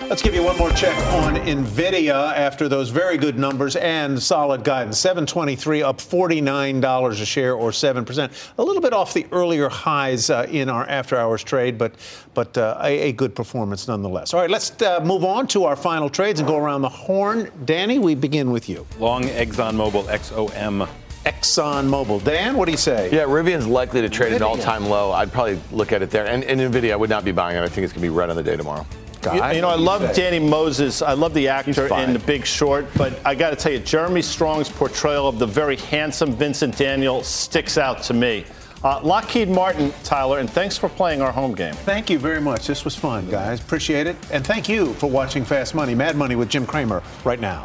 Let's 0.09 0.23
give 0.23 0.35
you 0.35 0.43
one 0.43 0.57
more 0.57 0.71
check 0.71 0.97
on 1.13 1.35
Nvidia 1.35 2.35
after 2.35 2.67
those 2.67 2.89
very 2.89 3.19
good 3.19 3.39
numbers 3.39 3.77
and 3.77 4.21
solid 4.21 4.65
guidance. 4.65 4.99
723 4.99 5.83
up 5.83 5.99
$49 5.99 7.11
a 7.11 7.27
share 7.27 7.55
or 7.55 7.73
7%. 7.73 8.53
A 8.57 8.65
little 8.65 8.81
bit 8.81 8.95
off 8.95 9.13
the 9.13 9.27
earlier 9.33 9.69
highs 9.69 10.31
uh, 10.31 10.47
in 10.49 10.71
our 10.71 10.89
after 10.89 11.17
hours 11.17 11.45
trade, 11.45 11.77
but 11.77 11.93
but 12.33 12.57
uh, 12.57 12.79
a, 12.83 13.11
a, 13.11 13.13
good 13.13 13.35
performance 13.35 13.87
nonetheless. 13.87 14.33
All 14.33 14.41
right, 14.41 14.49
let's 14.49 14.81
uh, 14.81 15.01
move 15.05 15.27
on 15.27 15.47
to 15.49 15.65
our 15.65 15.77
final 15.77 16.09
trades 16.09 16.41
and 16.41 16.49
go 16.49 16.57
around 16.57 16.81
the 16.81 16.89
horn. 16.89 17.51
Danny, 17.67 17.99
we 17.99 18.15
begin 18.15 18.51
with 18.51 18.67
you. 18.67 18.87
Long 18.99 19.25
ExxonMobil 19.25 20.05
XOM. 20.05 20.89
ExxonMobil. 21.27 22.25
Dan, 22.25 22.57
what 22.57 22.65
do 22.65 22.73
you 22.73 22.79
say? 22.79 23.11
Yeah, 23.13 23.25
Rivian's 23.25 23.67
likely 23.67 24.01
to 24.01 24.09
trade 24.09 24.33
Nvidia. 24.33 24.37
at 24.37 24.41
an 24.41 24.43
all-time 24.45 24.87
low. 24.87 25.13
I'd 25.13 25.31
probably 25.31 25.61
look 25.71 25.93
at 25.93 26.01
it 26.01 26.11
there. 26.11 26.27
And, 26.27 26.45
and 26.45 26.61
Nvidia, 26.61 26.93
I 26.93 26.97
would 26.97 27.11
not 27.11 27.27
be 27.27 27.33
buying 27.33 27.59
it. 27.59 27.61
I 27.63 27.69
think 27.69 27.85
it's 27.85 27.93
going 27.93 28.03
to 28.03 28.09
be 28.09 28.09
right 28.09 28.31
on 28.31 28.37
the 28.37 28.43
day 28.43 28.57
tomorrow. 28.57 28.87
You, 29.25 29.45
you, 29.57 29.61
know, 29.61 29.69
I 29.69 29.77
love 29.77 30.15
Danny 30.15 30.39
Moses. 30.39 31.03
I 31.03 31.13
love 31.13 31.35
the 31.35 31.49
actor 31.49 31.93
in 31.97 32.13
The 32.13 32.19
Big 32.19 32.47
Short, 32.47 32.87
but 32.97 33.19
I 33.27 33.35
got 33.35 33.51
to 33.51 33.57
tell 33.57 33.73
you, 33.73 33.79
Jeremy 33.81 34.23
Strong's 34.23 34.69
portrayal 34.69 35.29
of 35.29 35.39
the 35.39 35.47
very 35.47 35.77
handsome 35.77 36.33
Vincent 36.33 36.77
Daniel 36.77 37.23
sticks 37.23 37.79
out 37.79 38.03
to 38.05 38.15
me. 38.15 38.45
Uh, 38.85 39.01
Lockheed 39.03 39.49
Martin, 39.49 39.93
Tyler, 40.05 40.39
and 40.39 40.49
thanks 40.49 40.79
for 40.79 40.89
playing 40.89 41.21
our 41.21 41.33
home 41.33 41.53
game. 41.53 41.75
Thank 41.75 42.09
you 42.09 42.19
very 42.19 42.41
much. 42.41 42.69
This 42.69 42.85
was 42.85 42.95
fun, 42.95 43.29
guys. 43.29 43.61
Appreciate 43.61 44.07
it. 44.07 44.17
And 44.31 44.47
thank 44.47 44.69
you 44.69 44.95
for 44.95 45.11
watching 45.11 45.45
Fast 45.45 45.75
Money, 45.75 45.97
Mad 45.97 46.17
Money 46.17 46.37
with 46.37 46.49
Jim 46.49 46.65
Cramer 46.65 47.03
right 47.25 47.41
now. 47.41 47.65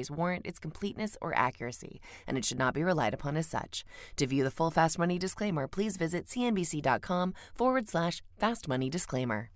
warrant 0.09 0.47
its 0.47 0.57
completeness 0.57 1.17
or 1.21 1.35
accuracy, 1.35 2.01
and 2.25 2.37
it 2.37 2.45
should 2.45 2.57
not 2.57 2.73
be 2.73 2.83
relied 2.83 3.13
upon 3.13 3.37
as 3.37 3.45
such. 3.45 3.83
To 4.15 4.25
view 4.25 4.43
the 4.43 4.51
full 4.51 4.71
Fast 4.71 4.97
Money 4.97 5.19
disclaimer, 5.19 5.67
please 5.67 5.97
visit 5.97 6.25
cnbc.com 6.25 7.33
forward 7.53 7.89
slash 7.89 8.23
fast 8.39 8.67
money 8.67 8.89
disclaimer. 8.89 9.51